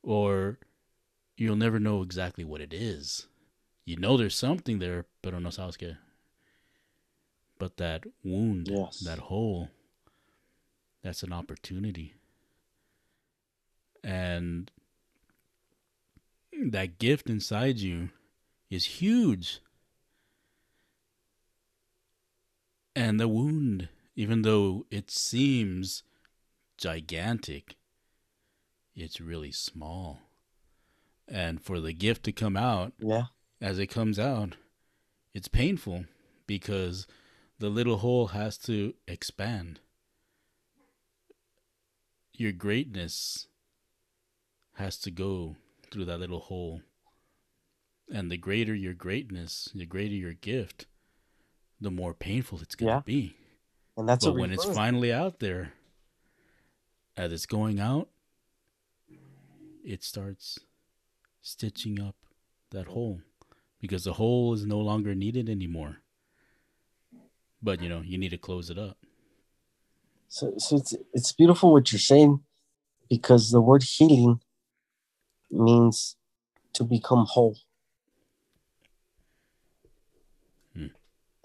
or 0.03 0.59
you'll 1.37 1.57
never 1.57 1.81
know 1.81 2.03
exactly 2.03 2.45
what 2.45 2.61
it 2.61 2.73
is. 2.73 3.27
You 3.85 3.97
know 3.97 4.17
there's 4.17 4.37
something 4.37 4.79
there, 4.79 5.07
pero 5.23 5.39
no 5.39 5.49
sabes 5.51 5.77
qué. 5.77 5.97
But 7.59 7.77
that 7.79 8.05
wound, 8.25 8.69
Yes. 8.69 9.01
that 9.01 9.19
hole, 9.19 9.69
that's 11.03 11.23
an 11.23 11.33
opportunity. 11.33 12.15
And 14.05 14.71
that 16.71 16.99
gift 16.99 17.31
inside 17.31 17.79
you 17.79 18.11
is 18.69 19.01
huge. 19.01 19.61
And 22.95 23.19
the 23.19 23.29
wound 23.29 23.89
even 24.15 24.43
though 24.43 24.87
it 24.91 25.11
seems 25.11 26.03
gigantic, 26.77 27.77
it's 28.95 29.21
really 29.21 29.53
small. 29.53 30.21
And 31.27 31.63
for 31.63 31.81
the 31.81 31.93
gift 31.93 32.25
to 32.25 32.33
come 32.33 32.57
out 32.57 32.93
Yeah. 32.99 33.27
as 33.61 33.79
it 33.79 33.87
comes 33.87 34.19
out, 34.19 34.57
it's 35.33 35.49
painful 35.49 36.05
because 36.47 37.07
the 37.59 37.71
little 37.71 37.99
hole 37.99 38.29
has 38.29 38.59
to 38.59 38.95
expand. 39.09 39.81
Your 42.35 42.53
greatness 42.53 43.47
has 44.75 44.99
to 44.99 45.11
go 45.11 45.57
through 45.91 46.07
that 46.07 46.19
little 46.19 46.41
hole. 46.41 46.83
And 48.13 48.31
the 48.31 48.37
greater 48.37 48.75
your 48.75 48.95
greatness, 48.95 49.71
the 49.75 49.87
greater 49.87 50.15
your 50.15 50.35
gift, 50.35 50.87
the 51.83 51.91
more 51.91 52.15
painful 52.15 52.61
it's 52.63 52.75
going 52.75 52.89
to 52.91 52.97
Yeah. 52.97 53.03
be. 53.05 53.37
And 53.97 54.09
that's 54.09 54.25
but 54.25 54.35
when 54.35 54.53
it's 54.53 54.65
finally 54.65 55.13
out 55.13 55.41
there, 55.41 55.75
as 57.17 57.33
it's 57.33 57.47
going 57.47 57.79
out, 57.81 58.09
it 59.85 60.03
starts 60.03 60.59
stitching 61.43 62.01
up 62.01 62.15
that 62.71 62.87
hole 62.87 63.21
because 63.81 64.05
the 64.05 64.15
hole 64.15 64.55
is 64.55 64.65
no 64.65 64.79
longer 64.79 65.15
needed 65.15 65.49
anymore. 65.49 65.99
But 67.63 67.83
you 67.83 67.89
know, 67.89 68.01
you 68.01 68.17
need 68.17 68.31
to 68.31 68.39
close 68.39 68.71
it 68.71 68.79
up. 68.79 68.97
So, 70.29 70.55
so 70.57 70.77
it's 70.77 70.95
it's 71.13 71.33
beautiful 71.33 71.73
what 71.73 71.93
you're 71.93 71.99
saying, 71.99 72.41
because 73.11 73.51
the 73.51 73.61
word 73.61 73.83
healing 73.83 74.41
means 75.51 76.17
to 76.73 76.85
become 76.85 77.27
whole. 77.29 77.59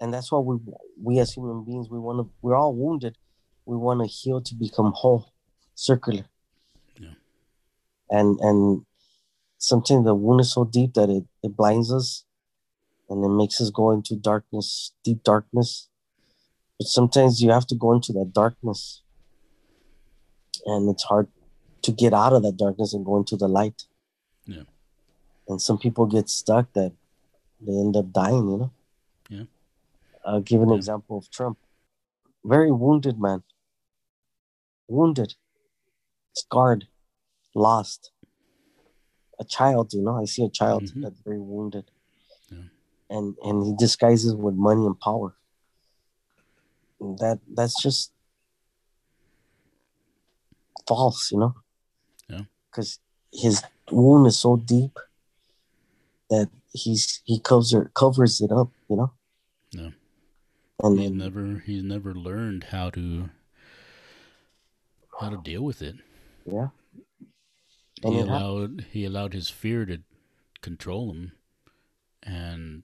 And 0.00 0.14
that's 0.14 0.30
why 0.30 0.38
we 0.38 0.58
we 1.00 1.18
as 1.18 1.32
human 1.32 1.64
beings 1.64 1.88
we 1.90 1.98
want 1.98 2.18
to 2.18 2.32
we're 2.40 2.54
all 2.54 2.74
wounded. 2.74 3.16
We 3.66 3.76
want 3.76 4.00
to 4.00 4.06
heal 4.06 4.40
to 4.40 4.54
become 4.54 4.92
whole, 4.94 5.32
circular. 5.74 6.24
Yeah. 6.98 7.14
And 8.10 8.38
and 8.40 8.86
sometimes 9.58 10.04
the 10.04 10.14
wound 10.14 10.40
is 10.40 10.52
so 10.52 10.64
deep 10.64 10.94
that 10.94 11.10
it, 11.10 11.24
it 11.42 11.56
blinds 11.56 11.92
us 11.92 12.24
and 13.10 13.24
it 13.24 13.28
makes 13.28 13.60
us 13.60 13.70
go 13.70 13.90
into 13.90 14.16
darkness, 14.16 14.92
deep 15.04 15.22
darkness. 15.22 15.88
But 16.78 16.86
sometimes 16.86 17.42
you 17.42 17.50
have 17.50 17.66
to 17.66 17.74
go 17.74 17.92
into 17.92 18.12
that 18.12 18.32
darkness 18.32 19.02
and 20.64 20.88
it's 20.88 21.04
hard 21.04 21.28
to 21.82 21.92
get 21.92 22.12
out 22.12 22.32
of 22.32 22.42
that 22.42 22.56
darkness 22.56 22.94
and 22.94 23.04
go 23.04 23.16
into 23.16 23.36
the 23.36 23.48
light. 23.48 23.82
Yeah. 24.46 24.62
And 25.48 25.60
some 25.60 25.78
people 25.78 26.06
get 26.06 26.28
stuck 26.28 26.72
that 26.74 26.92
they 27.60 27.72
end 27.72 27.96
up 27.96 28.12
dying, 28.12 28.48
you 28.48 28.56
know? 28.58 28.72
I'll 30.28 30.42
give 30.42 30.60
an 30.60 30.70
example 30.72 31.16
of 31.16 31.30
Trump. 31.30 31.58
Very 32.44 32.70
wounded 32.70 33.18
man. 33.18 33.42
Wounded, 34.86 35.34
scarred, 36.34 36.86
lost. 37.54 38.12
A 39.40 39.44
child, 39.44 39.94
you 39.94 40.02
know, 40.02 40.20
I 40.20 40.26
see 40.26 40.44
a 40.44 40.50
child 40.50 40.82
Mhm. 40.84 41.02
that's 41.02 41.20
very 41.20 41.40
wounded. 41.40 41.90
Yeah. 42.50 42.64
And 43.08 43.36
and 43.42 43.64
he 43.66 43.72
disguises 43.76 44.34
with 44.34 44.54
money 44.54 44.84
and 44.84 44.98
power. 45.00 45.34
And 47.00 47.18
that 47.20 47.38
that's 47.56 47.80
just 47.82 48.12
false, 50.86 51.30
you 51.32 51.38
know? 51.38 51.54
Yeah. 52.28 52.44
Because 52.66 52.98
his 53.32 53.62
wound 53.90 54.26
is 54.26 54.38
so 54.38 54.56
deep 54.56 54.98
that 56.28 56.50
he's 56.72 57.22
he 57.24 57.38
covers 57.40 57.74
covers 57.94 58.40
it 58.42 58.52
up, 58.52 58.70
you 58.90 58.96
know? 58.96 59.12
Yeah. 59.70 59.90
And 60.82 60.98
He's 61.00 61.10
never 61.10 61.58
he's 61.66 61.82
never 61.82 62.14
learned 62.14 62.64
how 62.64 62.90
to 62.90 63.30
how 65.20 65.30
to 65.30 65.36
deal 65.42 65.62
with 65.62 65.82
it. 65.82 65.96
yeah. 66.46 66.68
And 68.04 68.14
he 68.14 68.20
allowed 68.20 68.86
he 68.92 69.04
allowed 69.04 69.32
his 69.34 69.50
fear 69.50 69.84
to 69.86 69.98
control 70.60 71.10
him 71.12 71.32
and 72.22 72.82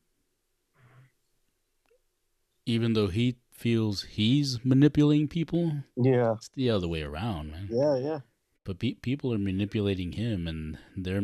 even 2.67 2.95
though 2.95 3.09
he 3.09 3.37
feels 3.53 4.03
he's 4.03 4.65
manipulating 4.65 5.29
people 5.29 5.73
Yeah. 5.97 6.33
it's 6.35 6.49
the 6.57 6.71
other 6.71 6.89
way 6.89 7.03
around 7.03 7.51
man 7.53 7.69
Yeah, 7.71 7.97
yeah. 7.97 8.21
but 8.65 8.79
pe- 8.81 8.95
people 8.95 9.33
are 9.33 9.39
manipulating 9.39 10.13
him 10.13 10.49
and 10.49 10.79
they're 10.97 11.23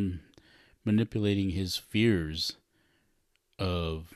manipulating 0.85 1.51
his 1.51 1.77
fears 1.77 2.57
of 3.59 4.15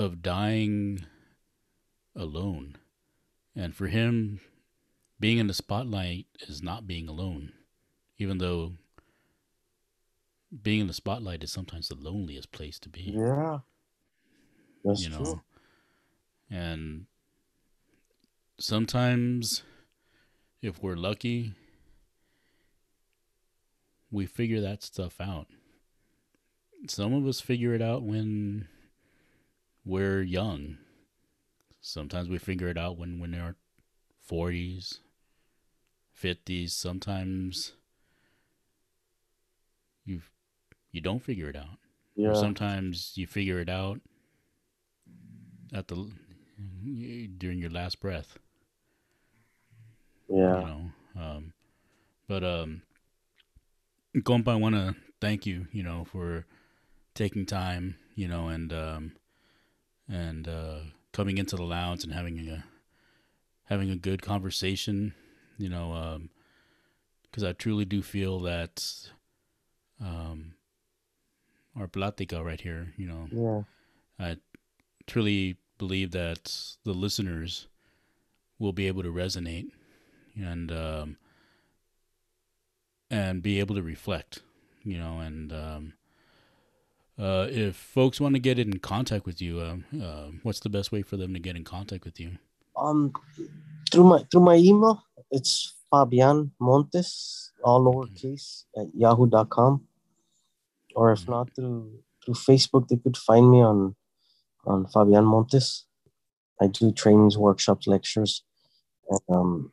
of 0.00 0.22
dying 0.22 1.04
alone 2.16 2.76
and 3.54 3.74
for 3.74 3.86
him 3.88 4.40
being 5.18 5.36
in 5.36 5.46
the 5.46 5.52
spotlight 5.54 6.26
is 6.48 6.62
not 6.62 6.86
being 6.86 7.06
alone 7.06 7.52
even 8.18 8.38
though 8.38 8.72
being 10.62 10.80
in 10.80 10.86
the 10.86 10.94
spotlight 10.94 11.44
is 11.44 11.52
sometimes 11.52 11.88
the 11.88 11.94
loneliest 11.94 12.50
place 12.50 12.78
to 12.78 12.88
be 12.88 13.12
Yeah. 13.14 13.58
That's 14.84 15.02
you 15.04 15.10
know 15.10 15.18
true. 15.24 15.40
and 16.50 17.04
sometimes 18.58 19.62
if 20.62 20.82
we're 20.82 20.96
lucky 20.96 21.52
we 24.10 24.24
figure 24.24 24.62
that 24.62 24.82
stuff 24.82 25.20
out 25.20 25.46
some 26.88 27.12
of 27.12 27.26
us 27.26 27.40
figure 27.40 27.74
it 27.74 27.82
out 27.82 28.02
when 28.02 28.66
we're 29.84 30.22
young 30.22 30.76
sometimes 31.80 32.28
we 32.28 32.38
figure 32.38 32.68
it 32.68 32.76
out 32.78 32.98
when 32.98 33.18
when 33.18 33.34
our 33.34 33.56
40s 34.28 35.00
50s 36.12 36.72
sometimes 36.74 37.72
you 40.04 40.20
you 40.92 41.00
don't 41.00 41.22
figure 41.22 41.48
it 41.48 41.56
out 41.56 41.78
Yeah. 42.16 42.30
or 42.30 42.34
sometimes 42.34 43.12
you 43.16 43.26
figure 43.26 43.58
it 43.60 43.68
out 43.68 44.00
at 45.72 45.88
the 45.88 46.10
during 47.38 47.58
your 47.58 47.70
last 47.70 48.00
breath. 48.00 48.38
yeah. 50.28 50.60
You 50.60 50.66
know, 50.66 50.90
um, 51.18 51.52
but 52.28 52.44
um, 52.44 52.82
compa, 54.18 54.48
I 54.52 54.54
want 54.56 54.74
to 54.74 54.94
thank 55.20 55.46
you. 55.46 55.66
You 55.72 55.82
know, 55.82 56.04
for 56.04 56.46
taking 57.14 57.46
time. 57.46 57.96
You 58.14 58.28
know, 58.28 58.48
and 58.48 58.72
um, 58.72 59.12
and 60.10 60.48
uh, 60.48 60.80
coming 61.12 61.38
into 61.38 61.56
the 61.56 61.62
lounge 61.62 62.04
and 62.04 62.12
having 62.12 62.38
a 62.48 62.64
having 63.64 63.90
a 63.90 63.96
good 63.96 64.22
conversation. 64.22 65.14
You 65.58 65.68
know, 65.68 66.20
because 67.22 67.44
I 67.44 67.52
truly 67.52 67.84
do 67.84 68.02
feel 68.02 68.40
that 68.40 68.84
um, 70.00 70.54
our 71.76 71.86
plática 71.86 72.44
right 72.44 72.60
here. 72.60 72.92
You 72.96 73.06
know, 73.06 73.28
Yeah. 73.30 73.62
I 74.26 74.36
truly 75.06 75.56
believe 75.78 76.10
that 76.12 76.76
the 76.84 76.92
listeners 76.92 77.66
will 78.58 78.72
be 78.72 78.86
able 78.86 79.02
to 79.02 79.12
resonate 79.12 79.70
and 80.36 80.70
um, 80.72 81.16
and 83.10 83.42
be 83.42 83.58
able 83.60 83.74
to 83.74 83.82
reflect, 83.82 84.42
you 84.82 84.98
know. 84.98 85.18
And 85.20 85.52
um, 85.52 85.92
uh, 87.20 87.46
if 87.50 87.76
folks 87.76 88.20
want 88.20 88.34
to 88.34 88.40
get 88.40 88.58
in 88.58 88.78
contact 88.78 89.26
with 89.26 89.42
you, 89.42 89.60
uh, 89.60 89.76
uh, 90.02 90.28
what's 90.42 90.60
the 90.60 90.70
best 90.70 90.90
way 90.90 91.02
for 91.02 91.16
them 91.16 91.34
to 91.34 91.40
get 91.40 91.56
in 91.56 91.64
contact 91.64 92.04
with 92.04 92.18
you? 92.18 92.38
Um 92.76 93.12
through 93.92 94.04
my 94.04 94.24
through 94.30 94.42
my 94.42 94.56
email, 94.56 95.02
it's 95.30 95.74
Fabian 95.90 96.52
Montes, 96.60 97.52
all 97.62 97.84
lowercase 97.84 98.64
at 98.76 98.86
yahoo.com. 98.94 99.86
Or 100.94 101.12
if 101.12 101.28
not 101.28 101.54
through 101.54 102.02
through 102.24 102.34
Facebook, 102.34 102.88
they 102.88 102.96
could 102.96 103.16
find 103.16 103.50
me 103.50 103.62
on 103.62 103.96
on 104.64 104.86
Fabian 104.86 105.24
Montes. 105.24 105.86
I 106.60 106.66
do 106.66 106.92
trainings, 106.92 107.38
workshops, 107.38 107.86
lectures. 107.86 108.44
And, 109.08 109.20
um, 109.28 109.72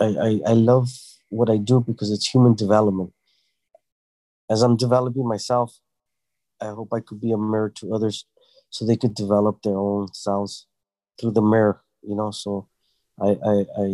I, 0.00 0.04
I, 0.04 0.40
I 0.46 0.52
love 0.54 0.88
what 1.28 1.50
I 1.50 1.58
do 1.58 1.80
because 1.80 2.10
it's 2.10 2.28
human 2.28 2.54
development. 2.54 3.12
As 4.50 4.62
I'm 4.62 4.76
developing 4.76 5.28
myself, 5.28 5.78
I 6.62 6.66
hope 6.78 6.90
I 6.92 7.00
could 7.00 7.20
be 7.20 7.32
a 7.32 7.38
mirror 7.38 7.70
to 7.80 7.94
others 7.94 8.26
so 8.70 8.86
they 8.86 8.96
could 8.96 9.14
develop 9.14 9.62
their 9.62 9.76
own 9.76 10.12
selves 10.14 10.66
through 11.18 11.32
the 11.32 11.42
mirror, 11.42 11.82
you 12.02 12.14
know. 12.16 12.30
So 12.30 12.68
I 13.20 13.30
I 13.52 13.56
I, 13.84 13.86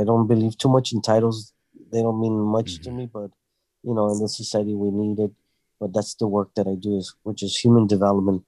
I 0.00 0.04
don't 0.04 0.26
believe 0.32 0.56
too 0.56 0.68
much 0.76 0.92
in 0.92 1.02
titles. 1.02 1.52
They 1.92 2.02
don't 2.02 2.20
mean 2.20 2.38
much 2.56 2.80
to 2.82 2.90
Mhm. 2.90 2.96
me, 2.96 3.06
but 3.18 3.30
you 3.82 3.94
know, 3.94 4.06
in 4.12 4.18
the 4.20 4.28
society 4.28 4.74
we 4.74 4.90
need 4.90 5.18
it. 5.26 5.32
But 5.80 5.92
that's 5.94 6.14
the 6.14 6.26
work 6.36 6.50
that 6.56 6.66
I 6.66 6.74
do 6.74 6.96
is 6.96 7.14
which 7.22 7.42
is 7.42 7.56
human 7.64 7.86
development, 7.86 8.44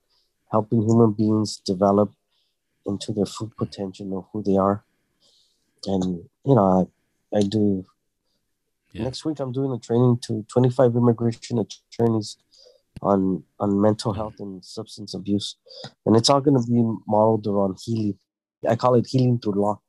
helping 0.51 0.83
human 0.83 1.13
beings 1.13 1.51
develop 1.73 2.11
into 2.87 3.13
their 3.13 3.27
full 3.27 3.53
potential 3.57 4.19
of 4.19 4.25
who 4.33 4.43
they 4.43 4.57
are. 4.57 4.85
And 5.87 6.29
you 6.45 6.55
know, 6.55 6.69
I, 7.33 7.39
I 7.39 7.43
do 7.43 7.85
Yeah. 8.93 9.05
next 9.05 9.25
week 9.25 9.39
I'm 9.41 9.53
doing 9.53 9.73
a 9.73 9.79
training 9.79 10.19
to 10.27 10.45
25 10.53 10.97
immigration 10.97 11.59
attorneys 11.65 12.37
on 13.03 13.45
on 13.59 13.81
mental 13.81 14.13
health 14.13 14.37
and 14.41 14.65
substance 14.65 15.15
abuse, 15.15 15.57
and 16.05 16.17
it's 16.17 16.31
all 16.31 16.41
going 16.41 16.61
to 16.61 16.67
be 16.71 16.83
modeled 17.07 17.47
around 17.47 17.79
healing. 17.83 18.19
I 18.69 18.77
call 18.77 18.95
it 18.95 19.07
healing 19.09 19.39
through 19.39 19.61
law. 19.61 19.81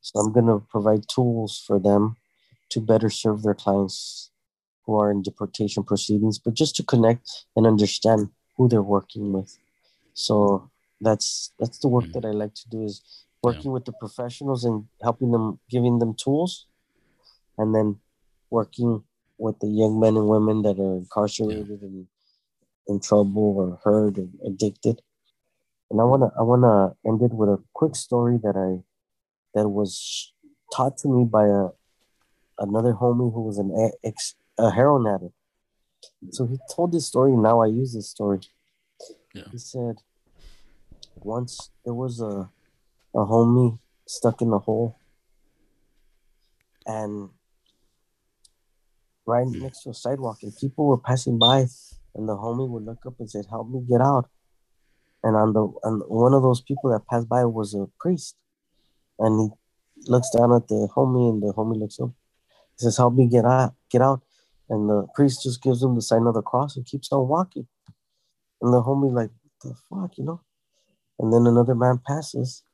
So 0.00 0.20
I'm 0.20 0.32
going 0.32 0.46
to 0.46 0.60
provide 0.68 1.08
tools 1.08 1.62
for 1.66 1.78
them 1.78 2.16
to 2.70 2.80
better 2.80 3.08
serve 3.08 3.42
their 3.42 3.54
clients 3.54 4.30
who 4.84 4.98
are 5.00 5.10
in 5.10 5.22
deportation 5.22 5.82
proceedings, 5.82 6.38
but 6.38 6.54
just 6.54 6.76
to 6.76 6.82
connect 6.82 7.46
and 7.56 7.66
understand 7.66 8.28
who 8.56 8.68
they're 8.68 8.82
working 8.82 9.32
with. 9.32 9.58
So 10.12 10.70
that's 11.00 11.52
that's 11.58 11.78
the 11.78 11.88
work 11.88 12.06
Mm. 12.06 12.12
that 12.12 12.24
I 12.26 12.30
like 12.32 12.54
to 12.54 12.68
do 12.68 12.82
is 12.84 13.02
working 13.42 13.72
with 13.72 13.84
the 13.84 13.92
professionals 13.92 14.64
and 14.64 14.84
helping 15.02 15.32
them, 15.32 15.58
giving 15.70 15.98
them 15.98 16.14
tools, 16.14 16.66
and 17.58 17.74
then 17.74 18.00
working 18.50 19.04
with 19.38 19.58
the 19.60 19.66
young 19.66 20.00
men 20.00 20.16
and 20.16 20.28
women 20.28 20.62
that 20.62 20.78
are 20.78 20.96
incarcerated 20.96 21.82
and 21.82 22.06
in 22.86 23.00
trouble 23.00 23.56
or 23.56 23.80
hurt 23.82 24.18
or 24.18 24.28
addicted. 24.46 25.00
And 25.90 26.00
I 26.00 26.04
wanna 26.04 26.30
I 26.38 26.42
wanna 26.42 26.94
end 27.06 27.22
it 27.22 27.32
with 27.32 27.48
a 27.48 27.62
quick 27.72 27.96
story 27.96 28.38
that 28.42 28.56
I 28.56 28.82
that 29.54 29.68
was 29.68 30.32
taught 30.74 30.96
to 30.98 31.08
me 31.08 31.24
by 31.24 31.46
a 31.46 31.68
another 32.58 32.92
homie 32.92 33.32
who 33.32 33.42
was 33.42 33.58
an 33.58 33.92
ex 34.02 34.34
a 34.58 34.70
heroin 34.70 35.06
addict. 35.06 35.34
So 36.30 36.46
he 36.46 36.58
told 36.74 36.92
this 36.92 37.06
story. 37.06 37.32
Now 37.32 37.60
I 37.60 37.66
use 37.66 37.94
this 37.94 38.08
story. 38.08 38.40
Yeah. 39.34 39.44
He 39.50 39.58
said 39.58 39.96
once 41.16 41.70
there 41.84 41.94
was 41.94 42.20
a 42.20 42.50
a 43.14 43.24
homie 43.24 43.78
stuck 44.06 44.42
in 44.42 44.52
a 44.52 44.58
hole, 44.58 44.98
and 46.86 47.30
right 49.26 49.46
Hmm. 49.46 49.62
next 49.62 49.82
to 49.82 49.90
a 49.90 49.94
sidewalk, 49.94 50.42
and 50.42 50.54
people 50.56 50.86
were 50.86 50.98
passing 50.98 51.38
by, 51.38 51.66
and 52.14 52.28
the 52.28 52.36
homie 52.36 52.68
would 52.68 52.84
look 52.84 53.04
up 53.06 53.18
and 53.18 53.30
said, 53.30 53.46
"Help 53.46 53.68
me 53.68 53.80
get 53.80 54.00
out." 54.00 54.28
And 55.22 55.36
on 55.36 55.52
the 55.54 55.66
and 55.84 56.02
one 56.08 56.34
of 56.34 56.42
those 56.42 56.60
people 56.60 56.90
that 56.90 57.06
passed 57.06 57.28
by 57.28 57.44
was 57.44 57.74
a 57.74 57.86
priest, 57.98 58.36
and 59.18 59.40
he 59.40 60.10
looks 60.10 60.30
down 60.30 60.52
at 60.52 60.68
the 60.68 60.88
homie, 60.94 61.30
and 61.30 61.42
the 61.42 61.52
homie 61.54 61.78
looks 61.78 61.98
up. 61.98 62.10
He 62.76 62.84
says, 62.84 62.96
"Help 62.98 63.14
me 63.14 63.26
get 63.26 63.44
out, 63.44 63.74
get 63.88 64.02
out." 64.02 64.22
And 64.68 64.88
the 64.88 65.06
priest 65.14 65.42
just 65.42 65.62
gives 65.62 65.82
him 65.82 65.94
the 65.94 66.02
sign 66.02 66.26
of 66.26 66.34
the 66.34 66.42
cross 66.42 66.76
and 66.76 66.84
keeps 66.86 67.12
on 67.12 67.28
walking. 67.28 67.68
And 68.60 68.72
the 68.72 68.82
homie 68.82 69.12
like, 69.12 69.30
"What 69.42 69.60
the 69.60 69.74
fuck, 69.74 70.18
you 70.18 70.24
know?" 70.24 70.40
And 71.18 71.32
then 71.32 71.46
another 71.46 71.74
man 71.74 72.00
passes, 72.06 72.64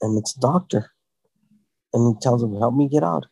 and 0.00 0.16
it's 0.16 0.32
doctor, 0.32 0.92
and 1.92 2.14
he 2.14 2.20
tells 2.20 2.42
him, 2.42 2.54
"Help 2.54 2.74
me 2.74 2.88
get 2.88 3.02
out." 3.02 3.26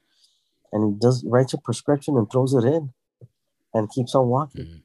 And 0.72 0.94
he 0.94 0.98
does 1.00 1.24
writes 1.24 1.52
a 1.52 1.58
prescription 1.58 2.16
and 2.16 2.30
throws 2.30 2.54
it 2.54 2.64
in, 2.64 2.92
and 3.74 3.90
keeps 3.90 4.14
on 4.14 4.28
walking. 4.28 4.64
Mhm. 4.64 4.82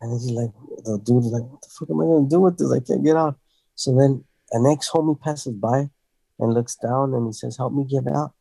And 0.00 0.12
he's 0.12 0.30
like, 0.30 0.50
the 0.84 0.98
dude's 0.98 1.28
like, 1.28 1.44
what 1.44 1.62
the 1.62 1.68
fuck 1.68 1.90
am 1.90 2.00
I 2.00 2.04
gonna 2.04 2.28
do 2.28 2.40
with 2.40 2.58
this? 2.58 2.70
I 2.72 2.80
can't 2.80 3.04
get 3.04 3.16
out. 3.16 3.38
So 3.74 3.94
then 3.96 4.24
an 4.52 4.66
ex 4.66 4.90
homie 4.90 5.18
passes 5.20 5.54
by 5.54 5.90
and 6.38 6.52
looks 6.54 6.76
down 6.76 7.14
and 7.14 7.26
he 7.26 7.32
says, 7.32 7.56
Help 7.56 7.72
me 7.72 7.84
get 7.84 8.06
out. 8.08 8.34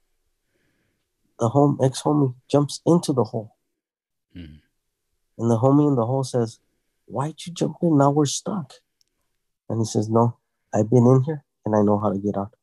The 1.40 1.50
home 1.50 1.80
ex 1.82 2.02
homie 2.02 2.36
jumps 2.50 2.82
into 2.86 3.14
the 3.14 3.24
hole. 3.24 3.56
Mhm. 4.36 4.62
And 5.38 5.50
the 5.52 5.58
homie 5.60 5.88
in 5.88 5.96
the 5.96 6.06
hole 6.06 6.24
says, 6.24 6.60
Why'd 7.06 7.46
you 7.46 7.54
jump 7.54 7.78
in? 7.82 7.98
Now 7.98 8.12
we're 8.12 8.26
stuck. 8.26 8.74
And 9.70 9.80
he 9.80 9.86
says, 9.86 10.10
No, 10.10 10.38
I've 10.74 10.90
been 10.90 11.06
in 11.08 11.24
here 11.24 11.46
and 11.66 11.76
I 11.76 11.82
know 11.82 11.98
how 12.00 12.12
to 12.12 12.20
get 12.20 12.38
out. 12.38 12.54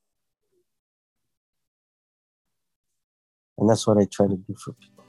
And 3.60 3.68
that's 3.68 3.86
what 3.86 3.98
I 3.98 4.06
try 4.06 4.26
to 4.26 4.36
do 4.36 4.54
for 4.54 4.72
people. 4.72 5.04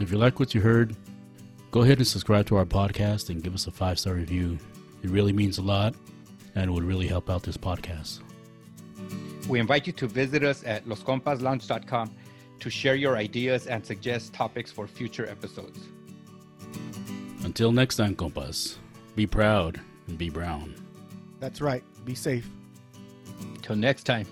If 0.00 0.10
you 0.10 0.18
like 0.18 0.38
what 0.38 0.54
you 0.54 0.60
heard, 0.60 0.94
go 1.70 1.80
ahead 1.80 1.98
and 1.98 2.06
subscribe 2.06 2.46
to 2.46 2.56
our 2.56 2.66
podcast 2.66 3.30
and 3.30 3.42
give 3.42 3.54
us 3.54 3.66
a 3.66 3.70
five 3.70 3.98
star 3.98 4.14
review. 4.14 4.58
It 5.02 5.10
really 5.10 5.32
means 5.32 5.58
a 5.58 5.62
lot 5.62 5.94
and 6.54 6.68
it 6.68 6.72
would 6.72 6.84
really 6.84 7.06
help 7.06 7.30
out 7.30 7.42
this 7.42 7.56
podcast. 7.56 8.20
We 9.48 9.58
invite 9.58 9.86
you 9.86 9.92
to 9.94 10.06
visit 10.06 10.44
us 10.44 10.62
at 10.66 10.84
loscompaslounge.com 10.84 12.14
to 12.60 12.70
share 12.70 12.94
your 12.94 13.16
ideas 13.16 13.66
and 13.66 13.84
suggest 13.84 14.32
topics 14.32 14.70
for 14.70 14.86
future 14.86 15.26
episodes. 15.26 15.80
Until 17.44 17.72
next 17.72 17.96
time, 17.96 18.14
compas, 18.14 18.78
be 19.16 19.26
proud 19.26 19.80
and 20.06 20.18
be 20.18 20.30
brown. 20.30 20.74
That's 21.40 21.60
right. 21.60 21.82
Be 22.04 22.14
safe. 22.14 22.48
Till 23.62 23.76
next 23.76 24.04
time. 24.04 24.26